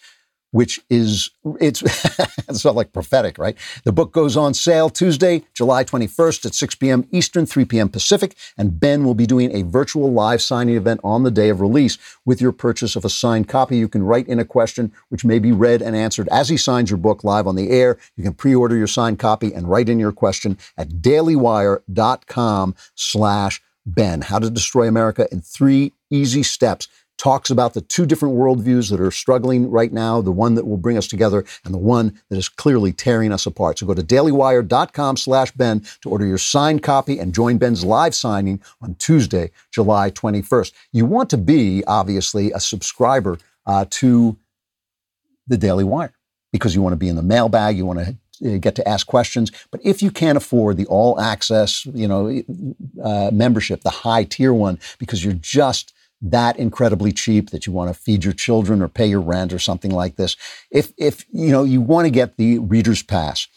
which 0.51 0.79
is 0.89 1.31
it's 1.59 1.81
it's 2.49 2.65
not 2.65 2.75
like 2.75 2.93
prophetic, 2.93 3.37
right? 3.37 3.57
The 3.83 3.91
book 3.91 4.11
goes 4.11 4.35
on 4.35 4.53
sale 4.53 4.89
Tuesday, 4.89 5.43
July 5.53 5.83
21st 5.83 6.47
at 6.47 6.53
6 6.53 6.75
p.m. 6.75 7.07
Eastern, 7.11 7.45
3 7.45 7.65
p.m. 7.65 7.89
Pacific, 7.89 8.35
and 8.57 8.79
Ben 8.79 9.03
will 9.03 9.15
be 9.15 9.25
doing 9.25 9.55
a 9.55 9.63
virtual 9.63 10.11
live 10.11 10.41
signing 10.41 10.75
event 10.75 11.01
on 11.03 11.23
the 11.23 11.31
day 11.31 11.49
of 11.49 11.61
release. 11.61 11.97
With 12.25 12.41
your 12.41 12.51
purchase 12.51 12.95
of 12.95 13.05
a 13.05 13.09
signed 13.09 13.47
copy, 13.47 13.77
you 13.77 13.87
can 13.87 14.03
write 14.03 14.27
in 14.27 14.39
a 14.39 14.45
question 14.45 14.91
which 15.09 15.25
may 15.25 15.39
be 15.39 15.51
read 15.51 15.81
and 15.81 15.95
answered 15.95 16.27
as 16.29 16.49
he 16.49 16.57
signs 16.57 16.89
your 16.89 16.97
book 16.97 17.23
live 17.23 17.47
on 17.47 17.55
the 17.55 17.69
air. 17.69 17.97
You 18.15 18.23
can 18.23 18.33
pre-order 18.33 18.75
your 18.75 18.87
signed 18.87 19.19
copy 19.19 19.53
and 19.53 19.69
write 19.69 19.89
in 19.89 19.99
your 19.99 20.11
question 20.11 20.57
at 20.77 20.89
dailywire.com 20.89 22.75
slash 22.95 23.61
Ben. 23.85 24.21
How 24.21 24.39
to 24.39 24.49
destroy 24.49 24.87
America 24.87 25.27
in 25.31 25.41
three 25.41 25.93
easy 26.09 26.43
steps 26.43 26.87
talks 27.19 27.49
about 27.49 27.73
the 27.73 27.81
two 27.81 28.05
different 28.05 28.35
worldviews 28.35 28.89
that 28.89 28.99
are 28.99 29.11
struggling 29.11 29.69
right 29.69 29.91
now, 29.91 30.21
the 30.21 30.31
one 30.31 30.55
that 30.55 30.65
will 30.65 30.77
bring 30.77 30.97
us 30.97 31.05
together 31.05 31.45
and 31.65 31.73
the 31.73 31.77
one 31.77 32.19
that 32.29 32.37
is 32.37 32.49
clearly 32.49 32.93
tearing 32.93 33.31
us 33.31 33.45
apart. 33.45 33.77
So 33.77 33.85
go 33.85 33.93
to 33.93 34.01
dailywire.com 34.01 35.17
slash 35.17 35.51
Ben 35.51 35.83
to 36.01 36.09
order 36.09 36.25
your 36.25 36.37
signed 36.37 36.81
copy 36.81 37.19
and 37.19 37.35
join 37.35 37.57
Ben's 37.57 37.83
live 37.83 38.15
signing 38.15 38.61
on 38.81 38.95
Tuesday, 38.95 39.51
July 39.69 40.09
21st. 40.09 40.71
You 40.93 41.05
want 41.05 41.29
to 41.31 41.37
be, 41.37 41.83
obviously, 41.85 42.51
a 42.53 42.59
subscriber 42.59 43.37
uh, 43.65 43.85
to 43.89 44.37
the 45.45 45.57
Daily 45.57 45.83
Wire 45.83 46.13
because 46.53 46.73
you 46.73 46.81
want 46.81 46.93
to 46.93 46.97
be 46.97 47.09
in 47.09 47.17
the 47.17 47.21
mailbag, 47.21 47.77
you 47.77 47.85
want 47.85 47.99
to 47.99 48.53
uh, 48.53 48.57
get 48.57 48.75
to 48.75 48.87
ask 48.87 49.05
questions. 49.05 49.51
But 49.71 49.81
if 49.83 50.01
you 50.01 50.09
can't 50.09 50.37
afford 50.37 50.77
the 50.77 50.85
all 50.85 51.19
access, 51.19 51.85
you 51.85 52.07
know, 52.07 52.41
uh, 53.03 53.29
membership, 53.33 53.81
the 53.81 53.89
high 53.89 54.23
tier 54.23 54.53
one, 54.53 54.79
because 54.99 55.23
you're 55.23 55.33
just 55.33 55.93
that 56.21 56.57
incredibly 56.57 57.11
cheap 57.11 57.51
that 57.51 57.65
you 57.65 57.73
want 57.73 57.93
to 57.93 57.99
feed 57.99 58.23
your 58.23 58.33
children 58.33 58.81
or 58.81 58.87
pay 58.87 59.07
your 59.07 59.21
rent 59.21 59.53
or 59.53 59.59
something 59.59 59.91
like 59.91 60.15
this. 60.15 60.35
If, 60.71 60.91
if 60.97 61.25
you 61.31 61.51
know, 61.51 61.63
you 61.63 61.81
want 61.81 62.05
to 62.05 62.11
get 62.11 62.37
the 62.37 62.59
reader's 62.59 63.03
pass. 63.03 63.47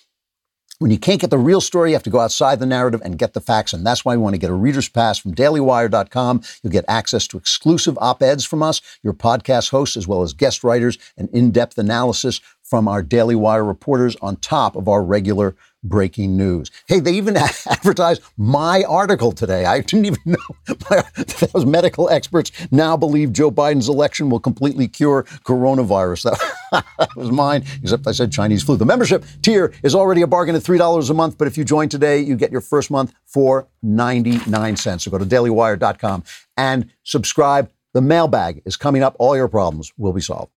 When 0.79 0.91
you 0.91 0.99
can't 0.99 1.21
get 1.21 1.31
the 1.31 1.39
real 1.39 1.61
story, 1.61 1.91
you 1.91 1.95
have 1.95 2.03
to 2.03 2.11
go 2.11 2.19
outside 2.19 2.59
the 2.59 2.67
narrative 2.67 3.03
and 3.05 3.17
get 3.17 3.35
the 3.35 3.41
facts. 3.41 3.73
And 3.73 3.87
that's 3.87 4.05
why 4.05 4.17
we 4.17 4.23
want 4.23 4.35
to 4.35 4.39
get 4.39 4.51
a 4.51 4.55
reader's 4.55 4.89
pass 4.89 5.17
from 5.17 5.33
dailywire.com. 5.33 6.43
You'll 6.61 6.73
get 6.73 6.85
access 6.89 7.29
to 7.29 7.37
exclusive 7.37 7.97
op 8.01 8.21
eds 8.21 8.45
from 8.45 8.65
us, 8.65 8.81
your 9.01 9.13
podcast 9.13 9.71
hosts, 9.71 9.97
as 9.97 10.09
well 10.09 10.23
as 10.23 10.33
guest 10.33 10.65
writers 10.65 10.99
and 11.17 11.29
in 11.31 11.53
depth 11.53 11.79
analysis 11.79 12.41
from 12.63 12.89
our 12.89 13.01
Daily 13.01 13.37
Wire 13.37 13.65
reporters 13.65 14.17
on 14.23 14.37
top 14.37 14.75
of 14.75 14.89
our 14.89 15.05
regular 15.05 15.55
breaking 15.83 16.37
news. 16.37 16.71
Hey, 16.87 17.01
they 17.01 17.13
even 17.13 17.37
advertised 17.67 18.23
my 18.37 18.85
article 18.85 19.33
today. 19.33 19.65
I 19.65 19.81
didn't 19.81 20.07
even 20.07 20.21
know 20.25 20.73
those 21.53 21.67
medical 21.67 22.09
experts 22.09 22.53
now 22.71 22.97
believe 22.97 23.33
Joe 23.33 23.51
Biden's 23.51 23.89
election 23.89 24.31
will 24.31 24.41
completely 24.41 24.89
cure 24.89 25.25
coronavirus. 25.45 26.37
That 26.73 27.17
was 27.17 27.31
mine, 27.31 27.65
except 27.83 28.07
I 28.07 28.13
said 28.13 28.33
Chinese 28.33 28.63
flu. 28.63 28.77
The 28.77 28.87
membership 28.87 29.27
tier 29.43 29.75
is 29.83 29.95
already 29.95 30.23
a 30.23 30.27
bargain 30.27 30.55
at 30.55 30.63
$3 30.63 31.11
a 31.11 31.15
month, 31.15 31.37
but 31.37 31.47
if 31.47 31.59
you 31.59 31.65
join 31.65 31.91
today, 31.91 32.19
you 32.21 32.35
get 32.35 32.51
your 32.51 32.63
first 32.63 32.91
month 32.91 33.13
for 33.27 33.69
99 33.83 34.77
cents. 34.77 35.05
So 35.05 35.11
go 35.11 35.19
to 35.19 35.27
dailywire.com 35.27 36.25
and 36.57 36.91
subscribe. 37.03 37.71
The 37.93 38.01
mailbag 38.01 38.63
is 38.65 38.77
coming 38.77 39.03
up. 39.03 39.17
All 39.19 39.37
your 39.37 39.49
problems 39.49 39.93
will 39.99 40.15
be 40.15 40.23
solved. 40.23 40.51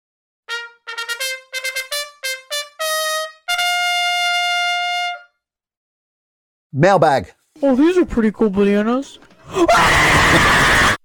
Mailbag. 6.73 7.31
Oh, 7.61 7.75
these 7.75 7.97
are 7.97 8.05
pretty 8.05 8.31
cool 8.31 8.49
bananas. 8.49 9.19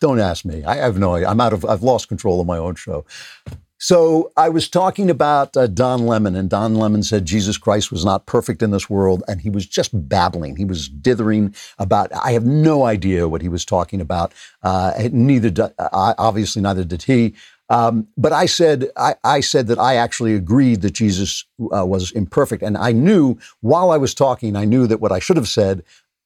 Don't 0.00 0.20
ask 0.20 0.44
me. 0.44 0.64
I 0.64 0.76
have 0.76 0.98
no 0.98 1.14
idea. 1.14 1.28
I'm 1.28 1.40
out 1.40 1.52
of. 1.52 1.64
I've 1.64 1.82
lost 1.82 2.08
control 2.08 2.40
of 2.40 2.46
my 2.46 2.56
own 2.56 2.76
show. 2.76 3.04
So 3.78 4.32
I 4.36 4.48
was 4.48 4.68
talking 4.68 5.10
about 5.10 5.56
uh, 5.56 5.66
Don 5.66 6.06
Lemon, 6.06 6.36
and 6.36 6.48
Don 6.48 6.76
Lemon 6.76 7.02
said 7.02 7.26
Jesus 7.26 7.58
Christ 7.58 7.92
was 7.92 8.04
not 8.04 8.24
perfect 8.24 8.62
in 8.62 8.70
this 8.70 8.88
world, 8.88 9.22
and 9.28 9.40
he 9.40 9.50
was 9.50 9.66
just 9.66 9.90
babbling. 10.08 10.56
He 10.56 10.64
was 10.64 10.88
dithering 10.88 11.54
about. 11.78 12.10
I 12.14 12.32
have 12.32 12.46
no 12.46 12.84
idea 12.84 13.28
what 13.28 13.42
he 13.42 13.48
was 13.48 13.64
talking 13.64 14.00
about. 14.00 14.32
Uh, 14.62 14.92
neither, 15.12 15.50
do, 15.50 15.68
uh, 15.78 16.14
obviously, 16.16 16.62
neither 16.62 16.84
did 16.84 17.02
he. 17.02 17.34
Um, 17.70 18.08
but 18.16 18.32
I 18.32 18.46
said, 18.46 18.90
I, 18.96 19.14
I, 19.24 19.40
said 19.40 19.68
that 19.68 19.78
I 19.78 19.96
actually 19.96 20.34
agreed 20.34 20.82
that 20.82 20.92
Jesus 20.92 21.44
uh, 21.74 21.86
was 21.86 22.10
imperfect, 22.12 22.62
and 22.62 22.76
I 22.76 22.92
knew 22.92 23.38
while 23.60 23.90
I 23.90 23.96
was 23.96 24.14
talking, 24.14 24.54
I 24.54 24.66
knew 24.66 24.86
that 24.86 25.00
what 25.00 25.12
I 25.12 25.18
should 25.18 25.38
have 25.38 25.48
said 25.48 25.82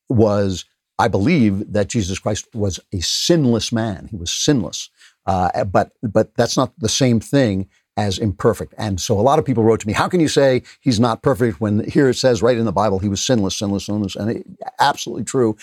was, 0.09 0.65
I 0.99 1.07
believe 1.07 1.73
that 1.73 1.89
Jesus 1.89 2.19
Christ 2.19 2.49
was 2.55 2.81
a 2.93 3.01
sinless 3.01 3.71
man. 3.71 4.09
He 4.11 4.17
was 4.17 4.33
sinless, 4.33 4.91
uh, 5.27 5.65
but 5.65 5.93
but 6.03 6.35
that's 6.35 6.57
not 6.57 6.73
the 6.79 6.89
same 6.89 7.21
thing 7.21 7.69
as 7.97 8.19
imperfect. 8.19 8.75
And 8.77 9.01
so 9.01 9.19
a 9.19 9.23
lot 9.23 9.39
of 9.39 9.45
people 9.45 9.63
wrote 9.63 9.79
to 9.81 9.87
me, 9.87 9.93
"How 9.93 10.09
can 10.09 10.19
you 10.19 10.29
say 10.29 10.65
he's 10.81 10.99
not 10.99 11.23
perfect 11.23 11.61
when 11.61 11.89
here 11.89 12.09
it 12.09 12.15
says 12.15 12.43
right 12.43 12.59
in 12.59 12.65
the 12.65 12.73
Bible 12.73 12.99
he 12.99 13.09
was 13.09 13.25
sinless, 13.25 13.57
sinless, 13.57 13.87
sinless?" 13.87 14.17
And 14.17 14.31
it, 14.31 14.47
absolutely 14.81 15.25
true. 15.25 15.57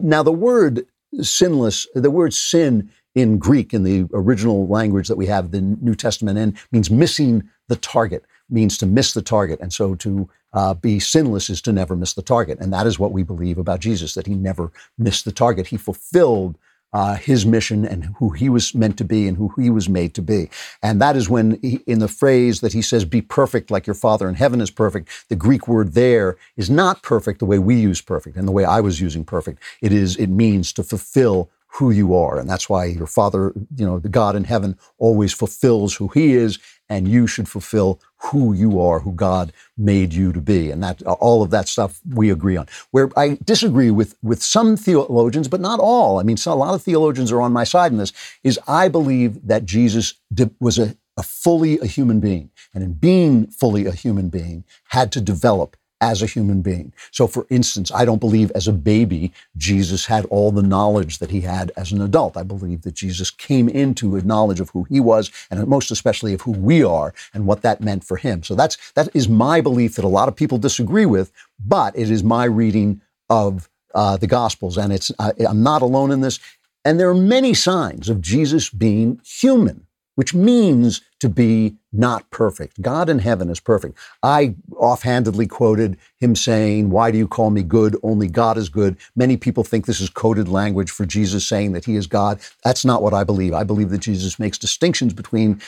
Now 0.00 0.22
the 0.22 0.32
word 0.32 0.86
sinless, 1.20 1.86
the 1.94 2.10
word 2.10 2.32
sin 2.32 2.90
in 3.14 3.38
Greek, 3.38 3.72
in 3.72 3.84
the 3.84 4.08
original 4.12 4.66
language 4.66 5.08
that 5.08 5.16
we 5.16 5.26
have 5.26 5.50
the 5.50 5.60
New 5.60 5.94
Testament 5.94 6.38
in, 6.38 6.56
means 6.72 6.90
missing 6.90 7.48
the 7.68 7.76
target, 7.76 8.24
means 8.50 8.76
to 8.78 8.86
miss 8.86 9.14
the 9.14 9.22
target. 9.22 9.60
And 9.60 9.72
so 9.72 9.94
to 9.96 10.28
uh, 10.52 10.74
be 10.74 11.00
sinless 11.00 11.50
is 11.50 11.62
to 11.62 11.72
never 11.72 11.96
miss 11.96 12.14
the 12.14 12.22
target. 12.22 12.58
And 12.60 12.72
that 12.72 12.86
is 12.86 12.98
what 12.98 13.12
we 13.12 13.22
believe 13.22 13.58
about 13.58 13.80
Jesus, 13.80 14.14
that 14.14 14.26
he 14.26 14.34
never 14.34 14.72
missed 14.98 15.24
the 15.24 15.32
target. 15.32 15.68
He 15.68 15.76
fulfilled 15.76 16.56
uh, 16.92 17.16
his 17.16 17.44
mission 17.44 17.84
and 17.84 18.04
who 18.18 18.30
he 18.30 18.48
was 18.48 18.72
meant 18.72 18.96
to 18.96 19.04
be 19.04 19.26
and 19.26 19.36
who 19.36 19.52
he 19.60 19.68
was 19.68 19.88
made 19.88 20.14
to 20.14 20.22
be. 20.22 20.48
And 20.80 21.02
that 21.02 21.16
is 21.16 21.28
when, 21.28 21.58
he, 21.60 21.80
in 21.88 21.98
the 21.98 22.06
phrase 22.06 22.60
that 22.60 22.72
he 22.72 22.82
says, 22.82 23.04
be 23.04 23.20
perfect 23.20 23.68
like 23.70 23.84
your 23.84 23.94
Father 23.94 24.28
in 24.28 24.36
heaven 24.36 24.60
is 24.60 24.70
perfect, 24.70 25.08
the 25.28 25.34
Greek 25.34 25.66
word 25.66 25.94
there 25.94 26.36
is 26.56 26.70
not 26.70 27.02
perfect 27.02 27.40
the 27.40 27.46
way 27.46 27.58
we 27.58 27.74
use 27.74 28.00
perfect 28.00 28.36
and 28.36 28.46
the 28.46 28.52
way 28.52 28.64
I 28.64 28.80
was 28.80 29.00
using 29.00 29.24
perfect. 29.24 29.60
It 29.82 29.92
is, 29.92 30.16
it 30.16 30.28
means 30.28 30.72
to 30.74 30.84
fulfill 30.84 31.50
who 31.76 31.90
you 31.90 32.14
are. 32.14 32.38
And 32.38 32.48
that's 32.48 32.68
why 32.68 32.84
your 32.84 33.06
Father, 33.06 33.52
you 33.76 33.84
know, 33.84 33.98
the 33.98 34.08
God 34.08 34.36
in 34.36 34.44
heaven 34.44 34.78
always 34.98 35.32
fulfills 35.32 35.94
who 35.94 36.08
He 36.08 36.34
is, 36.34 36.58
and 36.88 37.08
you 37.08 37.26
should 37.26 37.48
fulfill 37.48 38.00
who 38.16 38.52
you 38.52 38.80
are, 38.80 39.00
who 39.00 39.12
God 39.12 39.52
made 39.76 40.12
you 40.12 40.32
to 40.32 40.40
be. 40.40 40.70
And 40.70 40.82
that 40.82 41.02
all 41.02 41.42
of 41.42 41.50
that 41.50 41.66
stuff 41.68 42.00
we 42.08 42.30
agree 42.30 42.56
on. 42.56 42.66
Where 42.92 43.10
I 43.18 43.38
disagree 43.44 43.90
with, 43.90 44.16
with 44.22 44.42
some 44.42 44.76
theologians, 44.76 45.48
but 45.48 45.60
not 45.60 45.80
all. 45.80 46.20
I 46.20 46.22
mean, 46.22 46.36
a 46.46 46.54
lot 46.54 46.74
of 46.74 46.82
theologians 46.82 47.32
are 47.32 47.42
on 47.42 47.52
my 47.52 47.64
side 47.64 47.90
in 47.90 47.98
this, 47.98 48.12
is 48.44 48.58
I 48.68 48.88
believe 48.88 49.46
that 49.46 49.64
Jesus 49.64 50.14
was 50.60 50.78
a, 50.78 50.96
a 51.16 51.22
fully 51.22 51.78
a 51.80 51.86
human 51.86 52.20
being. 52.20 52.50
And 52.72 52.84
in 52.84 52.92
being 52.92 53.46
fully 53.48 53.86
a 53.86 53.92
human 53.92 54.28
being, 54.28 54.64
had 54.88 55.10
to 55.12 55.20
develop 55.20 55.76
as 56.00 56.22
a 56.22 56.26
human 56.26 56.60
being. 56.60 56.92
So, 57.12 57.26
for 57.26 57.46
instance, 57.50 57.90
I 57.92 58.04
don't 58.04 58.20
believe 58.20 58.50
as 58.54 58.68
a 58.68 58.72
baby 58.72 59.32
Jesus 59.56 60.06
had 60.06 60.24
all 60.26 60.50
the 60.50 60.62
knowledge 60.62 61.18
that 61.18 61.30
he 61.30 61.40
had 61.40 61.72
as 61.76 61.92
an 61.92 62.02
adult. 62.02 62.36
I 62.36 62.42
believe 62.42 62.82
that 62.82 62.94
Jesus 62.94 63.30
came 63.30 63.68
into 63.68 64.16
a 64.16 64.22
knowledge 64.22 64.60
of 64.60 64.70
who 64.70 64.84
he 64.84 65.00
was 65.00 65.30
and 65.50 65.66
most 65.66 65.90
especially 65.90 66.34
of 66.34 66.42
who 66.42 66.52
we 66.52 66.84
are 66.84 67.14
and 67.32 67.46
what 67.46 67.62
that 67.62 67.80
meant 67.80 68.04
for 68.04 68.16
him. 68.16 68.42
So 68.42 68.54
that's 68.54 68.76
that 68.92 69.08
is 69.14 69.28
my 69.28 69.60
belief 69.60 69.96
that 69.96 70.04
a 70.04 70.08
lot 70.08 70.28
of 70.28 70.36
people 70.36 70.58
disagree 70.58 71.06
with, 71.06 71.32
but 71.64 71.96
it 71.96 72.10
is 72.10 72.22
my 72.22 72.44
reading 72.44 73.00
of 73.30 73.68
uh, 73.94 74.16
the 74.16 74.26
Gospels, 74.26 74.76
and 74.76 74.92
it's 74.92 75.10
uh, 75.18 75.32
I'm 75.48 75.62
not 75.62 75.82
alone 75.82 76.10
in 76.10 76.20
this. 76.20 76.40
And 76.84 77.00
there 77.00 77.08
are 77.08 77.14
many 77.14 77.54
signs 77.54 78.08
of 78.08 78.20
Jesus 78.20 78.68
being 78.68 79.20
human. 79.24 79.86
Which 80.14 80.34
means 80.34 81.00
to 81.20 81.28
be 81.28 81.76
not 81.92 82.28
perfect. 82.30 82.80
God 82.82 83.08
in 83.08 83.18
heaven 83.18 83.48
is 83.50 83.60
perfect. 83.60 83.98
I 84.22 84.54
offhandedly 84.76 85.46
quoted 85.46 85.96
him 86.18 86.36
saying, 86.36 86.90
Why 86.90 87.10
do 87.10 87.18
you 87.18 87.28
call 87.28 87.50
me 87.50 87.62
good? 87.62 87.96
Only 88.02 88.28
God 88.28 88.56
is 88.56 88.68
good. 88.68 88.96
Many 89.16 89.36
people 89.36 89.64
think 89.64 89.86
this 89.86 90.00
is 90.00 90.10
coded 90.10 90.48
language 90.48 90.90
for 90.90 91.06
Jesus 91.06 91.46
saying 91.46 91.72
that 91.72 91.84
he 91.84 91.96
is 91.96 92.06
God. 92.06 92.40
That's 92.64 92.84
not 92.84 93.02
what 93.02 93.14
I 93.14 93.24
believe. 93.24 93.54
I 93.54 93.64
believe 93.64 93.90
that 93.90 93.98
Jesus 93.98 94.38
makes 94.38 94.58
distinctions 94.58 95.12
between 95.14 95.60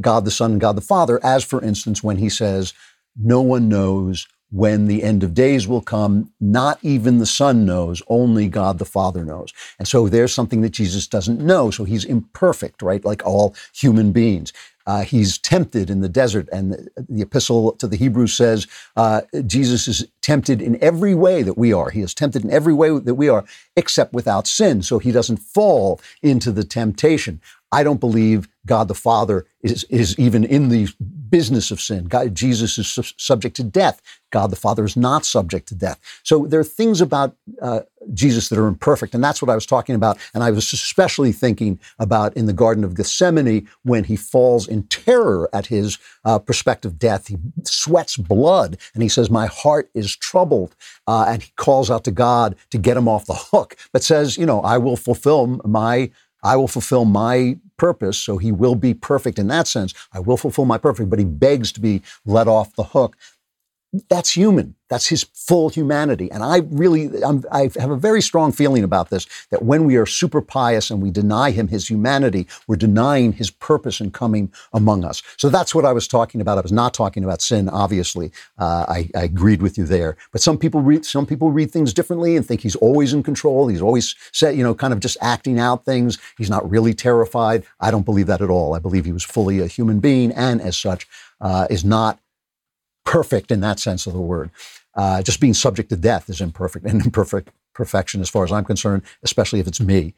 God 0.00 0.24
the 0.24 0.30
Son 0.30 0.52
and 0.52 0.60
God 0.60 0.76
the 0.76 0.80
Father, 0.82 1.24
as 1.24 1.44
for 1.44 1.62
instance, 1.62 2.02
when 2.02 2.16
he 2.16 2.28
says, 2.28 2.72
No 3.16 3.40
one 3.40 3.68
knows 3.68 4.26
when 4.54 4.86
the 4.86 5.02
end 5.02 5.24
of 5.24 5.34
days 5.34 5.66
will 5.66 5.80
come. 5.80 6.30
Not 6.40 6.78
even 6.82 7.18
the 7.18 7.26
Son 7.26 7.66
knows, 7.66 8.00
only 8.06 8.48
God 8.48 8.78
the 8.78 8.84
Father 8.84 9.24
knows. 9.24 9.52
And 9.80 9.88
so 9.88 10.08
there's 10.08 10.32
something 10.32 10.60
that 10.60 10.70
Jesus 10.70 11.08
doesn't 11.08 11.40
know. 11.40 11.72
So 11.72 11.82
he's 11.82 12.04
imperfect, 12.04 12.80
right? 12.80 13.04
Like 13.04 13.26
all 13.26 13.56
human 13.74 14.12
beings. 14.12 14.52
Uh, 14.86 15.02
he's 15.02 15.38
tempted 15.38 15.88
in 15.88 16.02
the 16.02 16.10
desert, 16.10 16.46
and 16.52 16.72
the, 16.72 16.88
the 17.08 17.22
epistle 17.22 17.72
to 17.72 17.86
the 17.88 17.96
Hebrews 17.96 18.34
says 18.34 18.66
uh, 18.96 19.22
Jesus 19.46 19.88
is 19.88 20.06
tempted 20.20 20.60
in 20.60 20.80
every 20.82 21.14
way 21.14 21.42
that 21.42 21.56
we 21.56 21.72
are. 21.72 21.90
He 21.90 22.02
is 22.02 22.14
tempted 22.14 22.44
in 22.44 22.50
every 22.50 22.74
way 22.74 22.96
that 22.98 23.14
we 23.14 23.28
are, 23.30 23.44
except 23.76 24.12
without 24.12 24.46
sin. 24.46 24.82
So 24.82 24.98
he 24.98 25.10
doesn't 25.10 25.38
fall 25.38 26.00
into 26.22 26.52
the 26.52 26.64
temptation. 26.64 27.40
I 27.72 27.82
don't 27.82 27.98
believe 27.98 28.46
God 28.66 28.88
the 28.88 28.94
Father 28.94 29.46
is, 29.62 29.84
is 29.84 30.18
even 30.18 30.44
in 30.44 30.68
the 30.68 30.88
business 31.30 31.70
of 31.70 31.80
sin. 31.80 32.04
God, 32.04 32.34
Jesus 32.34 32.78
is 32.78 32.86
su- 32.86 33.02
subject 33.16 33.56
to 33.56 33.64
death. 33.64 34.00
God 34.30 34.50
the 34.50 34.56
Father 34.56 34.84
is 34.84 34.96
not 34.96 35.24
subject 35.24 35.68
to 35.68 35.74
death. 35.74 35.98
So 36.22 36.46
there 36.46 36.60
are 36.60 36.64
things 36.64 37.00
about 37.00 37.36
uh, 37.60 37.80
Jesus 38.12 38.48
that 38.48 38.58
are 38.58 38.66
imperfect, 38.66 39.14
and 39.14 39.24
that's 39.24 39.40
what 39.40 39.50
I 39.50 39.54
was 39.54 39.66
talking 39.66 39.94
about. 39.94 40.18
And 40.34 40.42
I 40.42 40.50
was 40.50 40.72
especially 40.72 41.32
thinking 41.32 41.78
about 41.98 42.36
in 42.36 42.46
the 42.46 42.52
Garden 42.52 42.84
of 42.84 42.94
Gethsemane 42.94 43.68
when 43.82 44.04
he 44.04 44.16
falls 44.16 44.68
in 44.68 44.84
terror 44.84 45.48
at 45.52 45.66
his 45.66 45.98
uh, 46.24 46.38
prospective 46.38 46.98
death. 46.98 47.28
He 47.28 47.36
sweats 47.64 48.16
blood, 48.16 48.78
and 48.94 49.02
he 49.02 49.08
says, 49.08 49.30
"My 49.30 49.46
heart 49.46 49.90
is 49.94 50.14
troubled," 50.16 50.76
uh, 51.06 51.26
and 51.28 51.42
he 51.42 51.52
calls 51.56 51.90
out 51.90 52.04
to 52.04 52.10
God 52.10 52.56
to 52.70 52.78
get 52.78 52.96
him 52.96 53.08
off 53.08 53.26
the 53.26 53.34
hook, 53.34 53.76
but 53.92 54.02
says, 54.02 54.36
"You 54.36 54.46
know, 54.46 54.60
I 54.60 54.78
will 54.78 54.96
fulfill 54.96 55.60
my." 55.64 56.10
I 56.44 56.56
will 56.56 56.68
fulfill 56.68 57.06
my 57.06 57.58
purpose, 57.76 58.18
so 58.18 58.36
he 58.36 58.52
will 58.52 58.74
be 58.74 58.94
perfect 58.94 59.38
in 59.38 59.48
that 59.48 59.66
sense. 59.66 59.94
I 60.12 60.20
will 60.20 60.36
fulfill 60.36 60.66
my 60.66 60.78
perfect, 60.78 61.10
but 61.10 61.18
he 61.18 61.24
begs 61.24 61.72
to 61.72 61.80
be 61.80 62.02
let 62.24 62.46
off 62.46 62.74
the 62.76 62.84
hook. 62.84 63.16
That's 64.08 64.30
human. 64.30 64.74
That's 64.88 65.06
his 65.06 65.24
full 65.34 65.68
humanity. 65.68 66.30
And 66.30 66.42
I 66.42 66.58
really, 66.70 67.22
I'm, 67.22 67.44
i 67.52 67.70
have 67.78 67.90
a 67.90 67.96
very 67.96 68.20
strong 68.20 68.50
feeling 68.50 68.82
about 68.82 69.10
this 69.10 69.26
that 69.50 69.62
when 69.62 69.84
we 69.84 69.96
are 69.96 70.06
super 70.06 70.40
pious 70.40 70.90
and 70.90 71.00
we 71.00 71.10
deny 71.10 71.52
him 71.52 71.68
his 71.68 71.88
humanity, 71.88 72.46
we're 72.66 72.76
denying 72.76 73.32
his 73.32 73.50
purpose 73.50 74.00
in 74.00 74.10
coming 74.10 74.52
among 74.72 75.04
us. 75.04 75.22
So 75.36 75.48
that's 75.48 75.74
what 75.74 75.84
I 75.84 75.92
was 75.92 76.08
talking 76.08 76.40
about. 76.40 76.58
I 76.58 76.62
was 76.62 76.72
not 76.72 76.92
talking 76.92 77.22
about 77.22 77.40
sin, 77.40 77.68
obviously. 77.68 78.32
Uh, 78.58 78.84
I, 78.88 79.10
I, 79.14 79.24
agreed 79.24 79.62
with 79.62 79.78
you 79.78 79.84
there. 79.84 80.16
But 80.32 80.40
some 80.40 80.58
people 80.58 80.80
read, 80.80 81.04
some 81.04 81.26
people 81.26 81.50
read 81.50 81.70
things 81.70 81.94
differently 81.94 82.36
and 82.36 82.44
think 82.44 82.60
he's 82.60 82.76
always 82.76 83.12
in 83.12 83.22
control. 83.22 83.68
He's 83.68 83.82
always 83.82 84.16
set, 84.32 84.56
you 84.56 84.64
know, 84.64 84.74
kind 84.74 84.92
of 84.92 85.00
just 85.00 85.16
acting 85.20 85.58
out 85.58 85.84
things. 85.84 86.18
He's 86.36 86.50
not 86.50 86.68
really 86.68 86.94
terrified. 86.94 87.64
I 87.80 87.90
don't 87.90 88.04
believe 88.04 88.26
that 88.26 88.42
at 88.42 88.50
all. 88.50 88.74
I 88.74 88.80
believe 88.80 89.04
he 89.04 89.12
was 89.12 89.24
fully 89.24 89.60
a 89.60 89.66
human 89.66 90.00
being 90.00 90.32
and 90.32 90.60
as 90.60 90.76
such 90.76 91.06
uh, 91.40 91.66
is 91.70 91.84
not 91.84 92.18
perfect 93.04 93.50
in 93.50 93.60
that 93.60 93.78
sense 93.78 94.06
of 94.06 94.12
the 94.12 94.20
word. 94.20 94.50
Uh, 94.94 95.22
just 95.22 95.40
being 95.40 95.54
subject 95.54 95.88
to 95.88 95.96
death 95.96 96.28
is 96.30 96.40
imperfect 96.40 96.84
and 96.86 97.04
imperfect 97.04 97.50
perfection 97.74 98.20
as 98.20 98.30
far 98.30 98.44
as 98.44 98.52
I'm 98.52 98.64
concerned, 98.64 99.02
especially 99.22 99.60
if 99.60 99.66
it's 99.66 99.80
me. 99.80 100.14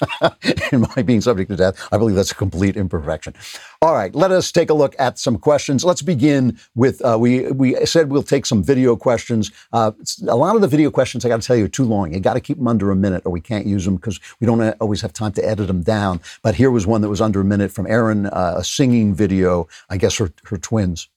in 0.72 0.80
my 0.94 1.02
being 1.02 1.22
subject 1.22 1.50
to 1.50 1.56
death, 1.56 1.88
I 1.90 1.96
believe 1.96 2.16
that's 2.16 2.32
a 2.32 2.34
complete 2.34 2.76
imperfection. 2.76 3.34
All 3.80 3.94
right, 3.94 4.14
let 4.14 4.30
us 4.30 4.52
take 4.52 4.68
a 4.68 4.74
look 4.74 4.94
at 4.98 5.18
some 5.18 5.38
questions. 5.38 5.84
Let's 5.84 6.02
begin 6.02 6.58
with 6.74 7.02
uh, 7.02 7.16
we 7.18 7.50
we 7.52 7.74
said 7.86 8.10
we'll 8.10 8.22
take 8.22 8.44
some 8.44 8.62
video 8.62 8.94
questions. 8.96 9.50
Uh, 9.72 9.92
a 10.28 10.36
lot 10.36 10.54
of 10.54 10.60
the 10.60 10.68
video 10.68 10.90
questions, 10.90 11.24
I 11.24 11.28
got 11.28 11.40
to 11.40 11.46
tell 11.46 11.56
you, 11.56 11.64
are 11.64 11.68
too 11.68 11.84
long. 11.84 12.12
You 12.12 12.20
got 12.20 12.34
to 12.34 12.40
keep 12.40 12.58
them 12.58 12.68
under 12.68 12.90
a 12.90 12.96
minute, 12.96 13.22
or 13.24 13.32
we 13.32 13.40
can't 13.40 13.66
use 13.66 13.84
them 13.84 13.96
because 13.96 14.20
we 14.40 14.46
don't 14.46 14.60
always 14.80 15.00
have 15.00 15.14
time 15.14 15.32
to 15.32 15.48
edit 15.48 15.68
them 15.68 15.82
down. 15.82 16.20
But 16.42 16.56
here 16.56 16.70
was 16.70 16.86
one 16.86 17.00
that 17.00 17.08
was 17.08 17.20
under 17.20 17.40
a 17.40 17.44
minute 17.44 17.70
from 17.70 17.86
Erin, 17.86 18.26
uh, 18.26 18.56
a 18.58 18.64
singing 18.64 19.14
video. 19.14 19.68
I 19.88 19.96
guess 19.96 20.18
her 20.18 20.32
her 20.44 20.58
twins. 20.58 21.08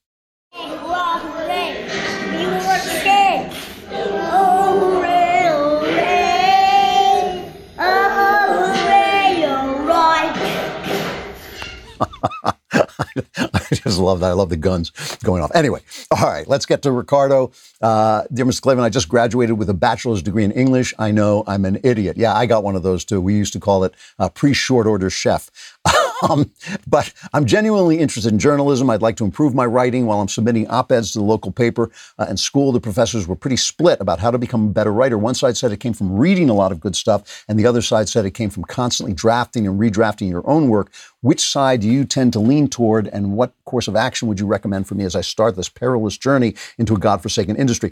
I 12.43 13.61
just 13.71 13.99
love 13.99 14.19
that. 14.21 14.31
I 14.31 14.33
love 14.33 14.49
the 14.49 14.57
guns 14.57 14.91
going 15.23 15.41
off. 15.43 15.51
Anyway, 15.55 15.81
all 16.11 16.27
right, 16.27 16.47
let's 16.47 16.65
get 16.65 16.81
to 16.83 16.91
Ricardo. 16.91 17.51
Uh, 17.81 18.23
dear 18.33 18.45
Mr. 18.45 18.61
Klavan, 18.61 18.83
I 18.83 18.89
just 18.89 19.09
graduated 19.09 19.57
with 19.57 19.69
a 19.69 19.73
bachelor's 19.73 20.21
degree 20.21 20.43
in 20.43 20.51
English. 20.51 20.93
I 20.99 21.11
know 21.11 21.43
I'm 21.47 21.65
an 21.65 21.79
idiot. 21.83 22.17
Yeah, 22.17 22.33
I 22.33 22.45
got 22.45 22.63
one 22.63 22.75
of 22.75 22.83
those 22.83 23.05
too. 23.05 23.21
We 23.21 23.35
used 23.35 23.53
to 23.53 23.59
call 23.59 23.83
it 23.83 23.93
a 24.19 24.29
pre 24.29 24.53
short 24.53 24.87
order 24.87 25.09
chef. 25.09 25.49
Um, 26.23 26.51
but 26.87 27.11
I'm 27.33 27.45
genuinely 27.45 27.99
interested 27.99 28.31
in 28.31 28.39
journalism. 28.39 28.89
I'd 28.89 29.01
like 29.01 29.17
to 29.17 29.25
improve 29.25 29.53
my 29.53 29.65
writing 29.65 30.05
while 30.05 30.21
I'm 30.21 30.29
submitting 30.29 30.67
op 30.69 30.91
eds 30.91 31.11
to 31.11 31.19
the 31.19 31.25
local 31.25 31.51
paper 31.51 31.91
uh, 32.17 32.25
and 32.29 32.39
school. 32.39 32.71
The 32.71 32.79
professors 32.79 33.27
were 33.27 33.35
pretty 33.35 33.57
split 33.57 33.99
about 33.99 34.19
how 34.19 34.31
to 34.31 34.37
become 34.37 34.67
a 34.67 34.71
better 34.71 34.93
writer. 34.93 35.17
One 35.17 35.35
side 35.35 35.57
said 35.57 35.71
it 35.71 35.81
came 35.81 35.93
from 35.93 36.15
reading 36.15 36.49
a 36.49 36.53
lot 36.53 36.71
of 36.71 36.79
good 36.79 36.95
stuff, 36.95 37.43
and 37.47 37.59
the 37.59 37.65
other 37.65 37.81
side 37.81 38.07
said 38.07 38.25
it 38.25 38.31
came 38.31 38.49
from 38.49 38.63
constantly 38.63 39.13
drafting 39.13 39.67
and 39.67 39.79
redrafting 39.79 40.29
your 40.29 40.47
own 40.49 40.69
work. 40.69 40.91
Which 41.21 41.41
side 41.41 41.81
do 41.81 41.89
you 41.89 42.05
tend 42.05 42.33
to 42.33 42.39
lean 42.39 42.69
toward, 42.69 43.07
and 43.09 43.33
what 43.33 43.53
course 43.65 43.87
of 43.87 43.95
action 43.95 44.27
would 44.27 44.39
you 44.39 44.47
recommend 44.47 44.87
for 44.87 44.95
me 44.95 45.03
as 45.03 45.15
I 45.15 45.21
start 45.21 45.55
this 45.55 45.69
perilous 45.69 46.17
journey 46.17 46.55
into 46.77 46.95
a 46.95 46.99
godforsaken 46.99 47.57
industry? 47.57 47.91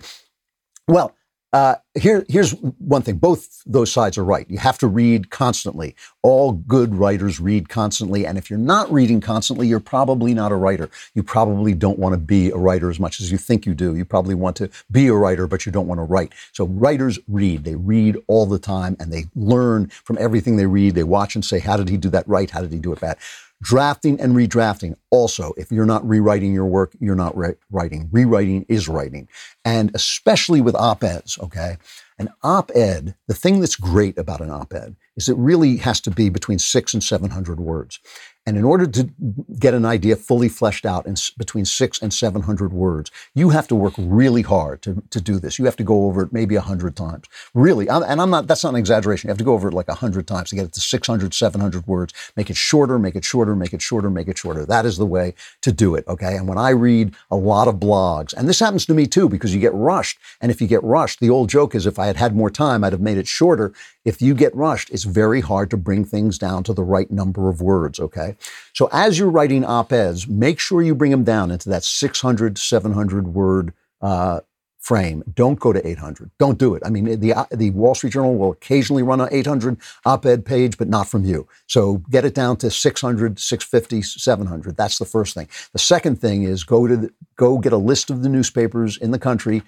Well, 0.87 1.15
uh, 1.53 1.75
here, 1.95 2.25
here's 2.29 2.51
one 2.53 3.01
thing. 3.01 3.17
Both 3.17 3.61
those 3.65 3.91
sides 3.91 4.17
are 4.17 4.23
right. 4.23 4.49
You 4.49 4.57
have 4.59 4.77
to 4.79 4.87
read 4.87 5.29
constantly. 5.31 5.95
All 6.23 6.53
good 6.53 6.95
writers 6.95 7.41
read 7.41 7.67
constantly. 7.67 8.25
And 8.25 8.37
if 8.37 8.49
you're 8.49 8.59
not 8.59 8.91
reading 8.91 9.19
constantly, 9.19 9.67
you're 9.67 9.81
probably 9.81 10.33
not 10.33 10.53
a 10.53 10.55
writer. 10.55 10.89
You 11.13 11.23
probably 11.23 11.73
don't 11.73 11.99
want 11.99 12.13
to 12.13 12.17
be 12.17 12.51
a 12.51 12.55
writer 12.57 12.89
as 12.89 12.99
much 12.99 13.19
as 13.19 13.31
you 13.31 13.37
think 13.37 13.65
you 13.65 13.73
do. 13.73 13.95
You 13.95 14.05
probably 14.05 14.35
want 14.35 14.55
to 14.57 14.69
be 14.89 15.07
a 15.07 15.13
writer, 15.13 15.45
but 15.45 15.65
you 15.65 15.73
don't 15.73 15.87
want 15.87 15.99
to 15.99 16.03
write. 16.03 16.31
So 16.53 16.67
writers 16.67 17.19
read. 17.27 17.65
They 17.65 17.75
read 17.75 18.17
all 18.27 18.45
the 18.45 18.59
time 18.59 18.95
and 18.99 19.11
they 19.11 19.25
learn 19.35 19.87
from 19.87 20.17
everything 20.19 20.55
they 20.55 20.67
read. 20.67 20.95
They 20.95 21.03
watch 21.03 21.35
and 21.35 21.43
say, 21.43 21.59
how 21.59 21.75
did 21.75 21.89
he 21.89 21.97
do 21.97 22.09
that 22.11 22.27
right? 22.29 22.49
How 22.49 22.61
did 22.61 22.71
he 22.71 22.79
do 22.79 22.93
it 22.93 23.01
bad? 23.01 23.17
Drafting 23.61 24.19
and 24.19 24.35
redrafting. 24.35 24.95
Also, 25.11 25.53
if 25.55 25.71
you're 25.71 25.85
not 25.85 26.07
rewriting 26.07 26.53
your 26.53 26.65
work, 26.65 26.93
you're 26.99 27.15
not 27.15 27.37
re- 27.37 27.53
writing. 27.69 28.09
Rewriting 28.11 28.65
is 28.67 28.87
writing. 28.87 29.27
And 29.63 29.91
especially 29.93 30.61
with 30.61 30.75
op 30.75 31.03
eds, 31.03 31.37
okay? 31.39 31.77
An 32.17 32.29
op 32.43 32.71
ed, 32.73 33.15
the 33.27 33.33
thing 33.33 33.59
that's 33.59 33.75
great 33.75 34.17
about 34.17 34.41
an 34.41 34.49
op 34.49 34.73
ed 34.73 34.95
is 35.21 35.29
it 35.29 35.37
really 35.37 35.77
has 35.77 36.01
to 36.01 36.11
be 36.11 36.29
between 36.29 36.59
six 36.59 36.93
and 36.93 37.03
700 37.03 37.59
words. 37.59 37.99
And 38.47 38.57
in 38.57 38.63
order 38.63 38.87
to 38.87 39.07
get 39.59 39.75
an 39.75 39.85
idea 39.85 40.15
fully 40.15 40.49
fleshed 40.49 40.83
out 40.83 41.05
in 41.05 41.15
between 41.37 41.63
six 41.63 42.01
and 42.01 42.11
700 42.11 42.73
words, 42.73 43.11
you 43.35 43.49
have 43.49 43.67
to 43.67 43.75
work 43.75 43.93
really 43.99 44.41
hard 44.41 44.81
to, 44.81 45.03
to 45.11 45.21
do 45.21 45.37
this. 45.37 45.59
You 45.59 45.65
have 45.65 45.75
to 45.75 45.83
go 45.83 46.05
over 46.05 46.23
it 46.23 46.33
maybe 46.33 46.55
100 46.55 46.95
times. 46.95 47.25
Really. 47.53 47.87
And 47.87 48.19
I'm 48.19 48.31
not, 48.31 48.47
that's 48.47 48.63
not 48.63 48.73
an 48.73 48.79
exaggeration. 48.79 49.27
You 49.27 49.31
have 49.31 49.37
to 49.37 49.43
go 49.43 49.53
over 49.53 49.67
it 49.67 49.75
like 49.75 49.87
100 49.89 50.25
times 50.25 50.49
to 50.49 50.55
get 50.55 50.65
it 50.65 50.73
to 50.73 50.79
600, 50.79 51.35
700 51.35 51.85
words. 51.85 52.13
Make 52.35 52.49
it 52.49 52.57
shorter, 52.57 52.97
make 52.97 53.15
it 53.15 53.23
shorter, 53.23 53.55
make 53.55 53.73
it 53.73 53.81
shorter, 53.81 54.09
make 54.09 54.27
it 54.27 54.39
shorter. 54.39 54.65
That 54.65 54.87
is 54.87 54.97
the 54.97 55.05
way 55.05 55.35
to 55.61 55.71
do 55.71 55.93
it. 55.93 56.07
Okay. 56.07 56.35
And 56.35 56.47
when 56.47 56.57
I 56.57 56.69
read 56.69 57.13
a 57.29 57.35
lot 57.35 57.67
of 57.67 57.75
blogs, 57.75 58.33
and 58.33 58.49
this 58.49 58.59
happens 58.59 58.87
to 58.87 58.95
me 58.95 59.05
too, 59.05 59.29
because 59.29 59.53
you 59.53 59.61
get 59.61 59.73
rushed. 59.75 60.17
And 60.41 60.51
if 60.51 60.59
you 60.59 60.67
get 60.67 60.83
rushed, 60.83 61.19
the 61.19 61.29
old 61.29 61.49
joke 61.49 61.75
is 61.75 61.85
if 61.85 61.99
I 61.99 62.07
had 62.07 62.17
had 62.17 62.35
more 62.35 62.49
time, 62.49 62.83
I'd 62.83 62.93
have 62.93 63.01
made 63.01 63.19
it 63.19 63.27
shorter. 63.27 63.71
If 64.03 64.19
you 64.19 64.33
get 64.33 64.55
rushed, 64.55 64.89
it's 64.89 65.03
very 65.11 65.41
hard 65.41 65.69
to 65.71 65.77
bring 65.77 66.05
things 66.05 66.37
down 66.37 66.63
to 66.63 66.73
the 66.73 66.83
right 66.83 67.11
number 67.11 67.49
of 67.49 67.61
words. 67.61 67.99
Okay. 67.99 68.35
So 68.73 68.89
as 68.91 69.19
you're 69.19 69.29
writing 69.29 69.65
op-eds, 69.65 70.27
make 70.27 70.59
sure 70.59 70.81
you 70.81 70.95
bring 70.95 71.11
them 71.11 71.23
down 71.23 71.51
into 71.51 71.69
that 71.69 71.83
600, 71.83 72.57
700 72.57 73.27
word 73.33 73.73
uh, 74.01 74.41
frame. 74.81 75.23
Don't 75.33 75.59
go 75.59 75.71
to 75.71 75.87
800. 75.87 76.31
Don't 76.39 76.57
do 76.57 76.73
it. 76.73 76.81
I 76.83 76.89
mean, 76.89 77.19
the 77.19 77.47
the 77.51 77.69
Wall 77.69 77.93
Street 77.93 78.13
Journal 78.13 78.35
will 78.35 78.51
occasionally 78.51 79.03
run 79.03 79.21
an 79.21 79.29
800 79.31 79.77
op-ed 80.05 80.43
page, 80.43 80.77
but 80.77 80.89
not 80.89 81.07
from 81.07 81.23
you. 81.23 81.47
So 81.67 81.97
get 82.09 82.25
it 82.25 82.33
down 82.33 82.57
to 82.57 82.71
600, 82.71 83.39
650, 83.39 84.01
700. 84.01 84.75
That's 84.75 84.97
the 84.97 85.05
first 85.05 85.35
thing. 85.35 85.47
The 85.71 85.79
second 85.79 86.19
thing 86.19 86.43
is 86.43 86.63
go 86.63 86.87
to 86.87 86.97
the, 86.97 87.13
go 87.35 87.59
get 87.59 87.73
a 87.73 87.77
list 87.77 88.09
of 88.09 88.23
the 88.23 88.29
newspapers 88.29 88.97
in 88.97 89.11
the 89.11 89.19
country 89.19 89.61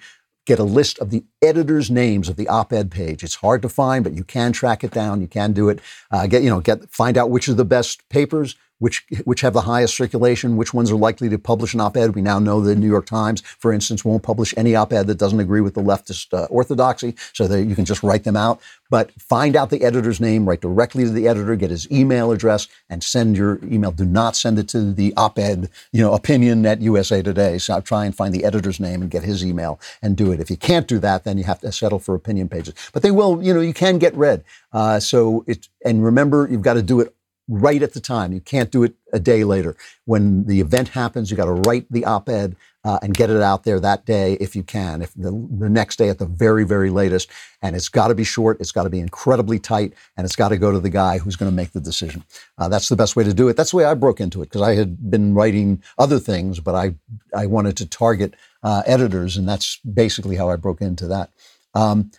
get 0.46 0.58
a 0.58 0.64
list 0.64 0.98
of 0.98 1.10
the 1.10 1.24
editors' 1.42 1.90
names 1.90 2.28
of 2.28 2.36
the 2.36 2.48
op-ed 2.48 2.90
page. 2.90 3.22
It's 3.22 3.36
hard 3.36 3.62
to 3.62 3.68
find, 3.68 4.04
but 4.04 4.14
you 4.14 4.24
can 4.24 4.52
track 4.52 4.84
it 4.84 4.90
down. 4.90 5.20
You 5.20 5.28
can 5.28 5.52
do 5.52 5.68
it. 5.68 5.80
Uh, 6.10 6.26
get 6.26 6.42
you 6.42 6.50
know 6.50 6.60
get 6.60 6.90
find 6.90 7.16
out 7.16 7.30
which 7.30 7.48
are 7.48 7.54
the 7.54 7.64
best 7.64 8.08
papers, 8.08 8.56
which 8.84 9.06
which 9.24 9.40
have 9.40 9.54
the 9.54 9.62
highest 9.62 9.96
circulation, 9.96 10.58
which 10.58 10.74
ones 10.74 10.90
are 10.90 10.96
likely 10.96 11.30
to 11.30 11.38
publish 11.38 11.72
an 11.72 11.80
op-ed. 11.80 12.14
We 12.14 12.20
now 12.20 12.38
know 12.38 12.60
the 12.60 12.76
New 12.76 12.86
York 12.86 13.06
Times, 13.06 13.40
for 13.40 13.72
instance, 13.72 14.04
won't 14.04 14.22
publish 14.22 14.52
any 14.58 14.74
op-ed 14.74 15.06
that 15.06 15.16
doesn't 15.16 15.40
agree 15.40 15.62
with 15.62 15.72
the 15.72 15.80
leftist 15.80 16.34
uh, 16.34 16.44
orthodoxy, 16.50 17.14
so 17.32 17.48
that 17.48 17.64
you 17.64 17.74
can 17.74 17.86
just 17.86 18.02
write 18.02 18.24
them 18.24 18.36
out. 18.36 18.60
But 18.90 19.10
find 19.12 19.56
out 19.56 19.70
the 19.70 19.84
editor's 19.84 20.20
name, 20.20 20.46
write 20.46 20.60
directly 20.60 21.04
to 21.04 21.10
the 21.10 21.26
editor, 21.26 21.56
get 21.56 21.70
his 21.70 21.90
email 21.90 22.30
address, 22.30 22.68
and 22.90 23.02
send 23.02 23.38
your 23.38 23.58
email. 23.64 23.90
Do 23.90 24.04
not 24.04 24.36
send 24.36 24.58
it 24.58 24.68
to 24.68 24.92
the 24.92 25.14
op-ed, 25.16 25.70
you 25.92 26.02
know, 26.02 26.12
opinion 26.12 26.66
at 26.66 26.82
USA 26.82 27.22
Today. 27.22 27.56
So 27.56 27.80
try 27.80 28.04
and 28.04 28.14
find 28.14 28.34
the 28.34 28.44
editor's 28.44 28.80
name 28.80 29.00
and 29.00 29.10
get 29.10 29.22
his 29.22 29.42
email 29.42 29.80
and 30.02 30.14
do 30.14 30.30
it. 30.30 30.40
If 30.40 30.50
you 30.50 30.58
can't 30.58 30.86
do 30.86 30.98
that, 30.98 31.24
then 31.24 31.38
you 31.38 31.44
have 31.44 31.60
to 31.60 31.72
settle 31.72 32.00
for 32.00 32.14
opinion 32.14 32.50
pages. 32.50 32.74
But 32.92 33.02
they 33.02 33.10
will, 33.10 33.42
you 33.42 33.54
know, 33.54 33.62
you 33.62 33.72
can 33.72 33.96
get 33.96 34.14
read. 34.14 34.44
Uh, 34.74 35.00
so 35.00 35.42
it 35.46 35.68
and 35.86 36.04
remember, 36.04 36.46
you've 36.50 36.60
got 36.60 36.74
to 36.74 36.82
do 36.82 37.00
it 37.00 37.14
right 37.48 37.82
at 37.82 37.92
the 37.92 38.00
time. 38.00 38.32
You 38.32 38.40
can't 38.40 38.70
do 38.70 38.82
it 38.82 38.94
a 39.12 39.20
day 39.20 39.44
later. 39.44 39.76
When 40.04 40.44
the 40.46 40.60
event 40.60 40.88
happens, 40.88 41.30
you 41.30 41.36
got 41.36 41.44
to 41.44 41.52
write 41.52 41.86
the 41.90 42.04
op-ed 42.04 42.56
uh, 42.84 42.98
and 43.02 43.14
get 43.14 43.30
it 43.30 43.40
out 43.40 43.64
there 43.64 43.80
that 43.80 44.04
day 44.04 44.34
if 44.40 44.54
you 44.54 44.62
can. 44.62 45.02
If 45.02 45.14
the, 45.14 45.30
the 45.30 45.68
next 45.68 45.96
day 45.96 46.08
at 46.08 46.18
the 46.18 46.26
very 46.26 46.64
very 46.64 46.90
latest, 46.90 47.30
and 47.62 47.74
it's 47.74 47.88
got 47.88 48.08
to 48.08 48.14
be 48.14 48.24
short. 48.24 48.60
It's 48.60 48.72
got 48.72 48.84
to 48.84 48.90
be 48.90 49.00
incredibly 49.00 49.58
tight, 49.58 49.94
and 50.16 50.24
it's 50.24 50.36
got 50.36 50.50
to 50.50 50.58
go 50.58 50.70
to 50.70 50.80
the 50.80 50.90
guy 50.90 51.18
who's 51.18 51.36
going 51.36 51.50
to 51.50 51.56
make 51.56 51.72
the 51.72 51.80
decision. 51.80 52.24
Uh, 52.58 52.68
that's 52.68 52.88
the 52.88 52.96
best 52.96 53.16
way 53.16 53.24
to 53.24 53.34
do 53.34 53.48
it. 53.48 53.56
That's 53.56 53.70
the 53.70 53.78
way 53.78 53.84
I 53.84 53.94
broke 53.94 54.20
into 54.20 54.42
it 54.42 54.46
because 54.46 54.62
I 54.62 54.74
had 54.74 55.10
been 55.10 55.34
writing 55.34 55.82
other 55.98 56.18
things, 56.18 56.60
but 56.60 56.74
I 56.74 56.94
I 57.34 57.46
wanted 57.46 57.76
to 57.78 57.86
target 57.86 58.34
uh, 58.62 58.82
editors, 58.86 59.36
and 59.36 59.48
that's 59.48 59.78
basically 59.78 60.36
how 60.36 60.50
I 60.50 60.56
broke 60.56 60.80
into 60.80 61.06
that. 61.08 61.30
Um, 61.74 62.10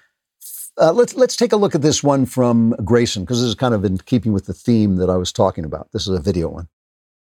uh, 0.77 0.91
let's 0.91 1.15
let's 1.15 1.35
take 1.35 1.53
a 1.53 1.57
look 1.57 1.75
at 1.75 1.81
this 1.81 2.03
one 2.03 2.25
from 2.25 2.75
Grayson 2.83 3.23
because 3.23 3.41
this 3.41 3.47
is 3.47 3.55
kind 3.55 3.73
of 3.73 3.85
in 3.85 3.97
keeping 3.99 4.33
with 4.33 4.45
the 4.45 4.53
theme 4.53 4.97
that 4.97 5.09
I 5.09 5.17
was 5.17 5.31
talking 5.31 5.65
about. 5.65 5.91
This 5.91 6.07
is 6.07 6.17
a 6.17 6.21
video 6.21 6.49
one. 6.49 6.67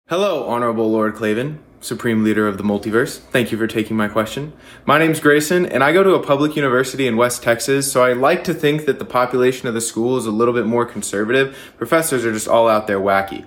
Hello, 0.10 0.46
Honorable 0.48 0.92
Lord 0.92 1.16
Klavan, 1.16 1.64
Supreme 1.80 2.24
Leader 2.24 2.46
of 2.46 2.58
the 2.58 2.64
Multiverse. 2.64 3.20
Thank 3.20 3.52
you 3.52 3.58
for 3.58 3.68
taking 3.68 3.96
my 3.96 4.10
question. 4.10 4.52
My 4.86 5.00
name's 5.00 5.22
Grayson, 5.22 5.66
and 5.66 5.82
I 5.82 5.94
go 5.94 6.04
to 6.04 6.14
a 6.14 6.22
public 6.22 6.58
university 6.58 7.08
in 7.08 7.16
West 7.16 7.42
Texas, 7.42 7.90
so 7.90 8.04
I 8.04 8.12
like 8.12 8.44
to 8.44 8.54
think 8.54 8.86
that 8.86 9.00
the 9.00 9.06
population 9.06 9.68
of 9.70 9.74
the 9.74 9.82
school 9.82 10.18
is 10.18 10.26
a 10.26 10.32
little 10.32 10.54
bit 10.54 10.66
more 10.66 10.86
conservative. 10.86 11.58
Professors 11.78 12.26
are 12.26 12.34
just 12.34 12.50
all 12.50 12.68
out 12.68 12.88
there 12.88 13.00
wacky. 13.00 13.46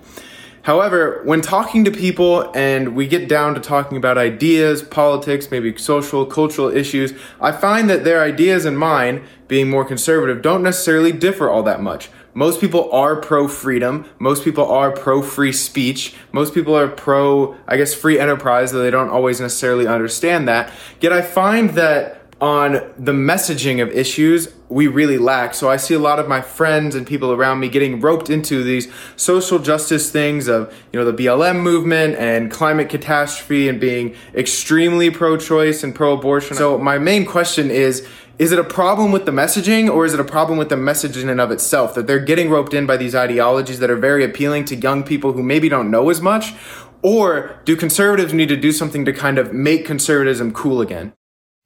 However, 0.67 1.21
when 1.23 1.43
talking 1.43 1.85
to 1.85 1.93
people 1.93 2.51
and 2.53 2.97
we 2.97 3.07
get 3.07 3.29
down 3.29 3.55
to 3.55 3.61
talking 3.61 3.97
about 3.97 4.19
ideas, 4.19 4.83
politics, 4.83 5.49
maybe 5.49 5.79
social, 5.79 6.27
cultural 6.27 6.77
issues, 6.77 7.15
I 7.41 7.53
find 7.53 7.89
that 7.89 8.03
their 8.03 8.21
ideas 8.21 8.65
and 8.65 8.77
mine, 8.77 9.23
being 9.47 9.71
more 9.71 9.85
conservative, 9.85 10.43
don't 10.43 10.65
necessarily 10.65 11.13
differ 11.13 11.49
all 11.49 11.63
that 11.63 11.81
much. 11.81 12.11
Most 12.35 12.61
people 12.61 12.91
are 12.91 13.15
pro 13.15 13.47
freedom. 13.47 14.07
Most 14.19 14.43
people 14.43 14.69
are 14.69 14.91
pro 14.91 15.23
free 15.23 15.53
speech. 15.53 16.17
Most 16.33 16.53
people 16.53 16.77
are 16.77 16.89
pro, 16.89 17.57
I 17.69 17.77
guess, 17.77 17.95
free 17.95 18.19
enterprise, 18.19 18.73
though 18.73 18.83
they 18.83 18.91
don't 18.91 19.09
always 19.09 19.41
necessarily 19.41 19.87
understand 19.87 20.49
that. 20.49 20.73
Yet 21.01 21.13
I 21.13 21.23
find 21.23 21.71
that 21.71 22.16
on 22.41 22.93
the 22.99 23.13
messaging 23.13 23.83
of 23.83 23.91
issues 23.91 24.53
we 24.69 24.89
really 24.89 25.17
lack. 25.17 25.55
So 25.55 25.71
I 25.71 25.77
see 25.77 25.95
a 25.95 25.99
lot 25.99 26.19
of 26.19 26.29
my 26.29 26.41
friends 26.41 26.95
and 26.95 27.07
people 27.07 27.33
around 27.33 27.61
me 27.61 27.69
getting 27.69 28.01
roped 28.01 28.29
into 28.29 28.63
these 28.63 28.93
social 29.15 29.59
justice 29.59 30.11
things 30.11 30.49
of, 30.49 30.75
you 30.93 30.99
know, 30.99 31.11
the 31.11 31.25
BLM 31.25 31.61
movement 31.61 32.17
and 32.17 32.51
climate 32.51 32.89
catastrophe 32.89 33.69
and 33.69 33.81
being 33.81 34.15
extremely 34.35 35.09
pro-choice 35.11 35.83
and 35.83 35.95
pro-abortion. 35.95 36.57
So 36.57 36.79
my 36.79 36.99
main 36.99 37.25
question 37.25 37.71
is 37.71 38.07
is 38.39 38.53
it 38.53 38.59
a 38.59 38.65
problem 38.65 39.13
with 39.13 39.25
the 39.25 39.33
messaging 39.33 39.89
or 39.89 40.05
is 40.05 40.13
it 40.13 40.21
a 40.21 40.25
problem 40.25 40.59
with 40.59 40.69
the 40.69 40.77
message 40.77 41.17
in 41.17 41.31
and 41.31 41.41
of 41.41 41.51
itself 41.51 41.95
that 41.95 42.07
they're 42.07 42.19
getting 42.19 42.51
roped 42.51 42.75
in 42.75 42.85
by 42.85 42.99
these 42.99 43.15
ideologies 43.15 43.79
that 43.79 43.89
are 43.89 43.97
very 43.97 44.23
appealing 44.23 44.67
to 44.67 44.77
young 44.77 45.03
people 45.03 45.33
who 45.33 45.43
maybe 45.43 45.71
don't 45.71 45.91
know 45.91 46.11
as 46.11 46.21
much? 46.21 46.53
Or 47.01 47.59
do 47.65 47.77
conservatives 47.77 48.35
need 48.35 48.51
to 48.51 48.57
do 48.57 48.73
something 48.73 49.07
to 49.07 49.13
kind 49.13 49.39
of 49.39 49.55
make 49.55 49.87
conservatism 49.87 50.53
cool 50.53 50.83
again? 50.83 51.15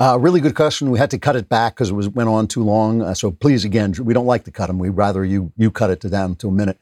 Uh, 0.01 0.19
really 0.19 0.41
good 0.41 0.55
question. 0.55 0.91
We 0.91 0.99
had 0.99 1.11
to 1.11 1.19
cut 1.19 1.37
it 1.37 1.51
back 1.51 1.75
because 1.75 1.91
it 1.91 1.95
was 1.95 2.09
went 2.09 2.31
on 2.31 2.47
too 2.49 2.65
long. 2.65 3.03
Uh, 3.03 3.13
so 3.13 3.31
please, 3.31 3.67
again, 3.67 3.95
we 4.03 4.15
don't 4.15 4.25
like 4.25 4.45
to 4.45 4.51
cut 4.51 4.69
them. 4.69 4.79
We'd 4.79 4.91
rather 4.91 5.25
you 5.25 5.53
you 5.59 5.71
cut 5.71 5.91
it 5.91 6.01
to 6.01 6.09
down 6.09 6.37
to 6.37 6.49
a 6.49 6.53
minute. 6.53 6.79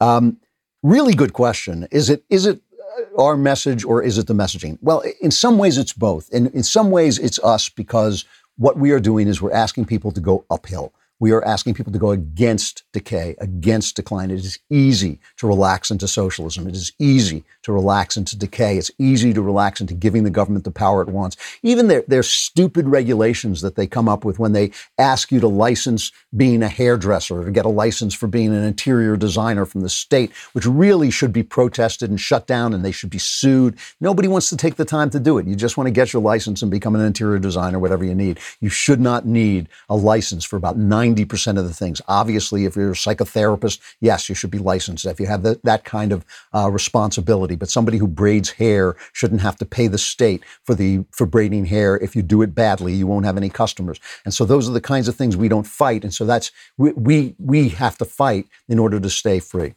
Um, 0.00 0.38
really 0.82 1.12
good 1.14 1.34
question. 1.34 1.86
Is 1.90 2.08
it 2.08 2.24
is 2.30 2.46
it 2.46 2.62
uh, 2.98 3.22
our 3.22 3.36
message 3.36 3.84
or 3.84 4.02
is 4.02 4.16
it 4.16 4.26
the 4.26 4.34
messaging? 4.34 4.78
Well, 4.80 5.02
in 5.20 5.30
some 5.30 5.58
ways 5.58 5.76
it's 5.76 5.92
both. 5.92 6.32
And 6.32 6.46
in 6.54 6.62
some 6.62 6.90
ways 6.90 7.18
it's 7.18 7.38
us 7.40 7.68
because 7.68 8.24
what 8.56 8.78
we 8.78 8.90
are 8.92 9.00
doing 9.00 9.28
is 9.28 9.42
we're 9.42 9.52
asking 9.52 9.84
people 9.84 10.10
to 10.12 10.20
go 10.20 10.46
uphill 10.50 10.94
we 11.22 11.30
are 11.30 11.44
asking 11.44 11.72
people 11.72 11.92
to 11.92 12.00
go 12.00 12.10
against 12.10 12.82
decay, 12.92 13.36
against 13.38 13.94
decline. 13.94 14.32
It 14.32 14.40
is 14.40 14.58
easy 14.70 15.20
to 15.36 15.46
relax 15.46 15.88
into 15.88 16.08
socialism. 16.08 16.66
It 16.66 16.74
is 16.74 16.90
easy 16.98 17.44
to 17.62 17.72
relax 17.72 18.16
into 18.16 18.36
decay. 18.36 18.76
It's 18.76 18.90
easy 18.98 19.32
to 19.32 19.40
relax 19.40 19.80
into 19.80 19.94
giving 19.94 20.24
the 20.24 20.30
government 20.30 20.64
the 20.64 20.72
power 20.72 21.00
it 21.00 21.08
wants. 21.08 21.36
Even 21.62 21.86
their, 21.86 22.02
their 22.08 22.24
stupid 22.24 22.88
regulations 22.88 23.60
that 23.60 23.76
they 23.76 23.86
come 23.86 24.08
up 24.08 24.24
with 24.24 24.40
when 24.40 24.50
they 24.50 24.72
ask 24.98 25.30
you 25.30 25.38
to 25.38 25.46
license 25.46 26.10
being 26.36 26.60
a 26.60 26.68
hairdresser 26.68 27.40
or 27.40 27.44
to 27.44 27.52
get 27.52 27.66
a 27.66 27.68
license 27.68 28.14
for 28.14 28.26
being 28.26 28.52
an 28.52 28.64
interior 28.64 29.16
designer 29.16 29.64
from 29.64 29.82
the 29.82 29.88
state, 29.88 30.32
which 30.54 30.66
really 30.66 31.12
should 31.12 31.32
be 31.32 31.44
protested 31.44 32.10
and 32.10 32.20
shut 32.20 32.48
down 32.48 32.74
and 32.74 32.84
they 32.84 32.90
should 32.90 33.10
be 33.10 33.18
sued. 33.18 33.78
Nobody 34.00 34.26
wants 34.26 34.48
to 34.48 34.56
take 34.56 34.74
the 34.74 34.84
time 34.84 35.08
to 35.10 35.20
do 35.20 35.38
it. 35.38 35.46
You 35.46 35.54
just 35.54 35.76
want 35.76 35.86
to 35.86 35.92
get 35.92 36.12
your 36.12 36.20
license 36.20 36.62
and 36.62 36.70
become 36.70 36.96
an 36.96 37.00
interior 37.00 37.38
designer, 37.38 37.78
whatever 37.78 38.04
you 38.04 38.16
need. 38.16 38.40
You 38.58 38.70
should 38.70 39.00
not 39.00 39.24
need 39.24 39.68
a 39.88 39.94
license 39.94 40.44
for 40.44 40.56
about 40.56 40.76
90 40.76 41.11
90% 41.14 41.58
of 41.58 41.66
the 41.66 41.74
things. 41.74 42.00
Obviously, 42.08 42.64
if 42.64 42.76
you're 42.76 42.92
a 42.92 42.94
psychotherapist, 42.94 43.80
yes, 44.00 44.28
you 44.28 44.34
should 44.34 44.50
be 44.50 44.58
licensed 44.58 45.04
if 45.06 45.20
you 45.20 45.26
have 45.26 45.42
the, 45.42 45.60
that 45.64 45.84
kind 45.84 46.12
of 46.12 46.24
uh, 46.54 46.70
responsibility. 46.70 47.56
But 47.56 47.70
somebody 47.70 47.98
who 47.98 48.08
braids 48.08 48.50
hair 48.50 48.96
shouldn't 49.12 49.40
have 49.40 49.56
to 49.56 49.66
pay 49.66 49.86
the 49.86 49.98
state 49.98 50.42
for 50.64 50.74
the 50.74 51.04
for 51.10 51.26
braiding 51.26 51.66
hair. 51.66 51.96
If 51.96 52.16
you 52.16 52.22
do 52.22 52.42
it 52.42 52.54
badly, 52.54 52.94
you 52.94 53.06
won't 53.06 53.26
have 53.26 53.36
any 53.36 53.50
customers. 53.50 54.00
And 54.24 54.34
so 54.34 54.44
those 54.44 54.68
are 54.68 54.72
the 54.72 54.80
kinds 54.80 55.08
of 55.08 55.16
things 55.16 55.36
we 55.36 55.48
don't 55.48 55.66
fight. 55.66 56.04
And 56.04 56.14
so 56.14 56.24
that's 56.24 56.50
we 56.76 56.92
we, 56.92 57.34
we 57.38 57.68
have 57.70 57.98
to 57.98 58.04
fight 58.04 58.46
in 58.68 58.78
order 58.78 59.00
to 59.00 59.10
stay 59.10 59.40
free. 59.40 59.74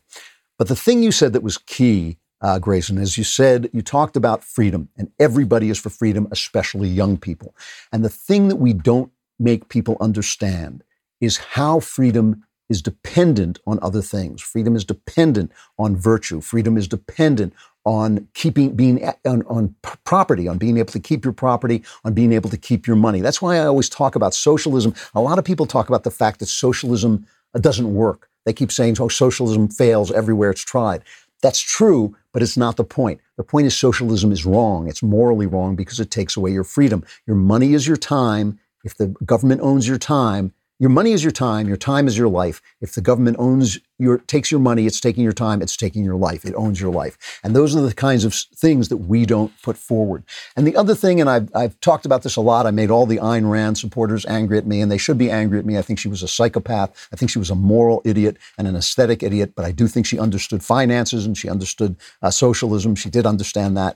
But 0.58 0.68
the 0.68 0.76
thing 0.76 1.04
you 1.04 1.12
said 1.12 1.34
that 1.34 1.44
was 1.44 1.58
key 1.58 2.18
uh, 2.42 2.60
Grayson, 2.60 2.98
as 2.98 3.18
you 3.18 3.24
said, 3.24 3.70
you 3.74 3.82
talked 3.82 4.16
about 4.16 4.44
freedom, 4.44 4.90
and 4.98 5.10
everybody 5.20 5.70
is 5.70 5.80
for 5.80 5.90
freedom, 5.90 6.28
especially 6.32 6.88
young 6.90 7.18
people. 7.18 7.56
And 7.92 8.04
the 8.04 8.10
thing 8.10 8.50
that 8.50 8.58
we 8.58 8.74
don't 8.74 9.12
make 9.40 9.70
people 9.70 9.98
understand 10.00 10.84
is 11.26 11.38
how 11.38 11.80
freedom 11.80 12.44
is 12.70 12.82
dependent 12.82 13.60
on 13.68 13.80
other 13.82 14.02
things. 14.02 14.42
Freedom 14.42 14.76
is 14.76 14.84
dependent 14.84 15.52
on 15.78 15.96
virtue. 15.96 16.42
Freedom 16.42 16.78
is 16.78 16.88
dependent 16.88 17.54
on 17.86 18.28
keeping 18.34 18.76
being 18.76 19.06
on, 19.26 19.44
on, 19.44 19.76
property, 20.04 20.48
on 20.48 20.58
being 20.58 20.78
able 20.78 20.92
to 20.92 21.00
keep 21.00 21.24
your 21.24 21.34
property, 21.34 21.84
on 22.04 22.14
being 22.14 22.34
able 22.34 22.50
to 22.50 22.58
keep 22.58 22.88
your 22.88 22.96
money. 22.96 23.22
That's 23.22 23.42
why 23.42 23.58
I 23.58 23.66
always 23.66 23.90
talk 23.90 24.16
about 24.16 24.34
socialism. 24.34 24.96
A 25.14 25.22
lot 25.22 25.38
of 25.38 25.46
people 25.46 25.68
talk 25.68 25.88
about 25.88 26.04
the 26.04 26.12
fact 26.12 26.40
that 26.40 26.48
socialism 26.48 27.28
uh, 27.54 27.60
doesn't 27.60 27.94
work. 27.94 28.30
They 28.46 28.54
keep 28.54 28.72
saying, 28.72 28.98
"Oh, 29.00 29.08
socialism 29.08 29.68
fails 29.68 30.12
everywhere 30.12 30.50
it's 30.50 30.66
tried." 30.66 31.04
That's 31.42 31.60
true, 31.60 32.16
but 32.34 32.42
it's 32.42 32.58
not 32.58 32.76
the 32.76 32.84
point. 32.84 33.22
The 33.38 33.44
point 33.44 33.68
is 33.68 33.78
socialism 33.78 34.32
is 34.32 34.46
wrong. 34.46 34.88
It's 34.88 35.04
morally 35.04 35.46
wrong 35.46 35.76
because 35.76 36.00
it 36.00 36.10
takes 36.10 36.36
away 36.36 36.52
your 36.52 36.64
freedom. 36.64 37.04
Your 37.28 37.36
money 37.36 37.74
is 37.74 37.88
your 37.88 37.98
time. 37.98 38.60
If 38.84 38.98
the 38.98 39.08
government 39.26 39.62
owns 39.62 39.88
your 39.88 40.00
time, 40.00 40.54
your 40.78 40.90
money 40.90 41.14
is 41.14 41.24
your 41.24 41.32
time. 41.32 41.68
Your 41.68 41.78
time 41.78 42.06
is 42.06 42.18
your 42.18 42.28
life. 42.28 42.62
If 42.82 42.94
the 42.94 43.02
government 43.02 43.38
owns 43.40 43.80
your, 43.98 44.18
takes 44.18 44.52
your 44.52 44.60
money, 44.60 44.86
it's 44.86 45.00
taking 45.00 45.24
your 45.24 45.32
time, 45.32 45.62
it's 45.62 45.78
taking 45.78 46.04
your 46.04 46.18
life. 46.18 46.44
It 46.44 46.54
owns 46.56 46.82
your 46.82 46.92
life. 46.92 47.40
And 47.44 47.56
those 47.56 47.74
are 47.76 47.82
the 47.82 47.94
kinds 47.94 48.26
of 48.26 48.34
things 48.34 48.90
that 48.90 48.98
we 48.98 49.26
don't 49.26 49.54
put 49.62 49.78
forward. 49.78 50.26
And 50.58 50.68
the 50.68 50.76
other 50.76 50.94
thing, 50.94 51.22
and 51.22 51.30
I've, 51.30 51.50
I've 51.56 51.80
talked 51.80 52.06
about 52.06 52.24
this 52.24 52.36
a 52.36 52.42
lot, 52.42 52.66
I 52.66 52.72
made 52.72 52.92
all 52.92 53.06
the 53.06 53.18
Ayn 53.18 53.50
Rand 53.50 53.78
supporters 53.78 54.26
angry 54.26 54.58
at 54.58 54.68
me, 54.68 54.82
and 54.82 54.92
they 54.92 54.98
should 54.98 55.18
be 55.18 55.32
angry 55.32 55.60
at 55.60 55.66
me. 55.66 55.78
I 55.78 55.82
think 55.82 55.98
she 55.98 56.10
was 56.10 56.24
a 56.24 56.28
psychopath. 56.28 57.08
I 57.14 57.16
think 57.16 57.32
she 57.32 57.40
was 57.40 57.50
a 57.50 57.56
moral 57.56 58.02
idiot 58.04 58.36
and 58.58 58.68
an 58.68 58.76
aesthetic 58.76 59.24
idiot, 59.24 59.54
but 59.56 59.64
I 59.64 59.72
do 59.72 59.88
think 59.88 60.06
she 60.06 60.20
understood 60.20 60.62
finances 60.62 61.26
and 61.26 61.38
she 61.38 61.50
understood 61.50 61.96
uh, 62.22 62.32
socialism. 62.32 62.96
She 62.96 63.10
did 63.10 63.26
understand 63.26 63.78
that. 63.78 63.96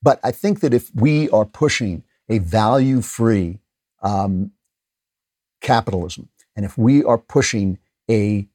But 0.00 0.20
I 0.22 0.30
think 0.30 0.60
that 0.60 0.72
if 0.72 0.94
we 0.94 1.28
are 1.30 1.44
pushing 1.44 2.04
a 2.28 2.38
value 2.38 3.00
free, 3.00 3.58
um, 4.02 4.52
capitalism. 5.60 6.28
And 6.56 6.64
if 6.64 6.76
we 6.76 7.04
are 7.04 7.18
pushing 7.18 7.78
a 8.10 8.46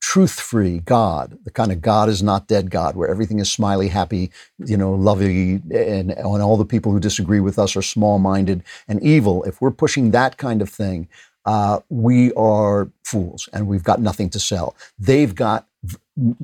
truth 0.00 0.38
free 0.38 0.80
God, 0.80 1.38
the 1.44 1.50
kind 1.50 1.72
of 1.72 1.80
God 1.80 2.08
is 2.08 2.22
not 2.22 2.46
dead 2.46 2.70
God, 2.70 2.94
where 2.94 3.08
everything 3.08 3.38
is 3.38 3.50
smiley, 3.50 3.88
happy, 3.88 4.30
you 4.58 4.76
know, 4.76 4.92
lovely, 4.92 5.62
and, 5.70 6.10
and 6.10 6.16
all 6.18 6.56
the 6.56 6.64
people 6.64 6.92
who 6.92 7.00
disagree 7.00 7.40
with 7.40 7.58
us 7.58 7.74
are 7.74 7.82
small 7.82 8.18
minded 8.18 8.62
and 8.86 9.02
evil, 9.02 9.42
if 9.44 9.60
we're 9.60 9.70
pushing 9.70 10.10
that 10.10 10.36
kind 10.36 10.60
of 10.60 10.68
thing, 10.68 11.08
uh, 11.46 11.80
we 11.88 12.32
are 12.34 12.90
fools 13.02 13.48
and 13.52 13.66
we've 13.66 13.84
got 13.84 14.00
nothing 14.00 14.28
to 14.30 14.40
sell. 14.40 14.76
They've 14.98 15.34
got 15.34 15.66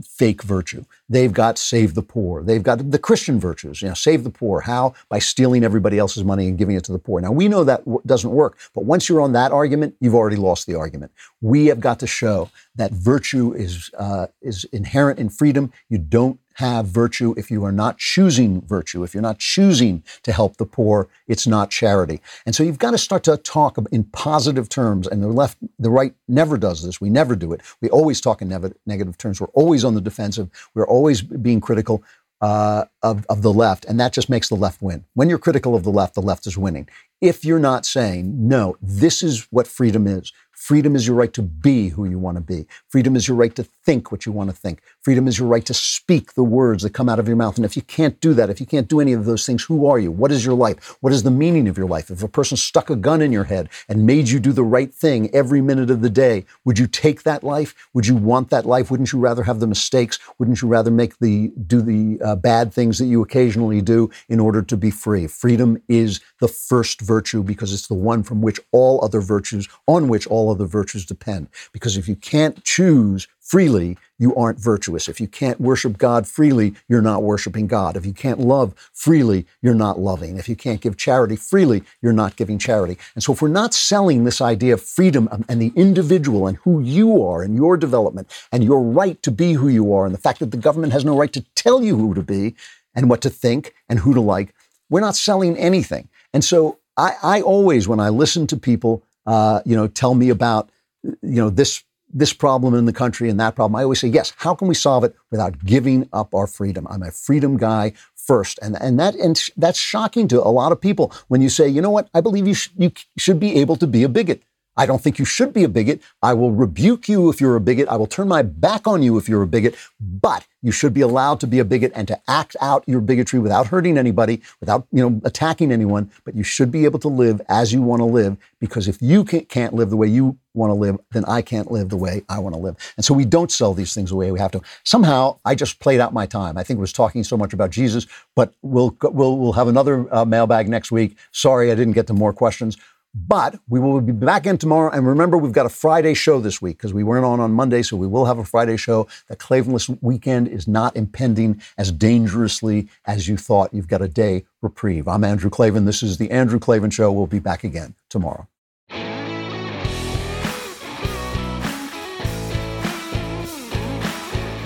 fake 0.03 0.43
virtue. 0.43 0.85
They've 1.09 1.33
got 1.33 1.59
save 1.59 1.95
the 1.95 2.03
poor. 2.03 2.43
They've 2.43 2.63
got 2.63 2.91
the 2.91 2.99
Christian 2.99 3.39
virtues. 3.39 3.83
You 3.83 3.89
know, 3.89 3.95
save 3.95 4.25
the 4.25 4.31
poor. 4.31 4.61
How? 4.61 4.95
By 5.09 5.19
stealing 5.19 5.65
everybody 5.65 5.99
else's 5.99 6.25
money 6.25 6.49
and 6.49 6.59
giving 6.59 6.77
it 6.77 6.85
to 6.85 6.93
the 6.93 6.99
poor. 6.99 7.21
Now 7.21 7.33
we 7.33 7.49
know 7.49 7.65
that 7.65 7.85
w- 7.85 8.03
doesn't 8.05 8.31
work, 8.31 8.59
but 8.75 8.85
once 8.85 9.09
you're 9.09 9.21
on 9.21 9.33
that 9.33 9.53
argument, 9.53 9.95
you've 10.01 10.15
already 10.15 10.37
lost 10.37 10.67
the 10.67 10.75
argument. 10.75 11.13
We 11.41 11.67
have 11.67 11.81
got 11.81 12.01
to 12.01 12.07
show 12.07 12.51
that 12.77 12.93
virtue 12.93 13.53
is 13.53 13.91
uh, 13.97 14.27
is 14.43 14.65
inherent 14.73 15.19
in 15.19 15.29
freedom. 15.29 15.73
You 15.89 15.99
don't 15.99 16.41
have 16.55 16.87
virtue 16.87 17.35
if 17.37 17.51
you 17.51 17.65
are 17.65 17.73
not 17.73 17.99
choosing 17.99 18.61
virtue, 18.63 19.03
if 19.03 19.15
you're 19.15 19.23
not 19.23 19.39
choosing 19.39 20.03
to 20.23 20.33
help 20.33 20.57
the 20.57 20.67
poor, 20.67 21.09
it's 21.27 21.47
not 21.47 21.71
charity. 21.71 22.21
And 22.45 22.55
so 22.55 22.63
you've 22.63 22.79
got 22.79 22.91
to 22.93 22.99
start 22.99 23.25
to 23.25 23.37
talk 23.37 23.79
in 23.93 24.05
positive 24.05 24.69
terms. 24.69 25.07
And 25.07 25.23
the 25.23 25.29
left, 25.29 25.59
the 25.79 25.91
right 25.91 26.15
never 26.29 26.59
does 26.59 26.85
this. 26.85 27.01
We 27.01 27.11
never 27.11 27.37
do 27.37 27.53
it. 27.53 27.63
We 27.81 27.89
always 27.91 28.21
talk 28.21 28.43
in 28.43 28.49
negative 28.87 29.17
terms. 29.19 29.41
We're 29.41 29.49
always 29.49 29.85
on 29.85 29.95
the 29.95 30.01
defensive. 30.01 30.51
We're 30.75 30.87
always 30.87 31.23
being 31.23 31.61
critical 31.61 32.03
uh, 32.41 32.87
of, 33.03 33.27
of 33.29 33.43
the 33.43 33.53
left, 33.53 33.85
and 33.85 34.01
that 34.01 34.15
just 34.15 34.31
makes 34.31 34.49
the 34.49 34.55
left 34.55 34.81
win. 34.81 35.05
When 35.13 35.29
you're 35.29 35.39
critical 35.39 35.75
of 35.75 35.83
the 35.83 35.91
left, 35.91 36.15
the 36.15 36.23
left 36.23 36.47
is 36.47 36.57
winning. 36.57 36.89
If 37.21 37.45
you're 37.45 37.59
not 37.59 37.85
saying, 37.85 38.49
no, 38.49 38.79
this 38.81 39.23
is 39.23 39.47
what 39.51 39.67
freedom 39.67 40.07
is, 40.07 40.33
Freedom 40.61 40.95
is 40.95 41.07
your 41.07 41.17
right 41.17 41.33
to 41.33 41.41
be 41.41 41.89
who 41.89 42.05
you 42.05 42.19
want 42.19 42.37
to 42.37 42.43
be. 42.43 42.67
Freedom 42.87 43.17
is 43.17 43.27
your 43.27 43.35
right 43.35 43.55
to 43.55 43.65
think 43.85 44.13
what 44.13 44.27
you 44.27 44.33
want 44.33 44.51
to 44.51 44.57
think. 44.57 44.81
Freedom 45.03 45.27
is 45.27 45.39
your 45.39 45.49
right 45.49 45.65
to 45.65 45.75
speak 45.75 46.35
the 46.35 46.45
words 46.45 46.83
that 46.83 46.95
come 46.95 47.09
out 47.09 47.19
of 47.19 47.27
your 47.27 47.37
mouth. 47.37 47.57
And 47.57 47.65
if 47.65 47.77
you 47.77 47.83
can't 47.83 48.21
do 48.21 48.35
that, 48.35 48.51
if 48.51 48.61
you 48.61 48.67
can't 48.67 48.89
do 48.89 49.01
any 49.01 49.13
of 49.13 49.25
those 49.25 49.47
things, 49.47 49.65
who 49.65 49.87
are 49.87 49.99
you? 49.99 50.11
What 50.11 50.33
is 50.33 50.45
your 50.45 50.55
life? 50.55 50.97
What 51.01 51.13
is 51.13 51.23
the 51.23 51.31
meaning 51.31 51.69
of 51.69 51.79
your 51.79 51.87
life? 51.87 52.11
If 52.11 52.23
a 52.23 52.29
person 52.29 52.57
stuck 52.57 52.91
a 52.91 52.97
gun 52.97 53.23
in 53.23 53.33
your 53.33 53.45
head 53.45 53.69
and 53.89 54.07
made 54.07 54.29
you 54.29 54.41
do 54.41 54.53
the 54.53 54.65
right 54.65 54.93
thing 54.93 55.35
every 55.35 55.61
minute 55.61 55.91
of 55.91 56.03
the 56.03 56.11
day, 56.11 56.45
would 56.65 56.79
you 56.79 56.87
take 56.87 57.23
that 57.23 57.43
life? 57.43 57.75
Would 57.95 58.07
you 58.07 58.17
want 58.17 58.51
that 58.51 58.67
life? 58.67 58.91
Wouldn't 58.91 59.13
you 59.13 59.19
rather 59.19 59.45
have 59.45 59.61
the 59.61 59.67
mistakes? 59.67 60.19
Wouldn't 60.39 60.63
you 60.63 60.69
rather 60.69 60.91
make 60.91 61.19
the 61.19 61.53
do 61.67 61.81
the 61.81 62.23
uh, 62.25 62.37
bad 62.37 62.73
things 62.73 62.99
that 62.99 63.07
you 63.07 63.23
occasionally 63.23 63.81
do 63.81 64.11
in 64.29 64.41
order 64.41 64.63
to 64.63 64.77
be 64.77 64.91
free? 64.91 65.27
Freedom 65.27 65.83
is 65.89 66.21
the 66.41 66.49
first 66.49 67.01
virtue 67.01 67.43
because 67.43 67.73
it's 67.73 67.89
the 67.89 67.95
one 67.95 68.23
from 68.23 68.43
which 68.43 68.61
all 68.73 69.03
other 69.05 69.21
virtues, 69.21 69.69
on 69.87 70.09
which 70.09 70.27
all 70.27 70.51
other 70.51 70.67
virtues 70.67 71.05
depend. 71.05 71.49
Because 71.73 71.97
if 71.97 72.09
you 72.09 72.17
can't 72.17 72.63
choose 72.65 73.27
freely, 73.51 73.99
you 74.17 74.33
aren't 74.37 74.61
virtuous. 74.61 75.09
If 75.09 75.21
you 75.21 75.27
can't 75.27 75.61
worship 75.61 75.99
God 75.99 76.29
freely, 76.29 76.75
you're 76.89 77.03
not 77.03 77.25
worshiping 77.25 77.67
God. 77.67 77.97
If 77.97 78.07
you 78.07 78.13
can't 78.13 78.39
love 78.39 78.75
freely, 78.93 79.45
you're 79.61 79.75
not 79.75 79.99
loving. 79.99 80.39
If 80.39 80.49
you 80.49 80.55
can't 80.55 80.81
give 80.81 80.97
charity 80.97 81.35
freely, 81.35 81.83
you're 82.01 82.13
not 82.13 82.37
giving 82.37 82.59
charity. 82.59 82.97
And 83.17 83.25
so 83.25 83.33
if 83.33 83.43
we're 83.43 83.49
not 83.49 83.75
selling 83.75 84.23
this 84.23 84.41
idea 84.41 84.75
of 84.75 84.81
freedom 84.81 85.29
and 85.49 85.61
the 85.61 85.73
individual 85.75 86.47
and 86.47 86.59
who 86.59 86.81
you 86.81 87.25
are 87.27 87.43
and 87.43 87.57
your 87.57 87.77
development 87.77 88.31
and 88.53 88.63
your 88.63 88.81
right 88.81 89.21
to 89.25 89.33
be 89.33 89.55
who 89.55 89.67
you 89.67 89.93
are 89.95 90.07
and 90.07 90.15
the 90.15 90.21
fact 90.21 90.39
that 90.39 90.53
the 90.53 90.57
government 90.57 90.93
has 90.93 91.05
no 91.05 91.19
right 91.19 91.33
to 91.33 91.45
tell 91.57 91.83
you 91.83 91.97
who 91.97 92.15
to 92.15 92.23
be 92.23 92.55
and 92.95 93.11
what 93.11 93.21
to 93.23 93.31
think 93.31 93.75
and 93.89 93.99
who 93.99 94.15
to 94.15 94.21
like, 94.21 94.55
we're 94.91 95.01
not 95.01 95.17
selling 95.17 95.57
anything. 95.57 96.09
And 96.33 96.45
so 96.45 96.79
I, 96.97 97.15
I 97.21 97.41
always, 97.41 97.89
when 97.89 97.99
I 97.99 98.11
listen 98.11 98.47
to 98.47 98.57
people, 98.57 99.03
uh, 99.27 99.61
you 99.65 99.75
know, 99.75 99.89
tell 99.89 100.15
me 100.15 100.29
about, 100.29 100.71
you 101.03 101.41
know, 101.43 101.51
this 101.51 101.83
this 102.13 102.33
problem 102.33 102.75
in 102.75 102.87
the 102.87 102.93
country 102.93 103.29
and 103.29 103.39
that 103.41 103.55
problem, 103.55 103.77
I 103.77 103.83
always 103.83 104.01
say, 104.01 104.09
yes, 104.09 104.33
how 104.37 104.55
can 104.55 104.69
we 104.69 104.75
solve 104.75 105.05
it 105.05 105.15
without 105.31 105.65
giving 105.65 106.09
up 106.13 106.35
our 106.35 106.47
freedom? 106.47 106.87
I'm 106.91 107.03
a 107.03 107.11
freedom 107.11 107.57
guy 107.57 107.93
first. 108.17 108.59
And, 108.63 108.77
and, 108.81 108.99
that, 108.99 109.15
and 109.15 109.41
that's 109.57 109.79
shocking 109.79 110.29
to 110.29 110.41
a 110.41 110.49
lot 110.49 110.73
of 110.73 110.81
people 110.81 111.13
when 111.29 111.41
you 111.41 111.49
say, 111.49 111.69
you 111.69 111.81
know 111.81 111.91
what, 111.91 112.09
I 112.15 112.21
believe 112.21 112.47
you, 112.47 112.55
sh- 112.55 112.71
you 112.77 112.93
should 113.19 113.41
be 113.41 113.57
able 113.57 113.77
to 113.77 113.87
be 113.87 114.03
a 114.03 114.09
bigot. 114.09 114.43
I 114.81 114.87
don't 114.87 115.03
think 115.03 115.19
you 115.19 115.27
should 115.27 115.53
be 115.53 115.63
a 115.63 115.69
bigot. 115.69 116.01
I 116.23 116.33
will 116.33 116.53
rebuke 116.53 117.07
you 117.07 117.29
if 117.29 117.39
you're 117.39 117.55
a 117.55 117.61
bigot. 117.61 117.87
I 117.91 117.97
will 117.97 118.07
turn 118.07 118.29
my 118.29 118.41
back 118.41 118.87
on 118.87 119.03
you 119.03 119.19
if 119.19 119.29
you're 119.29 119.43
a 119.43 119.47
bigot. 119.47 119.75
But 120.01 120.47
you 120.63 120.73
should 120.73 120.95
be 120.95 121.03
allowed 121.03 121.41
to 121.41 121.47
be 121.47 121.59
a 121.59 121.67
bigot 121.67 121.93
and 121.95 122.09
to 122.09 122.19
act 122.29 122.57
out 122.63 122.85
your 122.87 123.01
bigotry 123.01 123.39
without 123.39 123.67
hurting 123.67 123.97
anybody, 123.97 124.41
without 124.59 124.87
you 124.91 125.03
know 125.03 125.21
attacking 125.25 125.71
anyone. 125.71 126.11
But 126.25 126.35
you 126.35 126.43
should 126.43 126.71
be 126.71 126.87
able 126.87 126.99
to 127.01 127.09
live 127.09 127.43
as 127.49 127.75
you 127.75 127.83
want 127.83 128.01
to 128.01 128.07
live 128.07 128.39
because 128.59 128.89
if 128.89 129.03
you 129.03 129.25
can't 129.25 129.75
live 129.75 129.91
the 129.91 129.97
way 129.97 130.07
you 130.09 130.39
want 130.53 130.71
to 130.71 130.75
live, 130.75 130.99
then 131.13 131.25
I 131.27 131.43
can't 131.43 131.71
live 131.71 131.89
the 131.89 131.97
way 131.97 132.23
I 132.29 132.39
want 132.41 132.55
to 132.55 132.61
live. 132.61 132.77
And 132.97 133.05
so 133.05 133.15
we 133.15 133.25
don't 133.25 133.53
sell 133.53 133.73
these 133.73 133.95
things 133.95 134.11
away. 134.11 134.33
We 134.33 134.39
have 134.41 134.51
to. 134.53 134.61
Somehow, 134.85 135.39
I 135.45 135.55
just 135.55 135.79
played 135.79 136.01
out 136.01 136.13
my 136.13 136.27
time. 136.27 136.59
I 136.59 136.63
think 136.63 136.81
was 136.81 136.93
talking 136.93 137.25
so 137.25 137.37
much 137.37 137.53
about 137.53 137.71
Jesus, 137.71 138.07
but 138.35 138.53
we'll 138.63 138.97
we'll 139.03 139.39
we'll 139.39 139.53
have 139.53 139.69
another 139.69 140.13
uh, 140.15 140.25
mailbag 140.25 140.69
next 140.69 140.93
week. 140.93 141.17
Sorry, 141.33 141.71
I 141.71 141.75
didn't 141.75 141.95
get 141.95 142.07
to 142.09 142.13
more 142.13 142.33
questions. 142.33 142.77
But 143.13 143.59
we 143.69 143.81
will 143.81 144.01
be 144.01 144.13
back 144.13 144.47
in 144.47 144.57
tomorrow. 144.57 144.91
And 144.91 145.07
remember, 145.07 145.37
we've 145.37 145.53
got 145.53 145.67
a 145.67 145.71
Friday 145.71 146.15
show 146.15 146.41
this 146.41 146.63
week 146.63 146.77
because 146.77 146.95
we 146.95 147.03
weren't 147.03 147.25
on 147.25 147.41
on 147.41 147.53
Monday. 147.53 147.83
So 147.83 147.97
we 147.97 148.07
will 148.07 148.27
have 148.27 148.39
a 148.39 148.45
Friday 148.45 148.77
show. 148.77 149.09
The 149.27 149.37
Klavanless 149.37 149.99
weekend 150.01 150.47
is 150.47 150.69
not 150.69 150.95
impending 150.97 151.61
as 151.77 151.91
dangerously 151.91 152.89
as 153.07 153.29
you 153.29 153.37
thought. 153.37 153.75
You've 153.75 153.89
got 153.89 154.01
a 154.01 154.09
day 154.09 154.45
reprieve. 154.63 155.09
I'm 155.09 155.25
Andrew 155.25 155.51
Klavan. 155.51 155.87
This 155.87 156.03
is 156.03 156.19
The 156.19 156.31
Andrew 156.31 156.61
Klavan 156.61 156.91
Show. 156.91 157.11
We'll 157.11 157.27
be 157.27 157.41
back 157.41 157.65
again 157.65 157.97
tomorrow. 158.09 158.47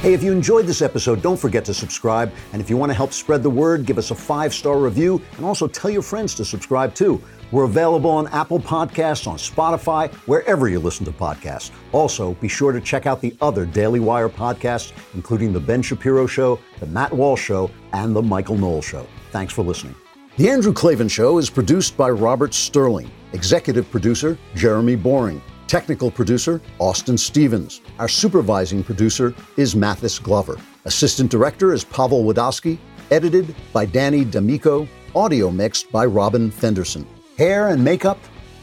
Hey, 0.05 0.13
if 0.13 0.23
you 0.23 0.33
enjoyed 0.33 0.67
this 0.67 0.83
episode, 0.83 1.23
don't 1.23 1.39
forget 1.39 1.65
to 1.65 1.73
subscribe. 1.73 2.31
And 2.53 2.61
if 2.61 2.69
you 2.69 2.77
want 2.77 2.91
to 2.91 2.95
help 2.95 3.15
spread 3.15 3.43
the 3.43 3.49
word, 3.49 3.87
give 3.87 3.97
us 3.97 4.11
a 4.11 4.15
five 4.15 4.53
star 4.53 4.77
review 4.77 5.23
and 5.39 5.47
also 5.47 5.67
tell 5.67 5.91
your 5.91 6.03
friends 6.03 6.35
to 6.35 6.45
subscribe 6.45 6.95
too. 6.95 7.23
We're 7.55 7.67
available 7.67 8.11
on 8.11 8.27
Apple 8.33 8.59
Podcasts, 8.59 9.29
on 9.29 9.37
Spotify, 9.37 10.13
wherever 10.27 10.67
you 10.67 10.81
listen 10.81 11.05
to 11.05 11.13
podcasts. 11.13 11.71
Also, 11.93 12.35
be 12.35 12.49
sure 12.49 12.73
to 12.73 12.81
check 12.81 13.07
out 13.07 13.21
the 13.21 13.37
other 13.41 13.65
Daily 13.65 14.01
Wire 14.01 14.29
podcasts, 14.29 14.93
including 15.15 15.53
The 15.53 15.61
Ben 15.61 15.81
Shapiro 15.81 16.27
Show, 16.27 16.59
The 16.81 16.87
Matt 16.87 17.13
Walsh 17.13 17.45
Show, 17.45 17.71
and 17.93 18.17
The 18.17 18.23
Michael 18.23 18.59
Knowles 18.59 18.85
Show. 18.85 19.07
Thanks 19.31 19.53
for 19.53 19.63
listening. 19.63 19.95
The 20.37 20.51
Andrew 20.51 20.73
Klavan 20.73 21.07
Show 21.07 21.39
is 21.39 21.49
produced 21.49 21.97
by 21.97 22.11
Robert 22.11 22.55
Sterling, 22.55 23.09
executive 23.35 23.89
producer 23.89 24.37
Jeremy 24.57 24.97
Boring, 24.97 25.41
technical 25.69 26.11
producer 26.11 26.61
Austin 26.81 27.17
Stevens. 27.17 27.83
Our 28.01 28.09
supervising 28.09 28.83
producer 28.83 29.33
is 29.57 29.77
Mathis 29.77 30.19
Glover. 30.19 30.57
Assistant 30.87 31.31
director 31.31 31.73
is 31.73 31.85
Pavel 31.85 32.25
Wadowski, 32.25 32.79
edited 33.13 33.55
by 33.73 33.87
Danny 33.87 34.25
D'Amico, 34.25 34.89
audio 35.15 35.53
mixed 35.53 35.93
by 35.93 36.05
Robin 36.05 36.51
Fenderson. 36.51 37.07
Hair 37.37 37.71
and 37.71 37.83
makeup, 37.83 38.19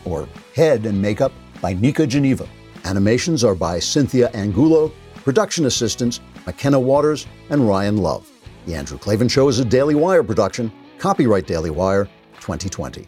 or 0.05 0.29
head 0.55 0.85
and 0.85 1.01
makeup, 1.01 1.33
by 1.61 1.73
Nika 1.73 2.07
Geneva. 2.07 2.47
Animations 2.85 3.43
are 3.43 3.53
by 3.53 3.79
Cynthia 3.79 4.29
Angulo. 4.33 4.93
Production 5.15 5.65
assistants, 5.65 6.21
McKenna 6.45 6.79
Waters 6.79 7.27
and 7.49 7.67
Ryan 7.67 7.97
Love. 7.97 8.31
The 8.65 8.75
Andrew 8.75 8.97
Klavan 8.97 9.27
Show 9.27 9.49
is 9.49 9.59
a 9.59 9.65
Daily 9.65 9.93
Wire 9.93 10.23
production. 10.23 10.71
Copyright 10.99 11.47
Daily 11.47 11.69
Wire 11.69 12.05
2020. 12.39 13.07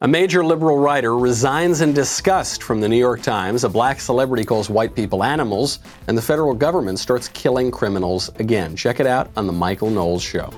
A 0.00 0.08
major 0.08 0.42
liberal 0.42 0.78
writer 0.78 1.18
resigns 1.18 1.82
in 1.82 1.92
disgust 1.92 2.62
from 2.62 2.80
the 2.80 2.88
New 2.88 2.96
York 2.96 3.20
Times. 3.20 3.64
A 3.64 3.68
black 3.68 4.00
celebrity 4.00 4.44
calls 4.44 4.70
white 4.70 4.94
people 4.94 5.22
animals, 5.22 5.80
and 6.06 6.16
the 6.16 6.22
federal 6.22 6.54
government 6.54 6.98
starts 6.98 7.28
killing 7.28 7.70
criminals 7.70 8.30
again. 8.36 8.74
Check 8.74 9.00
it 9.00 9.06
out 9.06 9.30
on 9.36 9.46
The 9.46 9.52
Michael 9.52 9.90
Knowles 9.90 10.22
Show. 10.22 10.50